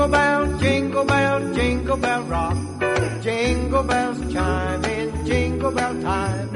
Jingle 0.00 0.12
bell, 0.16 0.58
jingle 0.58 1.04
bell, 1.04 1.54
jingle 1.54 1.96
bell 1.98 2.22
rock. 2.22 2.56
Jingle 3.20 3.82
bells 3.82 4.32
chime 4.32 4.84
in 4.86 5.26
jingle 5.26 5.70
bell 5.72 5.94
time. 6.00 6.48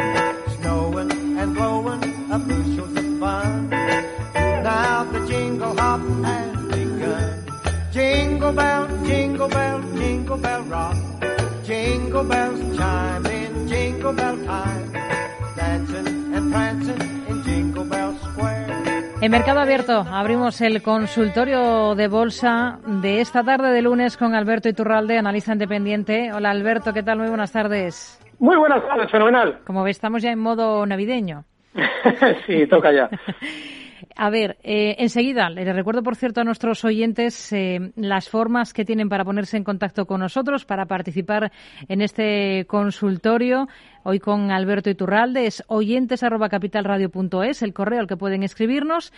Snowing 0.56 1.12
and 1.38 1.54
blowing 1.54 2.02
a 2.32 2.38
bushels 2.38 2.96
of 2.96 3.18
fun. 3.20 3.68
Now 3.68 5.04
the 5.12 5.26
jingle 5.28 5.76
hop 5.76 6.00
has 6.24 6.56
begun. 6.72 7.44
Jingle 7.92 8.52
bell, 8.54 9.04
jingle 9.04 9.48
bell, 9.48 9.82
jingle 9.94 10.38
bell 10.38 10.62
rock. 10.62 10.96
Jingle 11.64 12.24
bells 12.24 12.78
chime 12.78 13.26
in 13.26 13.68
jingle 13.68 14.14
bell 14.14 14.38
time. 14.46 14.92
Dancing 15.54 16.34
and 16.34 16.50
prancing 16.50 17.02
in. 17.28 17.43
En 19.24 19.30
Mercado 19.30 19.60
Abierto 19.60 20.04
abrimos 20.06 20.60
el 20.60 20.82
consultorio 20.82 21.94
de 21.94 22.08
bolsa 22.08 22.78
de 22.84 23.22
esta 23.22 23.42
tarde 23.42 23.70
de 23.70 23.80
lunes 23.80 24.18
con 24.18 24.34
Alberto 24.34 24.68
Iturralde, 24.68 25.16
analista 25.16 25.54
independiente. 25.54 26.30
Hola 26.30 26.50
Alberto, 26.50 26.92
¿qué 26.92 27.02
tal? 27.02 27.20
Muy 27.20 27.28
buenas 27.28 27.50
tardes. 27.50 28.20
Muy 28.38 28.54
buenas 28.56 28.86
tardes, 28.86 29.10
fenomenal. 29.10 29.60
Como 29.64 29.82
ves, 29.82 29.96
estamos 29.96 30.22
ya 30.22 30.30
en 30.30 30.40
modo 30.40 30.84
navideño. 30.84 31.46
sí, 32.46 32.66
toca 32.66 32.92
ya. 32.92 33.08
A 34.16 34.30
ver, 34.30 34.58
eh, 34.62 34.96
enseguida, 34.98 35.50
les 35.50 35.74
recuerdo, 35.74 36.02
por 36.02 36.16
cierto, 36.16 36.40
a 36.40 36.44
nuestros 36.44 36.84
oyentes 36.84 37.52
eh, 37.52 37.92
las 37.96 38.28
formas 38.28 38.72
que 38.72 38.84
tienen 38.84 39.08
para 39.08 39.24
ponerse 39.24 39.56
en 39.56 39.64
contacto 39.64 40.06
con 40.06 40.20
nosotros, 40.20 40.64
para 40.64 40.86
participar 40.86 41.52
en 41.88 42.00
este 42.00 42.66
consultorio. 42.66 43.68
Hoy 44.02 44.18
con 44.18 44.50
Alberto 44.50 44.90
Iturralde, 44.90 45.46
es 45.46 45.64
oyentes.capitalradio.es, 45.66 47.62
el 47.62 47.72
correo 47.72 48.00
al 48.00 48.06
que 48.06 48.18
pueden 48.18 48.42
escribirnos. 48.42 49.12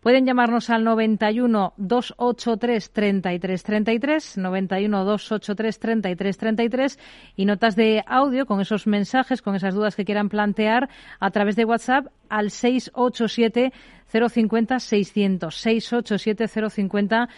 Pueden 0.00 0.24
llamarnos 0.24 0.70
al 0.70 0.82
91 0.82 1.74
283 1.76 2.90
33 2.90 3.62
33, 3.62 4.38
91 4.38 5.04
283 5.04 5.78
33 5.78 6.38
33 6.38 6.98
y 7.36 7.44
notas 7.44 7.76
de 7.76 8.02
audio 8.06 8.46
con 8.46 8.62
esos 8.62 8.86
mensajes, 8.86 9.42
con 9.42 9.56
esas 9.56 9.74
dudas 9.74 9.94
que 9.94 10.06
quieran 10.06 10.30
plantear 10.30 10.88
a 11.18 11.30
través 11.30 11.54
de 11.56 11.66
WhatsApp 11.66 12.06
al 12.30 12.50
687 12.50 13.72
050 14.10 14.78
600, 14.80 15.54
687 15.54 16.70
050 16.70 17.28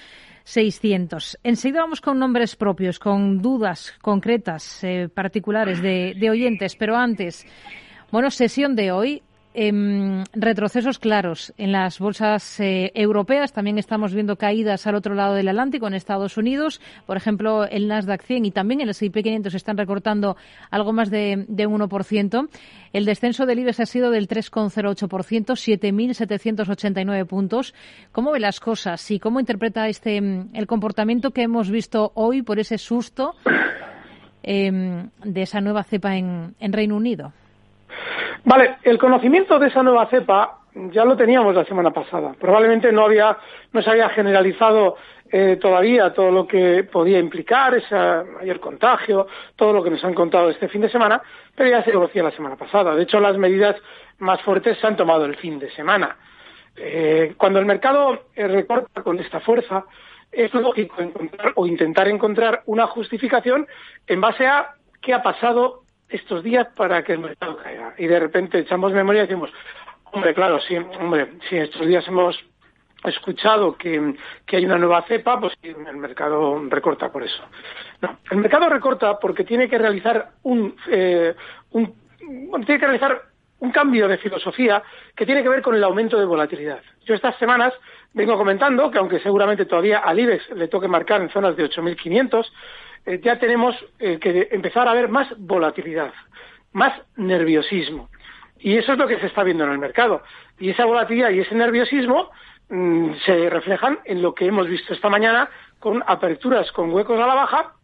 600. 0.45 1.39
Enseguida 1.43 1.81
vamos 1.81 2.01
con 2.01 2.19
nombres 2.19 2.57
propios, 2.57 2.99
con 2.99 3.41
dudas 3.41 3.95
concretas, 4.01 4.83
eh, 4.83 5.09
particulares 5.13 5.81
de, 5.81 6.15
de 6.19 6.31
oyentes, 6.31 6.77
pero 6.77 6.97
antes, 6.97 7.47
bueno, 8.11 8.31
sesión 8.31 8.75
de 8.75 8.93
hoy, 8.93 9.23
Em, 9.55 10.25
retrocesos 10.33 10.99
claros 10.99 11.53
en 11.59 11.73
las 11.73 11.99
bolsas 11.99 12.59
eh, 12.59 12.91
europeas. 12.95 13.53
También 13.53 13.77
estamos 13.77 14.15
viendo 14.15 14.37
caídas 14.37 14.87
al 14.87 14.95
otro 14.95 15.15
lado 15.15 15.35
del 15.35 15.49
Atlántico, 15.49 15.87
en 15.87 15.93
Estados 15.93 16.39
Unidos. 16.39 16.81
Por 17.07 17.19
ejemplo, 17.19 17.65
el 17.65 17.87
Nasdaq 17.87 18.23
100 18.23 18.47
y 18.47 18.51
también 18.51 18.81
el 18.81 18.89
S&P 18.89 19.23
500 19.23 19.55
están 19.55 19.77
recortando 19.77 20.39
algo 20.71 20.95
más 20.95 21.11
de, 21.11 21.45
de 21.49 21.67
un 21.67 21.83
1%. 21.83 22.49
El 22.95 23.05
descenso 23.05 23.45
del 23.45 23.59
IBEX 23.59 23.81
ha 23.81 23.87
sido 23.87 24.11
del 24.11 24.27
3,08%, 24.27 25.09
7.789 25.53 27.27
puntos. 27.27 27.75
¿Cómo 28.11 28.33
ve 28.33 28.41
las 28.41 28.59
cosas 28.59 29.11
y 29.11 29.19
cómo 29.19 29.39
interpreta 29.39 29.87
este 29.87 30.17
el 30.17 30.67
comportamiento 30.67 31.33
que 31.33 31.43
hemos 31.43 31.71
visto 31.71 32.13
hoy 32.15 32.41
por 32.41 32.59
ese 32.59 32.79
susto 32.79 33.35
eh, 34.43 35.09
de 35.25 35.43
esa 35.43 35.61
nueva 35.61 35.85
cepa 35.85 36.17
en, 36.17 36.55
en 36.59 36.73
Reino 36.73 36.97
Unido? 36.97 37.35
Vale, 38.45 38.77
el 38.83 38.99
conocimiento 38.99 39.59
de 39.59 39.69
esa 39.69 39.83
nueva 39.83 40.07
cepa 40.07 40.59
ya 40.75 41.05
lo 41.05 41.17
teníamos 41.17 41.55
la 41.55 41.65
semana 41.65 41.91
pasada. 41.91 42.35
Probablemente 42.39 42.93
no 42.93 43.05
había, 43.05 43.37
no 43.73 43.83
se 43.83 43.91
había 43.91 44.09
generalizado 44.09 44.97
eh, 45.31 45.59
todavía 45.61 46.13
todo 46.13 46.31
lo 46.31 46.47
que 46.47 46.85
podía 46.85 47.19
implicar 47.19 47.75
ese 47.75 47.95
mayor 48.39 48.61
contagio, 48.61 49.27
todo 49.57 49.73
lo 49.73 49.83
que 49.83 49.91
nos 49.91 50.05
han 50.05 50.15
contado 50.15 50.51
este 50.51 50.69
fin 50.69 50.83
de 50.83 50.91
semana, 50.91 51.23
pero 51.55 51.71
ya 51.71 51.83
se 51.85 51.93
conocía 51.93 52.23
la 52.23 52.33
semana 52.33 52.57
pasada. 52.57 52.95
De 52.95 53.03
hecho, 53.03 53.21
las 53.21 53.37
medidas 53.37 53.77
más 54.19 54.41
fuertes 54.43 54.79
se 54.79 54.87
han 54.87 54.97
tomado 54.97 55.25
el 55.25 55.37
fin 55.37 55.59
de 55.59 55.71
semana. 55.73 56.17
Eh, 56.77 57.35
cuando 57.37 57.59
el 57.59 57.67
mercado 57.67 58.27
eh, 58.35 58.47
recorta 58.49 59.03
con 59.03 59.19
esta 59.19 59.41
fuerza, 59.41 59.85
es 60.31 60.53
lógico 60.55 61.01
encontrar 61.03 61.53
o 61.57 61.67
intentar 61.67 62.09
encontrar 62.09 62.63
una 62.67 62.87
justificación 62.87 63.67
en 64.07 64.21
base 64.21 64.47
a 64.47 64.75
qué 65.03 65.13
ha 65.13 65.23
pasado 65.23 65.82
estos 66.13 66.43
días 66.43 66.69
para 66.77 67.03
que 67.03 67.15
el 67.15 67.21
mercado 67.21 67.57
caiga. 67.57 67.95
Y 67.99 68.07
de 68.07 68.21
repente 68.21 68.59
echamos 68.59 68.93
memoria 68.93 69.25
y 69.25 69.27
decimos, 69.27 69.51
hombre, 70.13 70.35
claro, 70.35 70.61
sí, 70.61 70.77
hombre, 70.77 71.33
si 71.49 71.57
estos 71.57 71.87
días 71.87 72.07
hemos 72.07 72.39
escuchado 73.05 73.77
que, 73.77 74.15
que, 74.47 74.57
hay 74.57 74.65
una 74.65 74.79
nueva 74.79 75.03
cepa, 75.03 75.41
pues 75.41 75.55
el 75.63 75.97
mercado 75.97 76.63
recorta 76.69 77.11
por 77.11 77.25
eso. 77.25 77.43
No, 78.01 78.19
el 78.31 78.39
mercado 78.39 78.69
recorta 78.69 79.19
porque 79.19 79.45
tiene 79.45 79.69
que 79.69 79.79
realizar 79.79 80.31
un, 80.45 80.77
eh, 80.89 81.35
un 81.73 81.95
tiene 82.65 82.79
que 82.79 82.87
realizar 82.87 83.32
un 83.63 83.71
cambio 83.71 84.09
de 84.09 84.19
filosofía 84.19 84.83
que 85.15 85.25
tiene 85.25 85.41
que 85.41 85.49
ver 85.49 85.63
con 85.63 85.77
el 85.77 85.85
aumento 85.85 86.19
de 86.19 86.25
volatilidad. 86.25 86.81
Yo 87.05 87.15
estas 87.15 87.39
semanas 87.39 87.73
vengo 88.13 88.37
comentando 88.37 88.91
que 88.91 88.99
aunque 88.99 89.21
seguramente 89.21 89.67
todavía 89.67 90.01
al 90.01 90.19
IBEX 90.19 90.51
le 90.51 90.67
toque 90.67 90.89
marcar 90.89 91.23
en 91.23 91.31
zonas 91.31 91.57
de 91.57 91.71
8.500, 91.71 92.45
eh, 93.07 93.21
ya 93.23 93.39
tenemos 93.39 93.77
eh, 94.01 94.19
que 94.19 94.49
empezar 94.51 94.89
a 94.89 94.95
ver 94.95 95.09
más 95.09 95.29
volatilidad, 95.39 96.13
más 96.73 96.93
nerviosismo. 97.15 98.11
Y 98.59 98.77
eso 98.79 98.95
es 98.95 98.99
lo 98.99 99.07
que 99.07 99.21
se 99.21 99.27
está 99.27 99.45
viendo 99.45 99.63
en 99.63 99.71
el 99.71 99.79
mercado. 99.79 100.23
Y 100.59 100.71
esa 100.71 100.85
volatilidad 100.85 101.31
y 101.31 101.39
ese 101.39 101.55
nerviosismo 101.55 102.33
mmm, 102.69 103.13
se 103.25 103.49
reflejan 103.49 104.01
en 104.05 104.23
lo 104.23 104.35
que 104.35 104.47
hemos 104.47 104.67
visto 104.67 104.93
esta 104.93 105.09
mañana 105.09 105.49
con 105.79 106.03
aperturas 106.05 106.73
con 106.73 106.91
huecos 106.91 107.21
a 107.21 107.29
la 107.29 107.35
baja, 107.37 107.75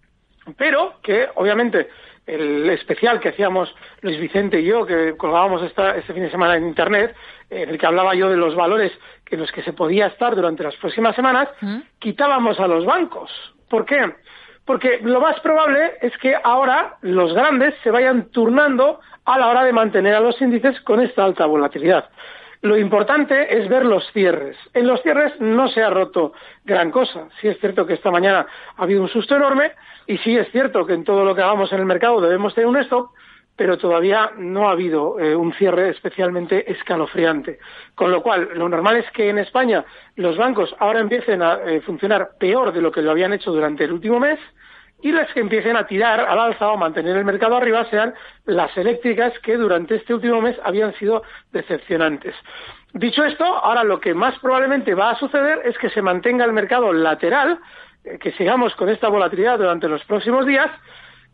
pero 0.57 0.95
que 1.05 1.29
obviamente 1.37 1.89
el 2.29 2.69
especial 2.71 3.21
que 3.21 3.31
hacíamos 3.31 3.75
Luis 4.03 4.21
Vicente 4.21 4.61
y 4.61 4.65
yo, 4.65 4.87
que 4.87 5.17
colgábamos 5.17 5.63
esta, 5.63 5.97
este 5.97 6.13
fin 6.13 6.23
de 6.23 6.31
semana 6.31 6.57
en 6.57 6.69
Internet, 6.69 7.15
en 7.51 7.71
el 7.71 7.79
que 7.79 7.87
hablaba 7.87 8.15
yo 8.15 8.29
de 8.29 8.37
los 8.37 8.55
valores 8.55 8.93
en 9.31 9.41
los 9.41 9.51
que 9.53 9.63
se 9.63 9.73
podía 9.73 10.07
estar 10.07 10.35
durante 10.35 10.63
las 10.63 10.77
próximas 10.77 11.17
semanas, 11.17 11.49
¿Mm? 11.61 11.79
quitábamos 11.99 12.61
a 12.61 12.67
los 12.67 12.85
bancos. 12.85 13.31
¿Por 13.69 13.85
qué? 13.85 14.15
Porque 14.65 15.01
lo 15.03 15.21
más 15.21 15.41
probable 15.41 15.93
es 16.03 16.17
que 16.19 16.35
ahora 16.43 16.97
los 17.01 17.33
grandes 17.33 17.75
se 17.83 17.91
vayan 17.91 18.31
turnando 18.31 19.01
a 19.25 19.39
la 19.39 19.49
hora 19.49 19.65
de 19.65 19.73
mantener 19.73 20.15
a 20.15 20.21
los 20.21 20.41
índices 20.41 20.81
con 20.83 21.01
esta 21.01 21.25
alta 21.25 21.47
volatilidad. 21.47 22.09
Lo 22.61 22.77
importante 22.77 23.57
es 23.57 23.69
ver 23.69 23.85
los 23.85 24.05
cierres. 24.13 24.57
En 24.75 24.87
los 24.87 25.01
cierres 25.03 25.33
no 25.41 25.69
se 25.69 25.83
ha 25.83 25.91
roto 25.91 26.33
gran 26.65 26.91
cosa. 26.91 27.29
Sí 27.41 27.49
es 27.49 27.59
cierto 27.61 27.87
que 27.87 27.95
esta 27.95 28.11
mañana 28.11 28.47
ha 28.77 28.83
habido 28.83 29.03
un 29.03 29.09
susto 29.09 29.37
enorme 29.37 29.73
y 30.07 30.19
sí 30.19 30.37
es 30.37 30.51
cierto 30.51 30.85
que 30.85 30.95
en 30.95 31.05
todo 31.05 31.25
lo 31.25 31.35
que 31.35 31.43
hagamos 31.43 31.73
en 31.73 31.79
el 31.79 31.87
mercado 31.87 32.21
debemos 32.21 32.55
tener 32.55 32.67
un 32.67 32.79
stop, 32.79 33.11
pero 33.55 33.79
todavía 33.79 34.33
no 34.39 34.69
ha 34.69 34.73
habido 34.73 35.21
eh, 35.21 35.37
un 35.37 35.53
cierre 35.55 35.91
especialmente 35.91 36.71
escalofriante. 36.73 37.61
Con 37.95 38.11
lo 38.11 38.23
cual, 38.23 38.49
lo 38.55 38.69
normal 38.69 38.97
es 38.97 39.11
que 39.13 39.29
en 39.29 39.39
España 39.39 39.85
los 40.17 40.37
bancos 40.37 40.75
ahora 40.81 41.01
empiecen 41.01 41.43
a 41.43 41.61
eh, 41.65 41.81
funcionar 41.83 42.31
peor 42.41 42.73
de 42.73 42.83
lo 42.83 42.91
que 42.91 43.03
lo 43.03 43.13
habían 43.13 43.33
hecho 43.33 43.53
durante 43.53 43.85
el 43.85 43.93
último 43.93 44.19
mes 44.19 44.41
y 45.01 45.13
las 45.13 45.33
que 45.33 45.41
empiecen 45.41 45.77
a 45.77 45.87
tirar 45.87 46.21
al 46.21 46.39
alza 46.39 46.69
o 46.69 46.77
mantener 46.77 47.17
el 47.17 47.25
mercado 47.25 47.57
arriba 47.57 47.85
sean 47.91 48.15
las 48.47 48.77
eléctricas 48.77 49.33
que 49.41 49.57
durante 49.57 49.97
este 49.97 50.15
último 50.15 50.41
mes 50.41 50.57
habían 50.65 50.95
sido 50.95 51.23
decepcionantes. 51.53 52.35
Dicho 52.95 53.25
esto, 53.25 53.45
ahora 53.45 53.85
lo 53.85 54.01
que 54.01 54.15
más 54.15 54.39
probablemente 54.41 54.95
va 54.95 55.11
a 55.11 55.19
suceder 55.19 55.61
es 55.65 55.77
que 55.79 55.91
se 55.91 56.03
mantenga 56.03 56.45
el 56.45 56.53
mercado 56.53 56.93
lateral 56.93 57.59
eh, 58.05 58.19
que 58.19 58.33
sigamos 58.33 58.75
con 58.75 58.89
esta 58.89 59.09
volatilidad 59.09 59.59
durante 59.59 59.89
los 59.89 60.05
próximos 60.05 60.47
días. 60.47 60.71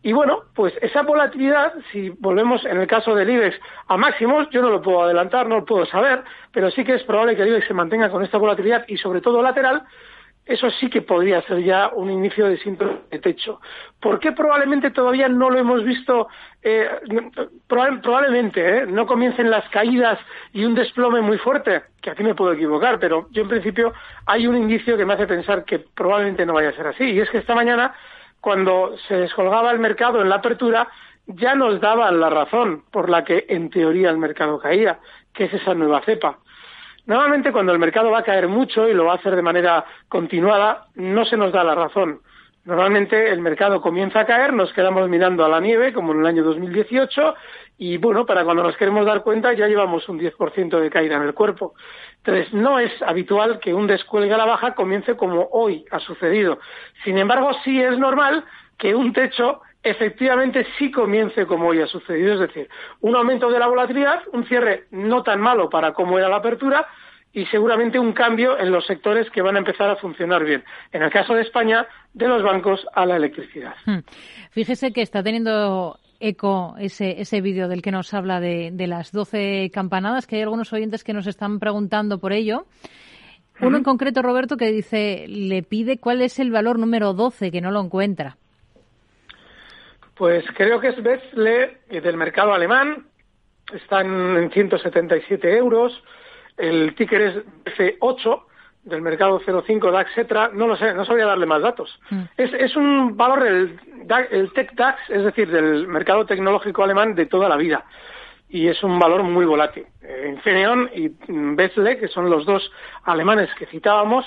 Y 0.03 0.13
bueno, 0.13 0.43
pues 0.55 0.75
esa 0.83 1.01
volatilidad, 1.01 1.73
si 1.91 2.11
volvemos 2.11 2.65
en 2.67 2.79
el 2.79 2.87
caso 2.87 3.15
del 3.15 3.31
IBEX 3.31 3.57
a 3.89 3.97
máximos, 3.97 4.51
yo 4.51 4.61
no 4.61 4.69
lo 4.69 4.83
puedo 4.83 5.03
adelantar, 5.03 5.49
no 5.49 5.57
lo 5.57 5.65
puedo 5.65 5.87
saber, 5.87 6.23
pero 6.53 6.71
sí 6.71 6.85
que 6.85 6.95
es 6.95 7.05
probable 7.05 7.37
que 7.37 7.43
el 7.43 7.49
IBEX 7.49 7.69
se 7.69 7.75
mantenga 7.75 8.11
con 8.11 8.23
esta 8.23 8.37
volatilidad 8.37 8.85
y 8.87 8.99
sobre 8.99 9.23
todo 9.23 9.41
lateral, 9.41 9.85
eso 10.47 10.71
sí 10.71 10.91
que 10.91 11.01
podría 11.01 11.41
ser 11.43 11.63
ya 11.63 11.91
un 11.95 12.11
inicio 12.11 12.47
de 12.47 12.59
síntoma 12.59 12.99
de 13.11 13.19
techo. 13.19 13.61
¿Por 13.99 14.19
qué 14.21 14.33
probablemente 14.33 14.91
todavía 14.91 15.29
no 15.29 15.49
lo 15.49 15.59
hemos 15.59 15.85
visto? 15.85 16.29
Eh, 16.63 16.89
probablemente 17.67 18.79
¿eh? 18.79 18.87
no 18.87 19.07
comiencen 19.07 19.51
las 19.51 19.67
caídas 19.71 20.19
y 20.53 20.65
un 20.65 20.75
desplome 20.75 21.23
muy 21.23 21.39
fuerte, 21.39 21.85
que 22.03 22.11
aquí 22.11 22.23
me 22.23 22.35
puedo 22.35 22.53
equivocar, 22.53 22.99
pero 22.99 23.27
yo 23.31 23.43
en 23.43 23.49
principio 23.49 23.95
hay 24.27 24.47
un 24.47 24.57
indicio 24.57 24.97
que 24.97 25.07
me 25.07 25.15
hace 25.15 25.27
pensar 25.27 25.65
que 25.65 25.79
probablemente 25.79 26.45
no 26.45 26.53
vaya 26.53 26.71
a 26.71 26.77
ser 26.77 26.89
así. 26.89 27.05
Y 27.05 27.21
es 27.21 27.31
que 27.31 27.39
esta 27.39 27.55
mañana, 27.55 27.95
cuando 28.41 28.97
se 29.09 29.17
descolgaba 29.17 29.71
el 29.71 29.79
mercado 29.79 30.21
en 30.21 30.29
la 30.29 30.37
apertura, 30.37 30.89
ya 31.27 31.55
nos 31.55 31.81
daban 31.81 32.21
la 32.21 32.29
razón 32.29 32.85
por 32.91 33.09
la 33.09 33.25
que 33.25 33.47
en 33.49 33.71
teoría 33.71 34.11
el 34.11 34.19
mercado 34.19 34.59
caía, 34.59 34.99
que 35.33 35.45
es 35.45 35.55
esa 35.55 35.75
nueva 35.75 36.03
cepa. 36.03 36.39
Normalmente 37.07 37.53
cuando 37.53 37.73
el 37.73 37.79
mercado 37.79 38.11
va 38.11 38.21
a 38.21 38.25
caer 38.25 38.49
mucho 38.49 38.89
y 38.89 38.95
lo 38.95 39.05
va 39.05 39.13
a 39.13 39.17
hacer 39.17 39.37
de 39.37 39.43
manera 39.43 39.85
continuada, 40.09 40.87
no 40.95 41.25
se 41.25 41.37
nos 41.37 41.53
da 41.53 41.63
la 41.63 41.75
razón. 41.75 42.21
Normalmente 42.65 43.31
el 43.31 43.43
mercado 43.43 43.83
comienza 43.83 44.21
a 44.21 44.27
caer, 44.27 44.55
nos 44.55 44.73
quedamos 44.73 45.07
mirando 45.11 45.45
a 45.45 45.51
la 45.51 45.61
nieve, 45.61 45.93
como 45.93 46.13
en 46.13 46.21
el 46.21 46.27
año 46.27 46.43
2018, 46.45 47.35
y 47.77 47.99
bueno, 47.99 48.25
para 48.25 48.43
cuando 48.45 48.63
nos 48.63 48.77
queremos 48.79 49.05
dar 49.05 49.23
cuenta 49.23 49.53
ya 49.53 49.67
llevamos 49.67 50.09
un 50.09 50.19
10% 50.19 50.81
de 50.81 50.91
caída 50.91 51.17
en 51.17 51.23
el 51.23 51.35
cuerpo. 51.35 51.75
Entonces, 52.19 52.55
no 52.55 52.79
es 52.79 52.91
habitual 53.03 53.59
que 53.59 53.75
un 53.75 53.87
descuelgue 53.87 54.33
a 54.33 54.39
la 54.39 54.47
baja 54.47 54.75
comience 54.75 55.15
como 55.15 55.49
hoy 55.53 55.85
ha 55.91 56.01
sucedido. 56.01 56.59
Sin 57.05 57.19
embargo, 57.19 57.51
sí 57.65 57.83
es 57.83 57.99
normal 57.99 58.45
que 58.79 58.95
un 58.95 59.13
techo 59.13 59.61
efectivamente 59.85 60.67
sí 60.79 60.91
comience 60.91 61.47
como 61.47 61.69
hoy 61.69 61.81
ha 61.81 61.87
sucedido, 61.87 62.35
es 62.35 62.41
decir, 62.41 62.69
un 63.03 63.15
aumento 63.15 63.51
de 63.51 63.59
la 63.59 63.69
volatilidad, 63.69 64.23
un 64.33 64.45
cierre 64.47 64.85
no 64.91 65.23
tan 65.23 65.41
malo 65.41 65.69
para 65.69 65.93
cómo 65.93 66.19
era 66.19 66.29
la 66.29 66.37
apertura 66.37 66.87
y 67.33 67.45
seguramente 67.47 67.99
un 67.99 68.13
cambio 68.13 68.59
en 68.59 68.71
los 68.71 68.87
sectores 68.87 69.29
que 69.31 69.43
van 69.43 69.57
a 69.57 69.59
empezar 69.59 69.91
a 69.91 69.97
funcionar 69.97 70.45
bien. 70.45 70.65
En 70.93 71.03
el 71.03 71.11
caso 71.11 71.35
de 71.35 71.43
España, 71.43 71.87
de 72.13 72.29
los 72.29 72.43
bancos 72.43 72.87
a 72.95 73.05
la 73.05 73.17
electricidad. 73.17 73.75
Hmm. 73.85 73.99
Fíjese 74.51 74.93
que 74.93 75.03
está 75.03 75.23
teniendo 75.23 75.99
eco 76.21 76.77
ese, 76.79 77.21
ese 77.21 77.41
vídeo 77.41 77.69
del 77.69 77.83
que 77.83 77.91
nos 77.91 78.15
habla 78.15 78.41
de, 78.41 78.73
las 78.87 79.13
12 79.13 79.71
campanadas, 79.75 80.27
que 80.27 80.37
hay 80.37 80.43
algunos 80.43 80.73
oyentes 80.73 81.05
que 81.05 81.13
nos 81.13 81.27
están 81.27 81.59
preguntando 81.59 82.19
por 82.19 82.33
ello. 82.33 82.67
Uno 83.61 83.77
en 83.77 83.85
concreto, 83.85 84.23
Roberto, 84.23 84.57
que 84.57 84.73
dice, 84.73 85.27
le 85.29 85.63
pide 85.63 85.99
cuál 85.99 86.23
es 86.23 86.39
el 86.39 86.51
valor 86.51 86.79
número 86.79 87.15
12, 87.15 87.51
que 87.51 87.61
no 87.61 87.71
lo 87.71 87.81
encuentra. 87.81 88.37
Pues 90.17 90.45
creo 90.55 90.81
que 90.81 90.89
es 90.89 91.03
Bessle 91.03 91.79
del 91.89 92.17
mercado 92.17 92.55
alemán, 92.55 93.07
están 93.73 94.37
en 94.37 94.51
177 94.51 95.57
euros, 95.57 96.03
el 96.57 96.95
ticker 96.95 97.21
es 97.21 97.35
BC8 97.65 98.43
del 98.85 99.01
mercado 99.01 99.41
05 99.41 99.91
DAX, 99.91 100.11
etcétera, 100.11 100.51
no 100.53 100.67
lo 100.67 100.77
sé, 100.77 100.93
no 100.95 101.05
sabría 101.05 101.27
darle 101.27 101.47
más 101.47 101.63
datos. 101.63 101.99
Mm. 102.11 102.23
Es, 102.37 102.53
es, 102.53 102.77
un 102.77 103.17
valor 103.17 103.43
del 103.43 103.79
el 104.31 104.53
Tech 104.53 104.75
DAX, 104.75 104.99
es 105.09 105.25
decir, 105.25 105.51
del 105.51 105.89
mercado 105.89 106.27
tecnológico 106.27 106.85
alemán 106.85 107.15
de 107.15 107.27
toda 107.27 107.49
la 107.49 107.57
vida. 107.57 107.85
Y 108.49 108.69
es 108.69 108.83
un 108.85 108.99
valor 108.99 109.23
muy 109.23 109.47
volátil. 109.47 109.87
Infineon 110.29 110.91
y 110.95 111.11
Bessle, 111.29 111.99
que 111.99 112.09
son 112.09 112.29
los 112.29 112.45
dos 112.45 112.71
alemanes 113.05 113.49
que 113.59 113.67
citábamos, 113.67 114.27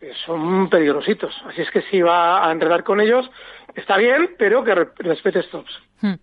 eh, 0.00 0.12
son 0.24 0.70
peligrositos. 0.70 1.34
Así 1.46 1.60
es 1.60 1.70
que 1.70 1.82
si 1.82 2.00
va 2.00 2.48
a 2.48 2.50
enredar 2.52 2.82
con 2.84 3.00
ellos, 3.00 3.30
está 3.74 3.96
bien, 3.96 4.30
pero 4.38 4.64
que 4.64 4.74
respete 4.98 5.42
stops. 5.42 5.80
Hmm. 6.00 6.14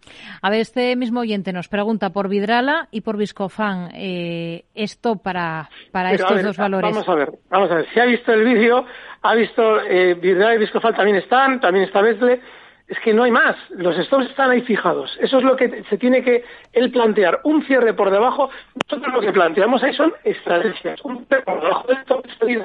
A 0.42 0.50
ver, 0.50 0.62
este 0.62 0.96
mismo 0.96 1.20
oyente 1.22 1.54
nos 1.54 1.68
pregunta 1.68 2.10
por 2.12 2.30
Vidrala 2.30 2.88
y 2.92 3.02
por 3.02 3.18
Viscofan. 3.18 3.92
Eh, 3.94 4.66
esto 4.74 5.18
para, 5.18 5.70
para 5.92 6.12
estos 6.14 6.42
dos 6.44 6.58
valores. 6.58 6.92
Vamos 6.92 7.10
a 7.10 7.16
ver, 7.16 7.32
vamos 7.50 7.72
a 7.72 7.76
ver. 7.76 7.88
Si 7.94 8.00
ha 8.00 8.06
visto 8.06 8.34
el 8.34 8.44
vídeo, 8.44 8.86
ha 9.22 9.36
visto 9.36 9.82
eh, 9.82 10.16
Vidrala 10.16 10.56
y 10.56 10.60
Viscofan 10.60 10.96
también 10.96 11.18
están, 11.18 11.60
también 11.60 11.86
está 11.86 12.02
Besle. 12.02 12.42
Es 12.88 12.98
que 13.00 13.14
no 13.14 13.24
hay 13.24 13.32
más. 13.32 13.58
Los 13.72 13.98
stops 13.98 14.28
están 14.28 14.50
ahí 14.50 14.62
fijados. 14.62 15.18
Eso 15.20 15.40
es 15.40 15.44
lo 15.44 15.58
que 15.58 15.84
se 15.90 15.98
tiene 15.98 16.24
que 16.24 16.46
él 16.72 16.90
plantear. 16.90 17.42
Un 17.44 17.62
cierre 17.66 17.94
por 17.94 18.10
debajo. 18.12 18.50
Nosotros 18.90 19.14
lo 19.14 19.20
que 19.20 19.34
planteamos 19.34 19.84
ahí 19.84 19.94
son 19.94 20.14
estrategias. 20.24 21.02
Un 21.04 21.26
cierre 21.26 21.44
por 21.44 21.62
debajo 21.62 21.88
de 21.88 21.94
esto 21.96 22.24
es. 22.48 22.62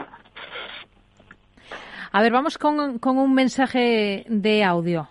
A 2.14 2.20
ver, 2.20 2.30
vamos 2.30 2.58
con, 2.58 2.78
un 3.02 3.34
mensaje 3.34 4.26
de 4.28 4.64
audio. 4.64 5.08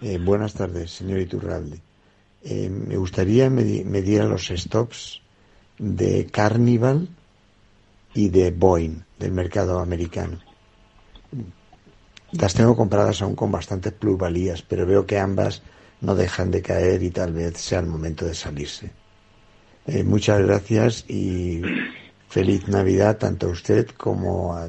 Eh, 0.00 0.18
buenas 0.18 0.54
tardes, 0.54 0.90
señor 0.90 1.20
Iturralde. 1.20 1.80
Eh, 2.42 2.68
me 2.68 2.96
gustaría 2.96 3.48
medir 3.50 4.24
los 4.24 4.48
stops 4.48 5.22
de 5.78 6.26
Carnival 6.26 7.08
y 8.14 8.30
de 8.30 8.50
Boeing 8.50 9.04
del 9.16 9.30
mercado 9.30 9.78
americano. 9.78 10.40
Las 12.32 12.54
tengo 12.54 12.74
compradas 12.74 13.22
aún 13.22 13.36
con 13.36 13.52
bastantes 13.52 13.92
plusvalías, 13.92 14.62
pero 14.62 14.86
veo 14.86 15.06
que 15.06 15.20
ambas 15.20 15.62
no 16.00 16.16
dejan 16.16 16.50
de 16.50 16.62
caer 16.62 17.04
y 17.04 17.10
tal 17.10 17.32
vez 17.32 17.58
sea 17.58 17.78
el 17.78 17.86
momento 17.86 18.24
de 18.24 18.34
salirse. 18.34 18.90
Eh, 19.86 20.02
muchas 20.02 20.40
gracias 20.42 21.04
y 21.08 21.62
feliz 22.32 22.66
Navidad 22.66 23.18
tanto 23.18 23.48
a 23.48 23.50
usted 23.50 23.86
como 23.88 24.54
a 24.54 24.68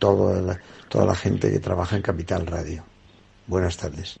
toda 0.00 0.42
la, 0.42 0.58
toda 0.88 1.06
la 1.06 1.14
gente 1.14 1.52
que 1.52 1.60
trabaja 1.60 1.94
en 1.94 2.02
Capital 2.02 2.44
Radio. 2.44 2.82
Buenas 3.46 3.76
tardes. 3.76 4.18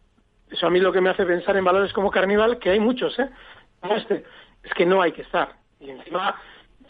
Eso 0.50 0.66
a 0.66 0.72
mí 0.72 0.80
lo 0.80 0.92
que 0.92 1.00
me 1.00 1.12
hace 1.12 1.28
pensar 1.28 1.56
en 1.56 1.64
valores 1.64 1.94
como 1.94 2.10
Carnival, 2.10 2.58
que 2.58 2.72
hay 2.72 2.80
muchos, 2.80 3.20
¿eh? 3.20 3.30
Como 3.80 3.94
este, 3.94 4.24
es 4.64 4.74
que 4.74 4.88
no 4.88 5.00
hay 5.00 5.12
que 5.12 5.22
estar. 5.22 5.54
Y 5.80 5.92
encima, 5.92 6.42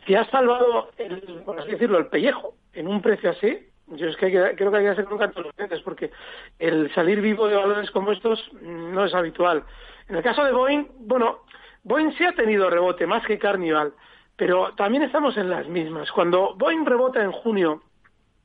si 0.05 0.15
has 0.15 0.29
salvado, 0.29 0.91
el, 0.97 1.19
por 1.45 1.59
así 1.59 1.71
decirlo, 1.71 1.97
el 1.97 2.05
pellejo 2.05 2.53
en 2.71 2.87
un 2.87 3.01
precio 3.01 3.31
así, 3.31 3.67
yo 3.87 4.07
es 4.07 4.15
que, 4.15 4.31
creo 4.55 4.71
que 4.71 4.77
hay 4.77 4.83
que 4.85 4.89
hacer 4.91 5.03
con 5.03 5.17
canto 5.17 5.41
los 5.41 5.53
clientes, 5.55 5.81
porque 5.81 6.09
el 6.57 6.89
salir 6.93 7.19
vivo 7.19 7.49
de 7.49 7.57
valores 7.57 7.91
como 7.91 8.13
estos 8.13 8.49
no 8.61 9.03
es 9.03 9.13
habitual. 9.13 9.65
En 10.07 10.15
el 10.15 10.23
caso 10.23 10.45
de 10.45 10.53
Boeing, 10.53 10.85
bueno, 10.99 11.39
Boeing 11.83 12.13
sí 12.13 12.23
ha 12.23 12.31
tenido 12.31 12.69
rebote, 12.69 13.05
más 13.05 13.25
que 13.25 13.37
Carnival, 13.37 13.93
pero 14.37 14.73
también 14.75 15.03
estamos 15.03 15.35
en 15.35 15.49
las 15.49 15.67
mismas. 15.67 16.09
Cuando 16.13 16.55
Boeing 16.55 16.85
rebota 16.85 17.21
en 17.21 17.33
junio 17.33 17.81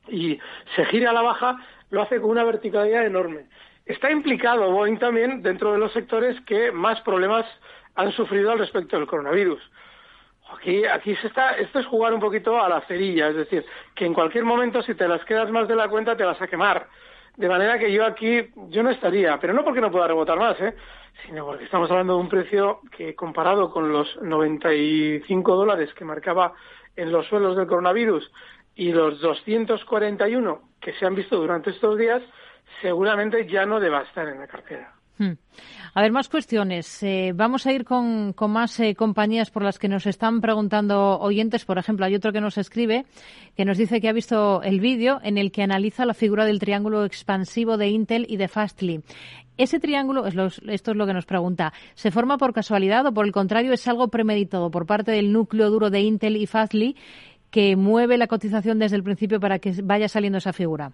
y 0.09 0.39
se 0.75 0.85
gira 0.87 1.11
a 1.11 1.15
la 1.15 1.23
baja, 1.23 1.59
lo 1.91 2.03
hace 2.03 2.21
con 2.21 2.31
una 2.31 2.45
verticalidad 2.45 3.07
enorme. 3.07 3.47
está 3.85 4.11
implicado 4.11 4.71
Boeing 4.71 4.99
también 4.99 5.43
dentro 5.43 5.73
de 5.73 5.79
los 5.79 5.93
sectores 5.93 6.41
que 6.43 6.73
más 6.73 7.01
problemas 7.03 7.47
han 7.95 8.13
sufrido 8.13 8.53
al 8.53 8.59
respecto 8.59 8.97
del 8.97 9.07
coronavirus. 9.07 9.61
Aquí, 10.55 10.85
aquí 10.85 11.17
se 11.17 11.27
está, 11.27 11.53
esto 11.53 11.81
es 11.81 11.87
jugar 11.87 12.15
un 12.15 12.21
poquito 12.21 12.61
a 12.63 12.69
la 12.69 12.81
cerilla, 12.83 13.29
es 13.29 13.37
decir, 13.37 13.65
que 13.95 14.07
en 14.07 14.15
cualquier 14.15 14.45
momento 14.45 14.83
si 14.83 14.95
te 14.95 15.09
las 15.09 15.25
quedas 15.25 15.51
más 15.51 15.67
de 15.67 15.75
la 15.75 15.89
cuenta 15.89 16.17
te 16.17 16.25
vas 16.25 16.41
a 16.41 16.47
quemar. 16.47 16.89
De 17.37 17.49
manera 17.49 17.79
que 17.79 17.93
yo 17.93 18.05
aquí, 18.07 18.49
yo 18.71 18.83
no 18.83 18.91
estaría, 18.91 19.39
pero 19.39 19.53
no 19.53 19.65
porque 19.65 19.81
no 19.81 19.91
pueda 19.91 20.07
rebotar 20.07 20.39
más, 20.39 20.59
¿eh? 20.61 20.75
sino 21.25 21.45
porque 21.45 21.65
estamos 21.65 21.91
hablando 21.91 22.15
de 22.15 22.21
un 22.21 22.29
precio 22.29 22.81
que 22.97 23.15
comparado 23.15 23.71
con 23.71 23.93
los 23.93 24.21
95 24.23 25.57
dólares 25.57 25.93
que 25.95 26.05
marcaba 26.05 26.55
en 26.95 27.13
los 27.13 27.27
suelos 27.27 27.57
del 27.57 27.67
coronavirus 27.67 28.31
y 28.77 28.93
los 28.93 29.21
241 29.21 30.61
que 30.81 30.93
se 30.93 31.07
han 31.07 31.15
visto 31.15 31.37
durante 31.37 31.71
estos 31.71 31.99
días, 31.99 32.23
seguramente 32.83 33.49
ya 33.49 33.65
no 33.67 33.81
deba 33.81 34.03
estar 34.03 34.29
en 34.29 34.39
la 34.39 34.47
cartera. 34.47 34.93
Hmm. 35.19 35.33
A 35.95 36.03
ver, 36.03 36.13
más 36.13 36.29
cuestiones. 36.29 37.03
Eh, 37.03 37.33
vamos 37.35 37.67
a 37.67 37.73
ir 37.73 37.87
con, 37.87 38.35
más 38.49 38.79
eh, 38.81 38.95
compañías 38.95 39.51
por 39.51 39.63
las 39.63 39.79
que 39.79 39.89
nos 39.89 40.07
están 40.07 40.43
preguntando 40.43 41.19
oyentes. 41.19 41.65
Por 41.65 41.79
ejemplo, 41.79 42.05
hay 42.05 42.15
otro 42.15 42.33
que 42.33 42.43
nos 42.43 42.59
escribe 42.59 43.07
que 43.57 43.65
nos 43.65 43.79
dice 43.79 44.03
que 44.03 44.11
ha 44.11 44.13
visto 44.13 44.63
el 44.63 44.81
vídeo 44.81 45.21
en 45.23 45.39
el 45.39 45.53
que 45.53 45.63
analiza 45.63 46.05
la 46.05 46.13
figura 46.13 46.45
del 46.45 46.59
triángulo 46.59 47.07
expansivo 47.07 47.79
de 47.79 47.89
Intel 47.89 48.27
y 48.29 48.37
de 48.37 48.49
Fastly. 48.49 49.03
¿Ese 49.57 49.81
triángulo, 49.81 50.27
esto 50.27 50.91
es 50.91 50.97
lo 50.97 51.07
que 51.07 51.15
nos 51.15 51.25
pregunta, 51.25 51.73
¿se 51.95 52.11
forma 52.11 52.37
por 52.37 52.53
casualidad 52.53 53.07
o 53.07 53.15
por 53.15 53.25
el 53.25 53.33
contrario 53.33 53.73
es 53.73 53.89
algo 53.89 54.09
premeditado 54.09 54.71
por 54.71 54.85
parte 54.85 55.13
del 55.13 55.33
núcleo 55.33 55.71
duro 55.71 55.89
de 55.89 56.01
Intel 56.01 56.37
y 56.37 56.47
Fastly 56.47 56.95
que 57.57 57.75
mueve 57.75 58.19
la 58.19 58.27
cotización 58.27 58.79
desde 58.79 58.97
el 58.97 59.03
principio 59.03 59.41
para 59.41 59.59
que 59.59 59.73
vaya 59.83 60.11
saliendo 60.11 60.37
esa 60.37 60.53
figura? 60.53 60.91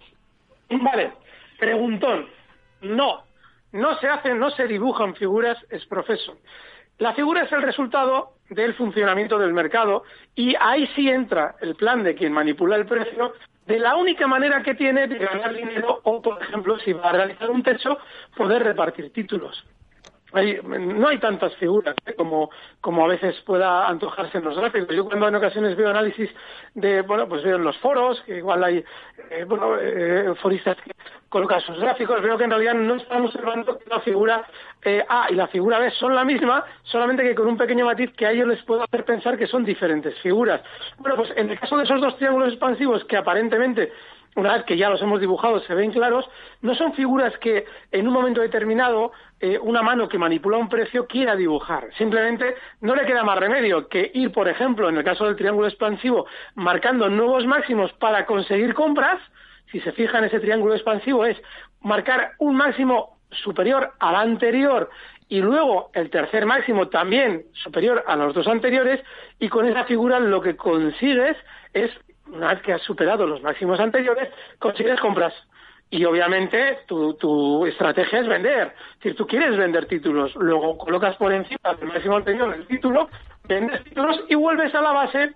Vale, 0.69 1.11
preguntón. 1.59 2.25
No, 2.81 3.23
no 3.73 3.99
se 3.99 4.07
hacen, 4.07 4.39
no 4.39 4.49
se 4.49 4.65
dibujan 4.65 5.13
figuras 5.13 5.57
es 5.69 5.85
profeso. 5.87 6.37
La 6.99 7.11
figura 7.11 7.43
es 7.43 7.51
el 7.51 7.63
resultado 7.63 8.35
del 8.49 8.75
funcionamiento 8.75 9.37
del 9.37 9.51
mercado 9.51 10.03
y 10.35 10.55
ahí 10.57 10.87
sí 10.95 11.09
entra 11.09 11.55
el 11.59 11.75
plan 11.75 12.01
de 12.01 12.15
quien 12.15 12.31
manipula 12.31 12.77
el 12.77 12.85
precio 12.85 13.33
de 13.67 13.79
la 13.79 13.97
única 13.97 14.25
manera 14.25 14.63
que 14.63 14.75
tiene 14.75 15.09
de 15.09 15.17
ganar 15.17 15.53
dinero 15.53 15.99
o, 16.03 16.21
por 16.21 16.41
ejemplo, 16.41 16.79
si 16.79 16.93
va 16.93 17.09
a 17.09 17.11
realizar 17.11 17.51
un 17.51 17.61
techo, 17.61 17.97
poder 18.37 18.63
repartir 18.63 19.11
títulos 19.11 19.65
no 20.33 21.07
hay 21.07 21.19
tantas 21.19 21.55
figuras 21.55 21.95
¿eh? 22.05 22.13
como, 22.15 22.49
como 22.81 23.05
a 23.05 23.07
veces 23.07 23.35
pueda 23.45 23.87
antojarse 23.87 24.39
en 24.39 24.45
los 24.45 24.57
gráficos. 24.57 24.95
Yo 24.95 25.05
cuando 25.05 25.27
en 25.27 25.35
ocasiones 25.35 25.75
veo 25.75 25.89
análisis 25.89 26.29
de, 26.73 27.01
bueno, 27.01 27.27
pues 27.27 27.43
veo 27.43 27.57
en 27.57 27.63
los 27.63 27.77
foros, 27.77 28.19
que 28.21 28.37
igual 28.37 28.63
hay, 28.63 28.83
eh, 29.29 29.45
bueno, 29.47 29.77
eh, 29.79 30.33
foristas 30.41 30.77
que 30.77 30.91
colocan 31.29 31.61
sus 31.61 31.79
gráficos, 31.79 32.21
veo 32.21 32.37
que 32.37 32.43
en 32.43 32.49
realidad 32.49 32.73
no 32.73 32.95
estamos 32.95 33.33
observando 33.33 33.77
que 33.77 33.89
la 33.89 33.99
figura 34.01 34.43
A 35.09 35.27
y 35.31 35.35
la 35.35 35.47
figura 35.47 35.79
B 35.79 35.89
son 35.91 36.13
la 36.13 36.23
misma, 36.23 36.63
solamente 36.83 37.23
que 37.23 37.33
con 37.33 37.47
un 37.47 37.57
pequeño 37.57 37.85
matiz 37.85 38.11
que 38.13 38.25
a 38.25 38.31
ellos 38.31 38.47
les 38.47 38.63
puedo 38.63 38.83
hacer 38.83 39.03
pensar 39.05 39.37
que 39.37 39.47
son 39.47 39.63
diferentes 39.63 40.17
figuras. 40.19 40.61
Bueno, 40.97 41.15
pues 41.15 41.31
en 41.35 41.49
el 41.49 41.59
caso 41.59 41.77
de 41.77 41.85
esos 41.85 42.01
dos 42.01 42.17
triángulos 42.17 42.49
expansivos 42.49 43.03
que 43.05 43.17
aparentemente 43.17 43.91
una 44.35 44.53
vez 44.53 44.63
que 44.63 44.77
ya 44.77 44.89
los 44.89 45.01
hemos 45.01 45.19
dibujado 45.19 45.59
se 45.61 45.75
ven 45.75 45.91
claros, 45.91 46.27
no 46.61 46.75
son 46.75 46.93
figuras 46.93 47.37
que 47.37 47.65
en 47.91 48.07
un 48.07 48.13
momento 48.13 48.41
determinado 48.41 49.11
eh, 49.39 49.59
una 49.61 49.81
mano 49.81 50.07
que 50.07 50.17
manipula 50.17 50.57
un 50.57 50.69
precio 50.69 51.07
quiera 51.07 51.35
dibujar. 51.35 51.89
Simplemente 51.97 52.55
no 52.81 52.95
le 52.95 53.05
queda 53.05 53.23
más 53.23 53.37
remedio 53.37 53.87
que 53.87 54.11
ir, 54.13 54.31
por 54.31 54.47
ejemplo, 54.47 54.89
en 54.89 54.97
el 54.97 55.03
caso 55.03 55.25
del 55.25 55.35
triángulo 55.35 55.67
expansivo, 55.67 56.25
marcando 56.55 57.09
nuevos 57.09 57.45
máximos 57.45 57.91
para 57.93 58.25
conseguir 58.25 58.73
compras. 58.73 59.19
Si 59.71 59.79
se 59.81 59.91
fija 59.91 60.19
en 60.19 60.25
ese 60.25 60.39
triángulo 60.39 60.73
expansivo 60.73 61.25
es 61.25 61.37
marcar 61.81 62.31
un 62.39 62.55
máximo 62.55 63.17
superior 63.31 63.93
al 63.99 64.15
anterior 64.15 64.89
y 65.27 65.41
luego 65.41 65.89
el 65.93 66.09
tercer 66.09 66.45
máximo 66.45 66.89
también 66.89 67.45
superior 67.53 68.03
a 68.07 68.15
los 68.15 68.33
dos 68.33 68.47
anteriores 68.47 69.01
y 69.39 69.49
con 69.49 69.67
esa 69.67 69.83
figura 69.85 70.19
lo 70.19 70.41
que 70.41 70.55
consigues 70.55 71.35
es 71.73 71.89
una 72.27 72.53
vez 72.53 72.61
que 72.61 72.73
has 72.73 72.81
superado 72.81 73.27
los 73.27 73.41
máximos 73.41 73.79
anteriores, 73.79 74.29
consigues 74.59 74.99
compras. 74.99 75.33
Y 75.89 76.05
obviamente 76.05 76.79
tu, 76.87 77.13
tu 77.15 77.65
estrategia 77.67 78.19
es 78.21 78.27
vender. 78.27 78.73
Es 78.93 78.95
decir, 78.97 79.15
tú 79.15 79.27
quieres 79.27 79.55
vender 79.55 79.85
títulos, 79.85 80.33
luego 80.35 80.77
colocas 80.77 81.15
por 81.17 81.31
encima 81.31 81.73
del 81.79 81.89
máximo 81.89 82.17
anterior 82.17 82.53
el 82.55 82.65
título, 82.65 83.09
vendes 83.47 83.83
títulos 83.83 84.21
y 84.27 84.35
vuelves 84.35 84.73
a 84.73 84.81
la 84.81 84.91
base 84.91 85.33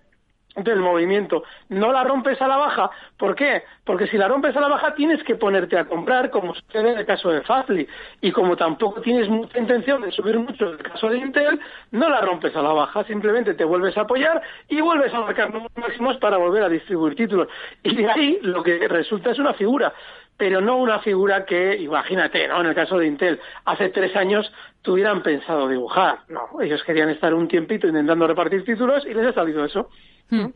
del 0.57 0.79
movimiento. 0.79 1.43
No 1.69 1.91
la 1.91 2.03
rompes 2.03 2.41
a 2.41 2.47
la 2.47 2.57
baja. 2.57 2.89
¿Por 3.17 3.35
qué? 3.35 3.63
Porque 3.83 4.07
si 4.07 4.17
la 4.17 4.27
rompes 4.27 4.55
a 4.55 4.61
la 4.61 4.67
baja 4.67 4.93
tienes 4.95 5.23
que 5.23 5.35
ponerte 5.35 5.77
a 5.77 5.85
comprar, 5.85 6.29
como 6.29 6.53
sucede 6.55 6.91
en 6.91 6.97
el 6.99 7.05
caso 7.05 7.29
de 7.29 7.41
Fastly. 7.41 7.87
Y 8.21 8.31
como 8.31 8.57
tampoco 8.57 9.01
tienes 9.01 9.29
mucha 9.29 9.59
intención 9.59 10.01
de 10.01 10.11
subir 10.11 10.37
mucho 10.39 10.65
en 10.65 10.71
el 10.73 10.83
caso 10.83 11.09
de 11.09 11.17
Intel, 11.17 11.59
no 11.91 12.09
la 12.09 12.21
rompes 12.21 12.55
a 12.55 12.61
la 12.61 12.73
baja. 12.73 13.03
Simplemente 13.03 13.53
te 13.53 13.63
vuelves 13.63 13.97
a 13.97 14.01
apoyar 14.01 14.41
y 14.67 14.81
vuelves 14.81 15.13
a 15.13 15.21
marcar 15.21 15.51
nuevos 15.51 15.71
máximos 15.75 16.17
para 16.17 16.37
volver 16.37 16.63
a 16.63 16.69
distribuir 16.69 17.15
títulos. 17.15 17.47
Y 17.83 17.95
de 17.95 18.09
ahí 18.09 18.39
lo 18.41 18.63
que 18.63 18.87
resulta 18.87 19.31
es 19.31 19.39
una 19.39 19.53
figura 19.53 19.93
pero 20.37 20.61
no 20.61 20.77
una 20.77 20.99
figura 20.99 21.45
que, 21.45 21.75
imagínate, 21.77 22.47
¿no? 22.47 22.61
En 22.61 22.67
el 22.67 22.75
caso 22.75 22.97
de 22.97 23.07
Intel, 23.07 23.39
hace 23.65 23.89
tres 23.89 24.15
años 24.15 24.51
tuvieran 24.83 25.23
pensado 25.23 25.67
dibujar. 25.67 26.19
No, 26.29 26.61
ellos 26.61 26.83
querían 26.83 27.09
estar 27.09 27.33
un 27.33 27.47
tiempito 27.47 27.87
intentando 27.87 28.27
repartir 28.27 28.63
títulos 28.63 29.03
y 29.05 29.13
les 29.13 29.25
ha 29.25 29.33
salido 29.33 29.65
eso. 29.65 29.89
Hmm. 30.29 30.47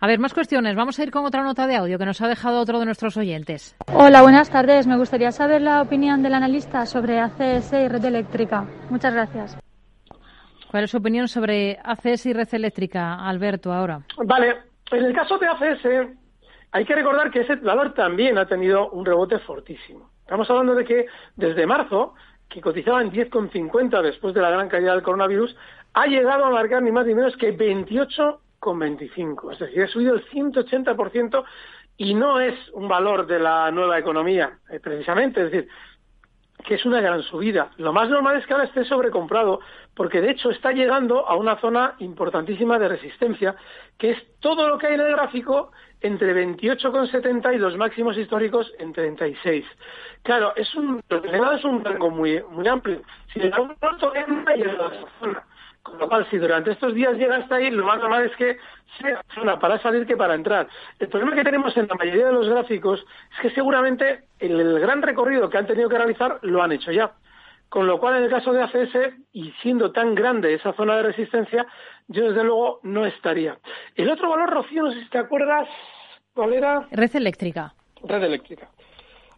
A 0.00 0.06
ver, 0.06 0.18
más 0.18 0.32
cuestiones. 0.32 0.74
Vamos 0.74 0.98
a 0.98 1.02
ir 1.02 1.10
con 1.10 1.24
otra 1.24 1.42
nota 1.42 1.66
de 1.66 1.76
audio 1.76 1.98
que 1.98 2.06
nos 2.06 2.20
ha 2.22 2.28
dejado 2.28 2.60
otro 2.60 2.78
de 2.78 2.86
nuestros 2.86 3.16
oyentes. 3.16 3.76
Hola, 3.92 4.22
buenas 4.22 4.50
tardes. 4.50 4.86
Me 4.86 4.96
gustaría 4.96 5.30
saber 5.32 5.60
la 5.60 5.82
opinión 5.82 6.22
del 6.22 6.34
analista 6.34 6.86
sobre 6.86 7.18
ACS 7.18 7.72
y 7.74 7.88
red 7.88 8.04
eléctrica. 8.04 8.64
Muchas 8.88 9.12
gracias. 9.12 9.58
¿Cuál 10.70 10.84
es 10.84 10.90
su 10.90 10.98
opinión 10.98 11.28
sobre 11.28 11.78
ACS 11.82 12.26
y 12.26 12.32
red 12.32 12.48
eléctrica, 12.52 13.16
Alberto, 13.16 13.72
ahora? 13.72 14.00
Vale, 14.24 14.56
en 14.92 15.04
el 15.04 15.12
caso 15.12 15.36
de 15.36 15.48
ACS 15.48 16.16
hay 16.72 16.84
que 16.84 16.94
recordar 16.94 17.30
que 17.30 17.40
ese 17.40 17.56
valor 17.56 17.94
también 17.94 18.38
ha 18.38 18.46
tenido 18.46 18.90
un 18.90 19.04
rebote 19.04 19.38
fortísimo. 19.40 20.10
Estamos 20.20 20.48
hablando 20.48 20.76
de 20.76 20.84
que 20.84 21.06
desde 21.34 21.66
marzo, 21.66 22.14
que 22.48 22.60
cotizaba 22.60 23.02
en 23.02 23.10
10,50 23.10 24.00
después 24.02 24.32
de 24.32 24.40
la 24.40 24.50
gran 24.50 24.68
caída 24.68 24.92
del 24.92 25.02
coronavirus, 25.02 25.56
ha 25.94 26.06
llegado 26.06 26.44
a 26.44 26.50
marcar 26.50 26.82
ni 26.82 26.92
más 26.92 27.06
ni 27.06 27.14
menos 27.14 27.36
que 27.36 27.50
28 27.50 28.14
con 28.22 28.40
25. 28.60 29.52
Es 29.52 29.58
decir, 29.58 29.82
ha 29.82 29.88
subido 29.88 30.14
el 30.14 30.24
180% 30.26 31.44
y 31.96 32.14
no 32.14 32.40
es 32.40 32.54
un 32.72 32.88
valor 32.88 33.26
de 33.26 33.38
la 33.38 33.70
nueva 33.70 33.98
economía, 33.98 34.58
eh, 34.70 34.80
precisamente. 34.80 35.42
Es 35.44 35.50
decir, 35.50 35.68
que 36.62 36.74
es 36.74 36.84
una 36.84 37.00
gran 37.00 37.22
subida. 37.22 37.70
Lo 37.78 37.92
más 37.92 38.08
normal 38.08 38.36
es 38.36 38.46
que 38.46 38.52
ahora 38.52 38.66
esté 38.66 38.84
sobrecomprado, 38.84 39.60
porque 39.94 40.20
de 40.20 40.30
hecho 40.30 40.50
está 40.50 40.72
llegando 40.72 41.26
a 41.26 41.34
una 41.34 41.56
zona 41.56 41.94
importantísima 41.98 42.78
de 42.78 42.88
resistencia, 42.88 43.56
que 43.98 44.10
es 44.10 44.18
todo 44.40 44.68
lo 44.68 44.78
que 44.78 44.88
hay 44.88 44.94
en 44.94 45.00
el 45.00 45.12
gráfico 45.12 45.72
entre 46.00 46.34
28,70 46.34 47.54
y 47.54 47.58
los 47.58 47.76
máximos 47.76 48.16
históricos 48.16 48.72
en 48.78 48.92
36. 48.92 49.64
Claro, 50.22 50.54
es 50.56 50.74
un, 50.74 51.02
es 51.08 51.64
un 51.64 51.84
rango 51.84 52.10
muy, 52.10 52.42
muy 52.50 52.66
amplio. 52.68 53.02
Si 53.32 53.40
le 53.40 53.50
da 53.50 53.60
un 53.60 53.74
corto, 53.74 54.14
entra 54.14 54.56
y 54.56 54.62
a 54.62 54.72
esa 54.72 54.90
zona. 55.18 55.44
Con 55.82 55.98
lo 55.98 56.08
cual, 56.08 56.26
si 56.30 56.36
durante 56.36 56.72
estos 56.72 56.94
días 56.94 57.14
llega 57.16 57.36
hasta 57.36 57.56
ahí, 57.56 57.70
lo 57.70 57.84
más 57.84 57.98
normal 57.98 58.26
es 58.26 58.36
que 58.36 58.58
sea 59.00 59.22
zona 59.34 59.58
para 59.58 59.78
salir 59.78 60.06
que 60.06 60.16
para 60.16 60.34
entrar. 60.34 60.68
El 60.98 61.08
problema 61.08 61.34
que 61.34 61.44
tenemos 61.44 61.74
en 61.76 61.88
la 61.88 61.94
mayoría 61.94 62.26
de 62.26 62.32
los 62.32 62.48
gráficos 62.48 63.04
es 63.32 63.40
que 63.40 63.50
seguramente 63.50 64.24
el, 64.38 64.60
el 64.60 64.78
gran 64.78 65.00
recorrido 65.00 65.48
que 65.48 65.56
han 65.56 65.66
tenido 65.66 65.88
que 65.88 65.96
realizar 65.96 66.38
lo 66.42 66.62
han 66.62 66.72
hecho 66.72 66.92
ya. 66.92 67.12
Con 67.70 67.86
lo 67.86 68.00
cual, 68.00 68.16
en 68.16 68.24
el 68.24 68.30
caso 68.30 68.52
de 68.52 68.62
ACS, 68.62 69.14
y 69.32 69.52
siendo 69.62 69.92
tan 69.92 70.14
grande 70.16 70.52
esa 70.54 70.72
zona 70.72 70.96
de 70.96 71.04
resistencia, 71.04 71.66
yo 72.08 72.28
desde 72.28 72.42
luego 72.42 72.80
no 72.82 73.06
estaría. 73.06 73.58
El 73.94 74.10
otro 74.10 74.28
valor, 74.28 74.50
Rocío, 74.50 74.82
no 74.82 74.90
sé 74.90 75.00
si 75.00 75.08
te 75.08 75.18
acuerdas, 75.18 75.68
¿cuál 76.34 76.52
era? 76.52 76.88
Red 76.90 77.14
eléctrica. 77.14 77.72
Red 78.02 78.24
eléctrica. 78.24 78.68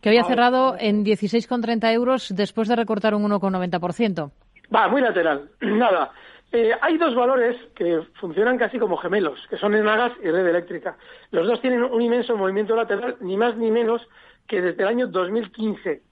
Que 0.00 0.08
había 0.08 0.24
cerrado 0.24 0.76
en 0.78 1.04
16,30 1.04 1.92
euros 1.92 2.34
después 2.34 2.68
de 2.68 2.74
recortar 2.74 3.14
un 3.14 3.22
1,90%. 3.30 4.32
Va, 4.74 4.88
muy 4.88 5.02
lateral. 5.02 5.50
Nada. 5.60 6.10
Eh, 6.54 6.76
hay 6.82 6.98
dos 6.98 7.14
valores 7.14 7.56
que 7.74 8.02
funcionan 8.20 8.58
casi 8.58 8.78
como 8.78 8.98
gemelos, 8.98 9.40
que 9.48 9.56
son 9.56 9.74
Enagas 9.74 10.12
y 10.22 10.30
Red 10.30 10.46
Eléctrica. 10.46 10.98
Los 11.30 11.46
dos 11.46 11.62
tienen 11.62 11.82
un 11.82 12.02
inmenso 12.02 12.36
movimiento 12.36 12.76
lateral, 12.76 13.16
ni 13.20 13.38
más 13.38 13.56
ni 13.56 13.70
menos 13.70 14.06
que 14.46 14.60
desde 14.60 14.82
el 14.82 14.88
año 14.88 15.06
2015. 15.06 16.02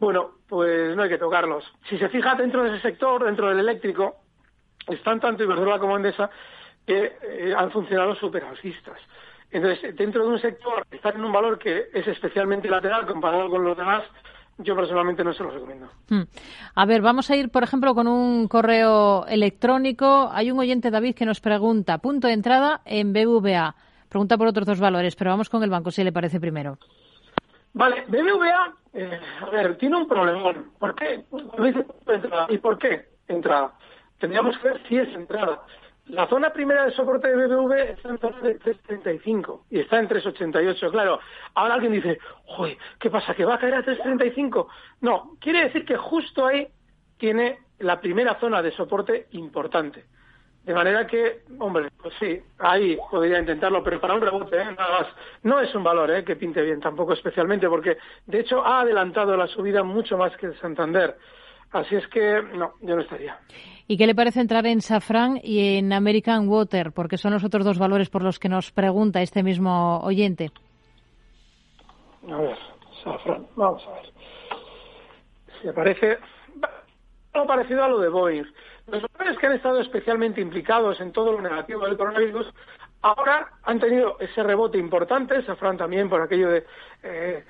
Bueno, 0.00 0.38
pues 0.48 0.96
no 0.96 1.02
hay 1.02 1.10
que 1.10 1.18
tocarlos. 1.18 1.70
Si 1.90 1.98
se 1.98 2.08
fija 2.08 2.34
dentro 2.36 2.62
de 2.62 2.70
ese 2.70 2.80
sector, 2.80 3.22
dentro 3.24 3.50
del 3.50 3.58
eléctrico, 3.58 4.16
están 4.88 5.20
tanto 5.20 5.42
Iberdrola 5.42 5.78
como 5.78 5.96
Endesa 5.96 6.30
que 6.86 7.12
eh, 7.22 7.54
han 7.54 7.70
funcionado 7.70 8.14
súper 8.14 8.44
alcistas. 8.44 8.98
Entonces, 9.50 9.94
dentro 9.94 10.22
de 10.22 10.30
un 10.30 10.40
sector, 10.40 10.86
estar 10.90 11.14
en 11.14 11.24
un 11.24 11.32
valor 11.32 11.58
que 11.58 11.90
es 11.92 12.08
especialmente 12.08 12.70
lateral 12.70 13.06
comparado 13.06 13.50
con 13.50 13.62
los 13.62 13.76
demás, 13.76 14.02
yo 14.58 14.76
personalmente 14.76 15.24
no 15.24 15.32
se 15.32 15.42
lo 15.42 15.50
recomiendo. 15.50 15.88
Hmm. 16.08 16.22
A 16.74 16.86
ver, 16.86 17.02
vamos 17.02 17.30
a 17.30 17.36
ir, 17.36 17.50
por 17.50 17.62
ejemplo, 17.62 17.94
con 17.94 18.06
un 18.06 18.48
correo 18.48 19.26
electrónico. 19.26 20.30
Hay 20.32 20.50
un 20.50 20.58
oyente, 20.58 20.90
David, 20.90 21.14
que 21.14 21.26
nos 21.26 21.40
pregunta, 21.40 21.98
punto 21.98 22.28
de 22.28 22.34
entrada 22.34 22.80
en 22.84 23.12
BVA. 23.12 23.74
Pregunta 24.08 24.36
por 24.36 24.46
otros 24.46 24.66
dos 24.66 24.80
valores, 24.80 25.16
pero 25.16 25.30
vamos 25.30 25.48
con 25.48 25.62
el 25.62 25.70
banco, 25.70 25.90
si 25.90 26.04
le 26.04 26.12
parece 26.12 26.38
primero. 26.38 26.78
Vale, 27.74 28.04
BBVA, 28.06 28.74
eh, 28.92 29.20
a 29.40 29.50
ver, 29.50 29.78
tiene 29.78 29.96
un 29.96 30.06
problemón. 30.06 30.72
¿Por 30.78 30.94
qué? 30.94 31.24
¿Y 32.50 32.58
por 32.58 32.78
qué 32.78 33.08
entrada? 33.28 33.72
Tendríamos 34.18 34.56
que 34.58 34.68
ver 34.68 34.82
si 34.86 34.98
es 34.98 35.08
entrada. 35.14 35.62
La 36.06 36.26
zona 36.26 36.52
primera 36.52 36.84
de 36.84 36.92
soporte 36.92 37.28
de 37.28 37.46
BBV 37.46 37.72
está 37.90 38.08
en 38.10 38.18
zona 38.18 38.40
de 38.40 38.58
3.35 38.58 39.62
y 39.70 39.80
está 39.80 40.00
en 40.00 40.08
3.88. 40.08 40.90
Claro, 40.90 41.20
ahora 41.54 41.74
alguien 41.74 41.92
dice, 41.92 42.18
joder, 42.44 42.76
¿qué 42.98 43.08
pasa? 43.08 43.34
¿Que 43.34 43.44
va 43.44 43.54
a 43.54 43.58
caer 43.58 43.74
a 43.74 43.84
3.35? 43.84 44.66
No, 45.00 45.36
quiere 45.40 45.64
decir 45.64 45.84
que 45.84 45.96
justo 45.96 46.46
ahí 46.46 46.66
tiene 47.18 47.60
la 47.78 48.00
primera 48.00 48.38
zona 48.40 48.62
de 48.62 48.72
soporte 48.72 49.28
importante. 49.32 50.04
De 50.64 50.74
manera 50.74 51.06
que, 51.06 51.42
hombre, 51.58 51.88
pues 52.00 52.14
sí, 52.20 52.40
ahí 52.58 52.96
podría 53.10 53.40
intentarlo, 53.40 53.82
pero 53.82 54.00
para 54.00 54.14
un 54.14 54.20
rebote, 54.20 54.56
¿eh? 54.56 54.64
nada 54.76 55.00
más. 55.00 55.06
No 55.42 55.60
es 55.60 55.74
un 55.74 55.82
valor 55.82 56.10
¿eh? 56.10 56.24
que 56.24 56.36
pinte 56.36 56.62
bien, 56.62 56.80
tampoco 56.80 57.14
especialmente, 57.14 57.68
porque 57.68 57.98
de 58.26 58.40
hecho 58.40 58.64
ha 58.64 58.80
adelantado 58.80 59.36
la 59.36 59.48
subida 59.48 59.82
mucho 59.82 60.16
más 60.16 60.36
que 60.36 60.46
el 60.46 60.58
Santander. 60.60 61.16
Así 61.72 61.96
es 61.96 62.06
que, 62.08 62.42
no, 62.54 62.74
yo 62.80 62.94
no 62.94 63.02
estaría. 63.02 63.38
¿Y 63.86 63.96
qué 63.96 64.06
le 64.06 64.14
parece 64.14 64.40
entrar 64.40 64.66
en 64.66 64.80
Safran 64.80 65.40
y 65.42 65.78
en 65.78 65.92
American 65.92 66.48
Water? 66.48 66.92
Porque 66.92 67.18
son 67.18 67.32
los 67.32 67.44
otros 67.44 67.64
dos 67.64 67.78
valores 67.78 68.08
por 68.08 68.22
los 68.22 68.38
que 68.38 68.48
nos 68.48 68.70
pregunta 68.70 69.22
este 69.22 69.42
mismo 69.42 69.98
oyente. 70.00 70.50
A 72.30 72.36
ver, 72.36 72.56
Safran, 73.02 73.46
vamos 73.56 73.82
a 73.86 73.92
ver. 73.92 74.12
Si 75.60 75.68
aparece 75.68 76.18
algo 77.32 77.46
parecido 77.46 77.84
a 77.84 77.88
lo 77.88 77.98
de 77.98 78.08
Boeing. 78.08 78.44
Los 78.86 79.02
valores 79.16 79.38
que 79.38 79.46
han 79.46 79.54
estado 79.54 79.80
especialmente 79.80 80.40
implicados 80.40 81.00
en 81.00 81.12
todo 81.12 81.32
lo 81.32 81.40
negativo 81.40 81.86
del 81.86 81.96
coronavirus 81.96 82.52
ahora 83.00 83.52
han 83.64 83.80
tenido 83.80 84.16
ese 84.20 84.42
rebote 84.42 84.78
importante, 84.78 85.42
Safran 85.42 85.76
también 85.76 86.08
por 86.08 86.20
aquello 86.20 86.50
de 86.50 86.66
eh, 87.02 87.44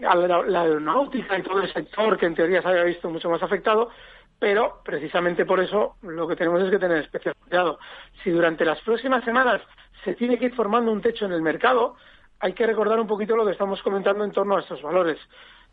la, 0.00 0.62
aeronáutica 0.62 1.38
y 1.38 1.42
todo 1.42 1.60
el 1.60 1.72
sector 1.72 2.18
que 2.18 2.26
en 2.26 2.34
teoría 2.34 2.62
se 2.62 2.68
había 2.68 2.84
visto 2.84 3.10
mucho 3.10 3.28
más 3.28 3.42
afectado, 3.42 3.90
pero 4.38 4.80
precisamente 4.84 5.44
por 5.44 5.60
eso 5.60 5.96
lo 6.02 6.28
que 6.28 6.36
tenemos 6.36 6.62
es 6.62 6.70
que 6.70 6.78
tener 6.78 6.98
especial 6.98 7.34
cuidado. 7.36 7.78
Si 8.22 8.30
durante 8.30 8.64
las 8.64 8.80
próximas 8.80 9.24
semanas 9.24 9.60
se 10.04 10.14
tiene 10.14 10.38
que 10.38 10.46
ir 10.46 10.54
formando 10.54 10.92
un 10.92 11.02
techo 11.02 11.26
en 11.26 11.32
el 11.32 11.42
mercado, 11.42 11.96
hay 12.40 12.52
que 12.52 12.66
recordar 12.66 13.00
un 13.00 13.06
poquito 13.06 13.36
lo 13.36 13.44
que 13.44 13.52
estamos 13.52 13.82
comentando 13.82 14.24
en 14.24 14.32
torno 14.32 14.56
a 14.56 14.60
estos 14.60 14.80
valores. 14.82 15.18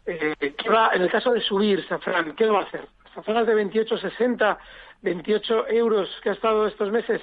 Eh, 0.05 0.35
¿qué 0.39 0.69
va, 0.69 0.91
en 0.93 1.01
el 1.01 1.11
caso 1.11 1.31
de 1.31 1.41
subir, 1.41 1.85
Safran, 1.87 2.35
¿qué 2.35 2.45
va 2.47 2.59
a 2.59 2.63
hacer? 2.63 2.87
¿Las 3.15 3.25
zonas 3.25 3.47
de 3.47 3.55
28,60, 3.55 4.57
28 5.01 5.67
euros 5.69 6.09
que 6.21 6.29
ha 6.29 6.33
estado 6.33 6.67
estos 6.67 6.91
meses? 6.91 7.21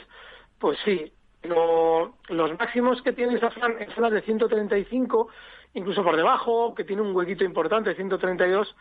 Pues 0.58 0.78
sí, 0.84 1.12
los 1.42 2.58
máximos 2.58 3.02
que 3.02 3.12
tiene 3.12 3.38
Safran 3.38 3.76
en 3.80 3.90
zonas 3.92 4.12
de 4.12 4.22
135, 4.22 5.28
incluso 5.74 6.02
por 6.02 6.16
debajo, 6.16 6.74
que 6.74 6.84
tiene 6.84 7.02
un 7.02 7.14
huequito 7.14 7.44
importante, 7.44 7.94
132, 7.94 8.74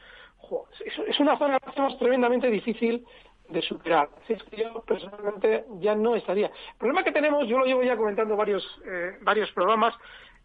es 1.08 1.20
una 1.20 1.38
zona 1.38 1.60
tremendamente 2.00 2.48
difícil 2.48 3.06
de 3.52 3.62
superar. 3.62 4.10
Así 4.24 4.34
es 4.34 4.44
que 4.44 4.58
yo 4.64 4.82
personalmente 4.82 5.66
ya 5.80 5.96
no 5.96 6.16
estaría. 6.16 6.48
El 6.48 6.78
problema 6.78 7.04
que 7.04 7.12
tenemos, 7.12 7.48
yo 7.48 7.60
lo 7.60 7.66
llevo 7.66 7.84
ya 7.84 7.98
comentando 7.98 8.36
varios, 8.36 8.64
eh, 8.86 9.18
varios 9.22 9.52
programas, 9.52 9.94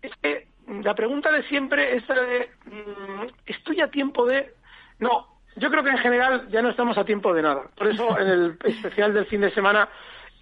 es 0.02 0.12
que 0.22 0.48
la 0.82 0.94
pregunta 0.94 1.30
de 1.30 1.42
siempre 1.44 1.96
es 1.96 2.06
de, 2.06 2.50
mm, 2.66 3.26
¿estoy 3.46 3.80
a 3.80 3.90
tiempo 3.90 4.26
de...? 4.26 4.52
No, 4.98 5.26
yo 5.56 5.70
creo 5.70 5.84
que 5.84 5.90
en 5.90 5.98
general 5.98 6.48
ya 6.50 6.62
no 6.62 6.70
estamos 6.70 6.98
a 6.98 7.04
tiempo 7.04 7.32
de 7.32 7.42
nada. 7.42 7.62
Por 7.76 7.88
eso 7.88 8.18
en 8.18 8.28
el 8.28 8.58
especial 8.64 9.14
del 9.14 9.26
fin 9.26 9.40
de 9.40 9.52
semana 9.52 9.88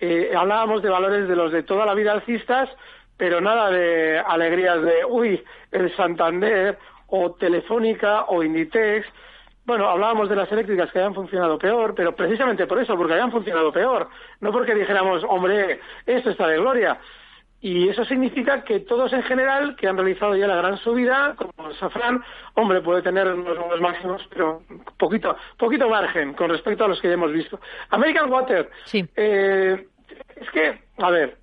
eh, 0.00 0.32
hablábamos 0.36 0.82
de 0.82 0.90
valores 0.90 1.28
de 1.28 1.36
los 1.36 1.52
de 1.52 1.62
toda 1.62 1.86
la 1.86 1.94
vida 1.94 2.12
alcistas, 2.12 2.68
pero 3.16 3.40
nada 3.40 3.70
de 3.70 4.18
alegrías 4.18 4.82
de, 4.82 5.04
uy, 5.04 5.42
el 5.70 5.94
Santander 5.96 6.78
o 7.08 7.32
Telefónica 7.32 8.24
o 8.24 8.42
Inditex. 8.42 9.06
Bueno, 9.64 9.88
hablábamos 9.88 10.28
de 10.28 10.36
las 10.36 10.50
eléctricas 10.52 10.92
que 10.92 10.98
habían 10.98 11.14
funcionado 11.14 11.58
peor, 11.58 11.94
pero 11.94 12.14
precisamente 12.14 12.66
por 12.66 12.78
eso, 12.78 12.96
porque 12.96 13.14
habían 13.14 13.32
funcionado 13.32 13.72
peor, 13.72 14.08
no 14.40 14.52
porque 14.52 14.74
dijéramos, 14.74 15.24
hombre, 15.26 15.80
esto 16.06 16.30
está 16.30 16.48
de 16.48 16.58
gloria. 16.58 16.98
Y 17.62 17.88
eso 17.88 18.04
significa 18.04 18.62
que 18.62 18.80
todos 18.80 19.10
en 19.14 19.22
general, 19.22 19.74
que 19.76 19.88
han 19.88 19.96
realizado 19.96 20.36
ya 20.36 20.46
la 20.46 20.56
gran 20.56 20.76
subida, 20.76 21.34
como 21.34 21.72
Safran, 21.72 22.22
hombre, 22.52 22.82
puede 22.82 23.00
tener 23.00 23.26
unos 23.26 23.56
nuevos 23.56 23.80
máximos, 23.80 24.20
pero 24.28 24.62
poquito, 24.98 25.34
poquito 25.56 25.88
margen 25.88 26.34
con 26.34 26.50
respecto 26.50 26.84
a 26.84 26.88
los 26.88 27.00
que 27.00 27.08
ya 27.08 27.14
hemos 27.14 27.32
visto. 27.32 27.58
American 27.88 28.30
Water. 28.30 28.68
Sí. 28.84 29.08
Eh, 29.16 29.86
es 30.36 30.50
que, 30.50 30.78
a 30.98 31.10
ver, 31.10 31.38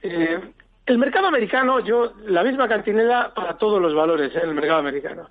eh, 0.00 0.40
el 0.86 0.96
mercado 0.96 1.26
americano, 1.26 1.80
yo, 1.80 2.14
la 2.26 2.42
misma 2.42 2.66
cantinela 2.66 3.32
para 3.34 3.58
todos 3.58 3.82
los 3.82 3.94
valores 3.94 4.34
en 4.34 4.48
el 4.48 4.54
mercado 4.54 4.78
americano. 4.78 5.28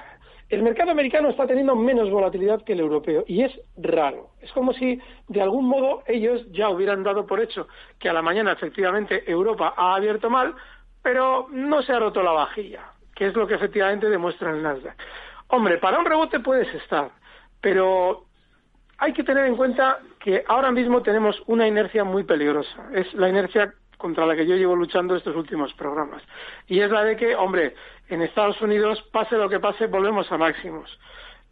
el 0.53 0.61
mercado 0.61 0.91
americano 0.91 1.29
está 1.29 1.47
teniendo 1.47 1.75
menos 1.75 2.11
volatilidad 2.11 2.63
que 2.63 2.73
el 2.73 2.79
europeo 2.79 3.23
y 3.27 3.43
es 3.43 3.51
raro. 3.77 4.29
Es 4.41 4.51
como 4.51 4.73
si 4.73 4.99
de 5.27 5.41
algún 5.41 5.65
modo 5.65 6.03
ellos 6.05 6.45
ya 6.51 6.69
hubieran 6.69 7.03
dado 7.03 7.25
por 7.25 7.41
hecho 7.41 7.67
que 7.99 8.09
a 8.09 8.13
la 8.13 8.21
mañana 8.21 8.51
efectivamente 8.51 9.29
Europa 9.29 9.73
ha 9.75 9.95
abierto 9.95 10.29
mal, 10.29 10.53
pero 11.01 11.47
no 11.51 11.81
se 11.81 11.91
ha 11.91 11.99
roto 11.99 12.21
la 12.21 12.31
vajilla, 12.31 12.91
que 13.15 13.27
es 13.27 13.35
lo 13.35 13.47
que 13.47 13.55
efectivamente 13.55 14.09
demuestra 14.09 14.51
el 14.51 14.61
Nasdaq. 14.61 14.95
Hombre, 15.47 15.77
para 15.79 15.99
un 15.99 16.05
rebote 16.05 16.39
puedes 16.39 16.71
estar, 16.75 17.09
pero 17.59 18.25
hay 18.97 19.13
que 19.13 19.23
tener 19.23 19.45
en 19.45 19.55
cuenta 19.55 19.99
que 20.19 20.43
ahora 20.47 20.71
mismo 20.71 21.01
tenemos 21.01 21.41
una 21.47 21.67
inercia 21.67 22.03
muy 22.03 22.23
peligrosa. 22.23 22.89
Es 22.93 23.11
la 23.15 23.27
inercia 23.27 23.73
contra 24.03 24.25
la 24.25 24.35
que 24.35 24.45
yo 24.45 24.57
llevo 24.57 24.75
luchando 24.75 25.15
estos 25.15 25.33
últimos 25.33 25.73
programas. 25.75 26.21
Y 26.67 26.81
es 26.81 26.91
la 26.91 27.05
de 27.05 27.15
que, 27.15 27.37
hombre, 27.37 27.73
en 28.09 28.21
Estados 28.21 28.61
Unidos, 28.61 29.01
pase 29.13 29.37
lo 29.37 29.47
que 29.47 29.61
pase, 29.61 29.87
volvemos 29.87 30.29
a 30.29 30.37
máximos. 30.37 30.99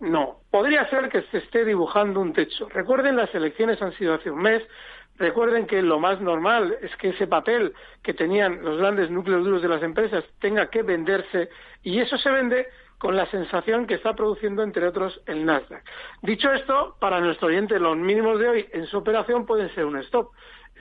No, 0.02 0.42
podría 0.52 0.86
ser 0.90 1.08
que 1.08 1.22
se 1.32 1.38
esté 1.38 1.64
dibujando 1.64 2.20
un 2.20 2.34
techo. 2.34 2.68
Recuerden, 2.68 3.16
las 3.16 3.34
elecciones 3.34 3.82
han 3.82 3.94
sido 3.94 4.16
hace 4.16 4.30
un 4.30 4.42
mes, 4.42 4.62
Recuerden 5.18 5.68
que 5.68 5.84
lo 5.84 6.00
más 6.00 6.20
normal 6.20 6.76
es 6.82 6.96
que 6.96 7.10
ese 7.10 7.28
papel 7.28 7.74
que 8.02 8.16
tenían 8.16 8.64
los 8.64 8.80
grandes 8.80 9.12
núcleos 9.12 9.44
duros 9.44 9.62
de 9.62 9.68
las 9.68 9.84
empresas 9.84 10.24
tenga 10.40 10.72
que 10.72 10.82
venderse 10.82 11.50
y 11.84 12.00
eso 12.00 12.18
se 12.18 12.32
vende 12.32 12.68
con 12.98 13.16
la 13.16 13.26
sensación 13.28 13.88
que 13.88 13.96
está 13.96 14.16
produciendo, 14.16 14.62
entre 14.64 14.88
otros, 14.88 15.22
el 15.26 15.44
Nasdaq. 15.44 15.84
Dicho 16.22 16.52
esto, 16.54 16.96
para 17.00 17.20
nuestro 17.20 17.48
oyente, 17.48 17.80
los 17.80 17.98
mínimos 17.98 18.40
de 18.40 18.48
hoy 18.48 18.70
en 18.74 18.86
su 18.86 18.98
operación 18.98 19.46
pueden 19.46 19.74
ser 19.74 19.86
un 19.86 19.98
stop. 19.98 20.32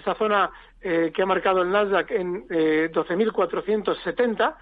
Esa 0.00 0.14
zona 0.14 0.50
eh, 0.80 1.12
que 1.14 1.22
ha 1.22 1.26
marcado 1.26 1.62
el 1.62 1.70
Nasdaq 1.70 2.10
en 2.10 2.46
eh, 2.50 2.90
12.470, 2.92 4.54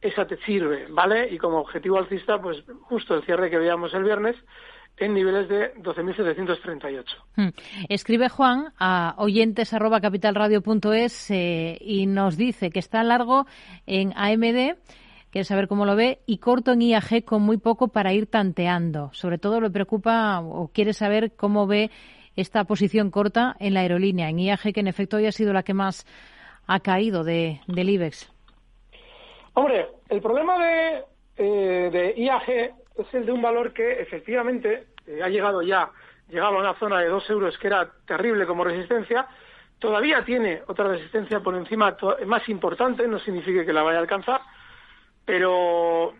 esa 0.00 0.26
te 0.26 0.36
sirve, 0.38 0.86
¿vale? 0.88 1.28
Y 1.30 1.38
como 1.38 1.58
objetivo 1.58 1.98
alcista, 1.98 2.40
pues 2.40 2.62
justo 2.82 3.14
el 3.14 3.24
cierre 3.24 3.50
que 3.50 3.58
veíamos 3.58 3.92
el 3.94 4.04
viernes, 4.04 4.36
en 4.98 5.14
niveles 5.14 5.48
de 5.48 5.74
12.738. 5.74 7.04
Hmm. 7.36 7.48
Escribe 7.88 8.28
Juan 8.28 8.72
a 8.78 9.14
oyentes@capitalradio.es 9.18 11.30
eh, 11.30 11.78
y 11.80 12.06
nos 12.06 12.36
dice 12.36 12.70
que 12.70 12.78
está 12.78 13.02
largo 13.04 13.46
en 13.86 14.12
AMD, 14.16 14.76
quiere 15.30 15.44
saber 15.44 15.68
cómo 15.68 15.84
lo 15.84 15.96
ve, 15.96 16.20
y 16.24 16.38
corto 16.38 16.72
en 16.72 16.80
IAG 16.82 17.24
con 17.24 17.42
muy 17.42 17.58
poco 17.58 17.88
para 17.88 18.14
ir 18.14 18.26
tanteando. 18.26 19.10
Sobre 19.12 19.38
todo 19.38 19.60
le 19.60 19.70
preocupa 19.70 20.40
o 20.40 20.68
quiere 20.68 20.94
saber 20.94 21.32
cómo 21.36 21.66
ve 21.66 21.90
esta 22.36 22.64
posición 22.64 23.10
corta 23.10 23.56
en 23.58 23.74
la 23.74 23.80
aerolínea, 23.80 24.28
en 24.28 24.38
IAG, 24.38 24.72
que 24.72 24.80
en 24.80 24.86
efecto 24.86 25.16
hoy 25.16 25.26
ha 25.26 25.32
sido 25.32 25.52
la 25.52 25.62
que 25.62 25.74
más 25.74 26.06
ha 26.66 26.80
caído 26.80 27.24
de, 27.24 27.60
del 27.66 27.88
IBEX. 27.90 28.30
Hombre, 29.54 29.88
el 30.08 30.20
problema 30.20 30.58
de, 30.58 31.04
eh, 31.38 31.90
de 31.90 32.14
IAG 32.16 32.48
es 32.98 33.14
el 33.14 33.26
de 33.26 33.32
un 33.32 33.42
valor 33.42 33.72
que 33.72 34.00
efectivamente 34.00 34.88
eh, 35.06 35.20
ha 35.22 35.28
llegado 35.28 35.62
ya, 35.62 35.90
llegaba 36.28 36.56
a 36.58 36.60
una 36.60 36.74
zona 36.74 37.00
de 37.00 37.08
dos 37.08 37.28
euros 37.30 37.56
que 37.58 37.68
era 37.68 37.90
terrible 38.06 38.46
como 38.46 38.64
resistencia, 38.64 39.26
todavía 39.78 40.24
tiene 40.24 40.62
otra 40.66 40.88
resistencia 40.88 41.40
por 41.40 41.54
encima 41.54 41.96
más 42.26 42.48
importante, 42.48 43.06
no 43.06 43.18
significa 43.18 43.64
que 43.64 43.72
la 43.72 43.82
vaya 43.82 43.98
a 43.98 44.02
alcanzar, 44.02 44.40
pero 45.24 46.14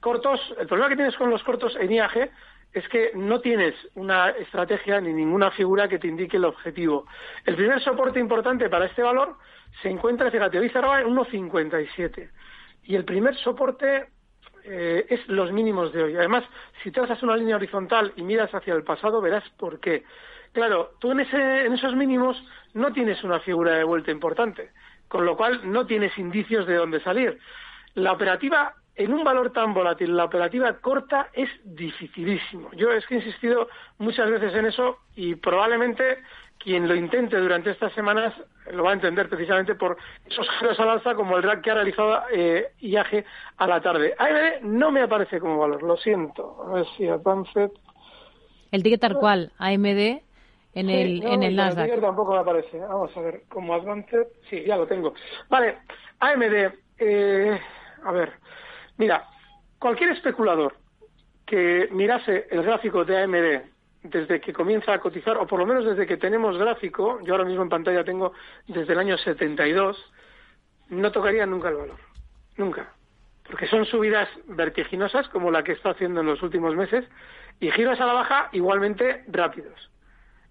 cortos, 0.00 0.40
el 0.58 0.66
problema 0.66 0.88
que 0.88 0.96
tienes 0.96 1.16
con 1.16 1.30
los 1.30 1.42
cortos 1.42 1.76
en 1.76 1.92
IAG 1.92 2.30
es 2.72 2.88
que 2.88 3.12
no 3.14 3.40
tienes 3.40 3.74
una 3.94 4.30
estrategia 4.30 5.00
ni 5.00 5.12
ninguna 5.12 5.50
figura 5.50 5.88
que 5.88 5.98
te 5.98 6.08
indique 6.08 6.36
el 6.36 6.44
objetivo. 6.44 7.06
El 7.44 7.56
primer 7.56 7.80
soporte 7.80 8.20
importante 8.20 8.68
para 8.68 8.86
este 8.86 9.02
valor 9.02 9.36
se 9.82 9.88
encuentra, 9.88 10.30
fíjate, 10.30 10.58
hoy 10.58 10.68
cerraba 10.68 11.00
en 11.00 11.08
1,57. 11.08 12.30
Y 12.84 12.94
el 12.94 13.04
primer 13.04 13.34
soporte 13.36 14.08
eh, 14.64 15.06
es 15.08 15.26
los 15.28 15.52
mínimos 15.52 15.92
de 15.92 16.02
hoy. 16.02 16.16
Además, 16.16 16.44
si 16.82 16.90
trazas 16.90 17.22
una 17.22 17.36
línea 17.36 17.56
horizontal 17.56 18.12
y 18.16 18.22
miras 18.22 18.54
hacia 18.54 18.74
el 18.74 18.84
pasado, 18.84 19.20
verás 19.20 19.48
por 19.58 19.80
qué. 19.80 20.04
Claro, 20.52 20.92
tú 20.98 21.12
en, 21.12 21.20
ese, 21.20 21.66
en 21.66 21.74
esos 21.74 21.94
mínimos 21.94 22.42
no 22.74 22.92
tienes 22.92 23.22
una 23.24 23.40
figura 23.40 23.72
de 23.72 23.84
vuelta 23.84 24.10
importante, 24.10 24.70
con 25.08 25.24
lo 25.24 25.36
cual 25.36 25.70
no 25.70 25.86
tienes 25.86 26.16
indicios 26.18 26.66
de 26.66 26.74
dónde 26.74 27.00
salir. 27.00 27.38
La 27.94 28.12
operativa, 28.12 28.74
en 28.96 29.12
un 29.12 29.24
valor 29.24 29.52
tan 29.52 29.74
volátil, 29.74 30.16
la 30.16 30.24
operativa 30.24 30.72
corta 30.80 31.28
es 31.34 31.48
dificilísimo. 31.64 32.70
Yo 32.72 32.90
es 32.92 33.06
que 33.06 33.16
he 33.16 33.18
insistido 33.18 33.68
muchas 33.98 34.30
veces 34.30 34.54
en 34.54 34.66
eso 34.66 34.98
y 35.14 35.34
probablemente 35.34 36.18
quien 36.58 36.88
lo 36.88 36.94
intente 36.94 37.36
durante 37.36 37.70
estas 37.70 37.92
semanas 37.92 38.32
lo 38.72 38.84
va 38.84 38.90
a 38.90 38.94
entender 38.94 39.28
precisamente 39.28 39.74
por 39.74 39.96
esos 40.28 40.48
giros 40.58 40.80
al 40.80 40.90
alza 40.90 41.14
como 41.14 41.36
el 41.36 41.42
drag 41.42 41.60
que 41.60 41.70
ha 41.70 41.74
realizado 41.74 42.22
eh, 42.32 42.72
IAG 42.80 43.24
a 43.58 43.66
la 43.66 43.80
tarde. 43.80 44.14
AMD 44.18 44.62
no 44.62 44.90
me 44.90 45.02
aparece 45.02 45.38
como 45.38 45.58
valor, 45.58 45.82
lo 45.82 45.96
siento. 45.98 46.64
A 46.66 46.74
ver 46.74 46.86
si 46.96 47.06
Advanced... 47.06 47.70
El 48.72 48.82
ticket 48.82 49.00
tal 49.00 49.18
cual, 49.18 49.52
AMD 49.58 50.22
en 50.76 50.90
el, 50.90 51.22
en 51.24 51.42
el 51.42 51.56
Nasdaq. 51.56 51.90
El 51.90 52.00
tampoco 52.00 52.32
me 52.32 52.38
aparece. 52.38 52.78
Vamos 52.78 53.16
a 53.16 53.20
ver, 53.20 53.42
como 53.48 53.74
Advanced, 53.74 54.26
sí, 54.50 54.64
ya 54.66 54.76
lo 54.76 54.86
tengo. 54.86 55.14
Vale, 55.48 55.78
AMD, 56.20 56.72
eh, 56.98 57.60
a 58.04 58.12
ver, 58.12 58.32
mira, 58.98 59.26
cualquier 59.78 60.10
especulador 60.10 60.74
que 61.44 61.88
mirase 61.92 62.48
el 62.50 62.62
gráfico 62.62 63.04
de 63.04 63.22
AMD 63.22 63.76
desde 64.02 64.40
que 64.40 64.52
comienza 64.52 64.92
a 64.92 64.98
cotizar, 64.98 65.36
o 65.36 65.46
por 65.46 65.58
lo 65.58 65.66
menos 65.66 65.84
desde 65.84 66.06
que 66.06 66.16
tenemos 66.16 66.56
gráfico, 66.58 67.20
yo 67.22 67.34
ahora 67.34 67.44
mismo 67.44 67.62
en 67.62 67.68
pantalla 67.68 68.04
tengo 68.04 68.32
desde 68.66 68.92
el 68.92 68.98
año 68.98 69.18
72, 69.18 69.96
no 70.90 71.12
tocaría 71.12 71.46
nunca 71.46 71.68
el 71.68 71.76
valor. 71.76 71.98
Nunca. 72.56 72.92
Porque 73.44 73.66
son 73.66 73.84
subidas 73.84 74.28
vertiginosas, 74.46 75.28
como 75.28 75.50
la 75.50 75.62
que 75.62 75.72
está 75.72 75.90
haciendo 75.90 76.20
en 76.20 76.26
los 76.26 76.42
últimos 76.42 76.74
meses, 76.74 77.04
y 77.60 77.70
giros 77.70 78.00
a 78.00 78.06
la 78.06 78.12
baja 78.12 78.48
igualmente 78.52 79.24
rápidos. 79.28 79.90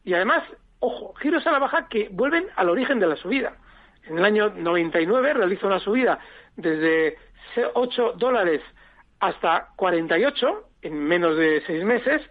Y 0.03 0.13
además, 0.13 0.43
ojo, 0.79 1.13
giros 1.15 1.45
a 1.47 1.51
la 1.51 1.59
baja 1.59 1.87
que 1.87 2.09
vuelven 2.11 2.47
al 2.55 2.69
origen 2.69 2.99
de 2.99 3.07
la 3.07 3.15
subida. 3.15 3.57
En 4.03 4.17
el 4.19 4.25
año 4.25 4.49
99 4.49 5.33
realiza 5.33 5.67
una 5.67 5.79
subida 5.79 6.19
desde 6.55 7.17
8 7.73 8.13
dólares 8.17 8.61
hasta 9.19 9.69
48 9.75 10.69
en 10.85 10.99
menos 10.99 11.35
de 11.35 11.63
seis 11.65 11.83
meses, 11.83 12.21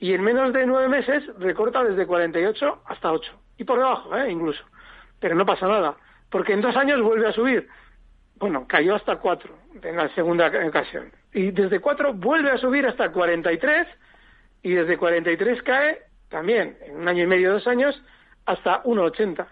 y 0.00 0.12
en 0.12 0.22
menos 0.22 0.52
de 0.52 0.66
nueve 0.66 0.88
meses 0.88 1.22
recorta 1.38 1.84
desde 1.84 2.06
48 2.06 2.82
hasta 2.86 3.12
8. 3.12 3.32
Y 3.58 3.64
por 3.64 3.78
debajo, 3.78 4.16
¿eh? 4.16 4.30
incluso. 4.32 4.64
Pero 5.20 5.36
no 5.36 5.46
pasa 5.46 5.68
nada, 5.68 5.96
porque 6.28 6.52
en 6.52 6.60
dos 6.60 6.74
años 6.74 7.00
vuelve 7.00 7.28
a 7.28 7.32
subir. 7.32 7.68
Bueno, 8.36 8.66
cayó 8.66 8.96
hasta 8.96 9.16
4 9.16 9.54
en 9.80 9.96
la 9.96 10.08
segunda 10.16 10.50
ocasión. 10.66 11.12
Y 11.32 11.52
desde 11.52 11.78
4 11.78 12.14
vuelve 12.14 12.50
a 12.50 12.58
subir 12.58 12.84
hasta 12.84 13.12
43 13.12 13.86
y 14.64 14.72
desde 14.72 14.98
43 14.98 15.62
cae 15.62 16.00
también 16.28 16.76
en 16.84 16.96
un 16.96 17.06
año 17.06 17.22
y 17.22 17.26
medio, 17.28 17.52
dos 17.52 17.68
años, 17.68 18.02
hasta 18.46 18.82
1,80. 18.82 19.46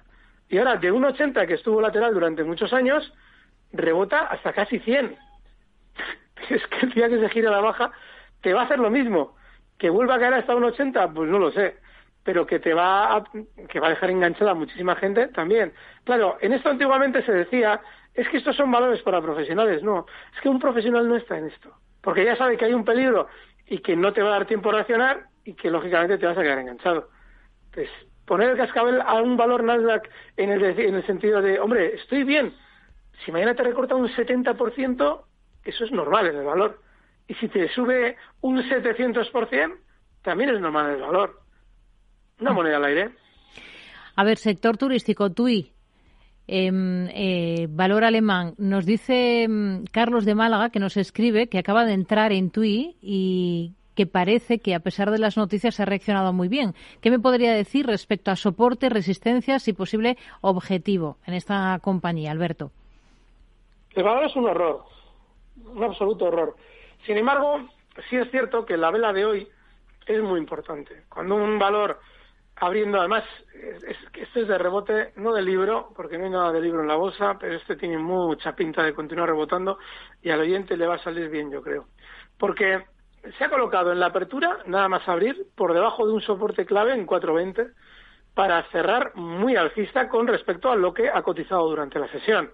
Y 0.48 0.58
ahora 0.58 0.76
de 0.76 0.92
1,80 0.92 1.46
que 1.46 1.54
estuvo 1.54 1.80
lateral 1.80 2.12
durante 2.12 2.42
muchos 2.42 2.72
años, 2.72 3.12
rebota 3.72 4.26
hasta 4.26 4.52
casi 4.52 4.78
100. 4.78 5.16
Es 6.48 6.66
que 6.68 6.86
el 6.86 6.92
día 6.92 7.08
que 7.08 7.20
se 7.20 7.28
gira 7.28 7.50
la 7.50 7.60
baja 7.60 7.92
te 8.40 8.54
va 8.54 8.62
a 8.62 8.64
hacer 8.64 8.78
lo 8.78 8.90
mismo 8.90 9.36
¿Que 9.80 9.88
vuelva 9.88 10.16
a 10.16 10.18
caer 10.18 10.34
hasta 10.34 10.54
un 10.54 10.64
80? 10.64 11.08
Pues 11.14 11.30
no 11.30 11.38
lo 11.38 11.50
sé. 11.50 11.78
Pero 12.22 12.46
que 12.46 12.60
te 12.60 12.74
va 12.74 13.16
a, 13.16 13.24
que 13.66 13.80
va 13.80 13.86
a 13.86 13.90
dejar 13.90 14.10
enganchada 14.10 14.52
muchísima 14.52 14.94
gente 14.94 15.28
también. 15.28 15.72
Claro, 16.04 16.36
en 16.42 16.52
esto 16.52 16.68
antiguamente 16.68 17.22
se 17.24 17.32
decía, 17.32 17.80
es 18.14 18.28
que 18.28 18.36
estos 18.36 18.56
son 18.56 18.70
valores 18.70 19.00
para 19.00 19.22
profesionales. 19.22 19.82
No, 19.82 20.04
es 20.34 20.40
que 20.42 20.50
un 20.50 20.60
profesional 20.60 21.08
no 21.08 21.16
está 21.16 21.38
en 21.38 21.46
esto. 21.46 21.74
Porque 22.02 22.26
ya 22.26 22.36
sabe 22.36 22.58
que 22.58 22.66
hay 22.66 22.74
un 22.74 22.84
peligro 22.84 23.28
y 23.66 23.78
que 23.78 23.96
no 23.96 24.12
te 24.12 24.22
va 24.22 24.28
a 24.28 24.32
dar 24.32 24.46
tiempo 24.46 24.68
a 24.68 24.74
reaccionar 24.74 25.24
y 25.44 25.54
que 25.54 25.70
lógicamente 25.70 26.18
te 26.18 26.26
vas 26.26 26.36
a 26.36 26.42
quedar 26.42 26.58
enganchado. 26.58 27.08
Entonces, 27.70 27.90
poner 28.26 28.50
el 28.50 28.58
cascabel 28.58 29.00
a 29.00 29.14
un 29.14 29.38
valor 29.38 29.64
Nasdaq 29.64 30.10
en 30.36 30.50
el, 30.50 30.62
en 30.62 30.94
el 30.94 31.06
sentido 31.06 31.40
de, 31.40 31.58
hombre, 31.58 31.94
estoy 31.94 32.24
bien. 32.24 32.52
Si 33.24 33.32
mañana 33.32 33.54
te 33.54 33.62
recorta 33.62 33.94
un 33.94 34.08
70%, 34.08 35.22
eso 35.64 35.84
es 35.84 35.92
normal 35.92 36.26
en 36.26 36.36
el 36.36 36.44
valor. 36.44 36.80
Y 37.28 37.34
si 37.34 37.48
te 37.48 37.68
sube 37.68 38.16
un 38.40 38.58
700%, 38.58 39.76
también 40.22 40.50
es 40.50 40.60
normal 40.60 40.94
el 40.94 41.00
valor. 41.00 41.40
Una 42.40 42.52
moneda 42.52 42.76
al 42.76 42.84
aire. 42.84 43.10
A 44.16 44.24
ver, 44.24 44.38
sector 44.38 44.76
turístico, 44.76 45.30
TUI, 45.30 45.72
em, 46.46 47.06
eh, 47.08 47.68
valor 47.70 48.04
alemán. 48.04 48.54
Nos 48.58 48.86
dice 48.86 49.44
em, 49.44 49.84
Carlos 49.92 50.24
de 50.24 50.34
Málaga, 50.34 50.70
que 50.70 50.80
nos 50.80 50.96
escribe, 50.96 51.48
que 51.48 51.58
acaba 51.58 51.84
de 51.84 51.92
entrar 51.92 52.32
en 52.32 52.50
TUI 52.50 52.96
y 53.00 53.74
que 53.94 54.06
parece 54.06 54.60
que, 54.60 54.74
a 54.74 54.80
pesar 54.80 55.10
de 55.10 55.18
las 55.18 55.36
noticias, 55.36 55.78
ha 55.78 55.84
reaccionado 55.84 56.32
muy 56.32 56.48
bien. 56.48 56.74
¿Qué 57.00 57.10
me 57.10 57.18
podría 57.18 57.52
decir 57.52 57.86
respecto 57.86 58.30
a 58.30 58.36
soporte, 58.36 58.88
resistencias 58.88 59.68
y 59.68 59.72
posible 59.72 60.16
objetivo 60.40 61.18
en 61.26 61.34
esta 61.34 61.78
compañía, 61.82 62.30
Alberto? 62.30 62.72
El 63.94 64.04
valor 64.04 64.24
es 64.24 64.36
un 64.36 64.48
horror, 64.48 64.84
un 65.64 65.82
absoluto 65.82 66.26
horror. 66.26 66.56
Sin 67.06 67.16
embargo, 67.16 67.68
sí 68.08 68.16
es 68.16 68.30
cierto 68.30 68.64
que 68.64 68.76
la 68.76 68.90
vela 68.90 69.12
de 69.12 69.24
hoy 69.24 69.48
es 70.06 70.22
muy 70.22 70.38
importante. 70.38 71.04
Cuando 71.08 71.34
un 71.34 71.58
valor 71.58 71.98
abriendo, 72.56 72.98
además, 72.98 73.24
es, 73.54 73.96
este 74.14 74.42
es 74.42 74.48
de 74.48 74.58
rebote, 74.58 75.12
no 75.16 75.32
de 75.32 75.42
libro, 75.42 75.92
porque 75.96 76.18
no 76.18 76.24
hay 76.24 76.30
nada 76.30 76.52
de 76.52 76.60
libro 76.60 76.82
en 76.82 76.88
la 76.88 76.94
bolsa, 76.94 77.36
pero 77.38 77.54
este 77.54 77.76
tiene 77.76 77.98
mucha 77.98 78.54
pinta 78.54 78.82
de 78.82 78.94
continuar 78.94 79.28
rebotando 79.28 79.78
y 80.22 80.30
al 80.30 80.40
oyente 80.40 80.76
le 80.76 80.86
va 80.86 80.96
a 80.96 81.02
salir 81.02 81.28
bien, 81.30 81.50
yo 81.50 81.62
creo. 81.62 81.86
Porque 82.38 82.84
se 83.36 83.44
ha 83.44 83.50
colocado 83.50 83.92
en 83.92 84.00
la 84.00 84.06
apertura, 84.06 84.58
nada 84.66 84.88
más 84.88 85.08
abrir, 85.08 85.46
por 85.56 85.74
debajo 85.74 86.06
de 86.06 86.12
un 86.12 86.20
soporte 86.20 86.64
clave 86.66 86.92
en 86.92 87.06
420 87.06 87.72
para 88.34 88.62
cerrar 88.70 89.14
muy 89.16 89.56
alcista 89.56 90.08
con 90.08 90.26
respecto 90.26 90.70
a 90.70 90.76
lo 90.76 90.94
que 90.94 91.08
ha 91.08 91.22
cotizado 91.22 91.68
durante 91.68 91.98
la 91.98 92.08
sesión 92.08 92.50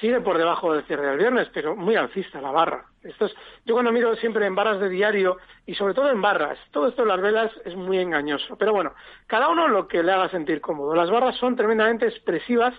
sigue 0.00 0.20
por 0.20 0.38
debajo 0.38 0.72
del 0.72 0.84
cierre 0.84 1.06
del 1.06 1.18
viernes, 1.18 1.48
pero 1.52 1.76
muy 1.76 1.96
alcista 1.96 2.40
la 2.40 2.50
barra. 2.50 2.84
Esto 3.02 3.26
es, 3.26 3.34
yo 3.64 3.74
cuando 3.74 3.92
miro 3.92 4.14
siempre 4.16 4.46
en 4.46 4.54
barras 4.54 4.80
de 4.80 4.88
diario 4.88 5.38
y 5.66 5.74
sobre 5.74 5.94
todo 5.94 6.10
en 6.10 6.20
barras, 6.20 6.58
todo 6.70 6.88
esto 6.88 7.02
de 7.02 7.08
las 7.08 7.20
velas 7.20 7.50
es 7.64 7.74
muy 7.74 7.98
engañoso. 7.98 8.56
Pero 8.56 8.72
bueno, 8.72 8.94
cada 9.26 9.48
uno 9.48 9.68
lo 9.68 9.88
que 9.88 10.02
le 10.02 10.12
haga 10.12 10.28
sentir 10.28 10.60
cómodo. 10.60 10.94
Las 10.94 11.10
barras 11.10 11.36
son 11.36 11.56
tremendamente 11.56 12.06
expresivas 12.06 12.74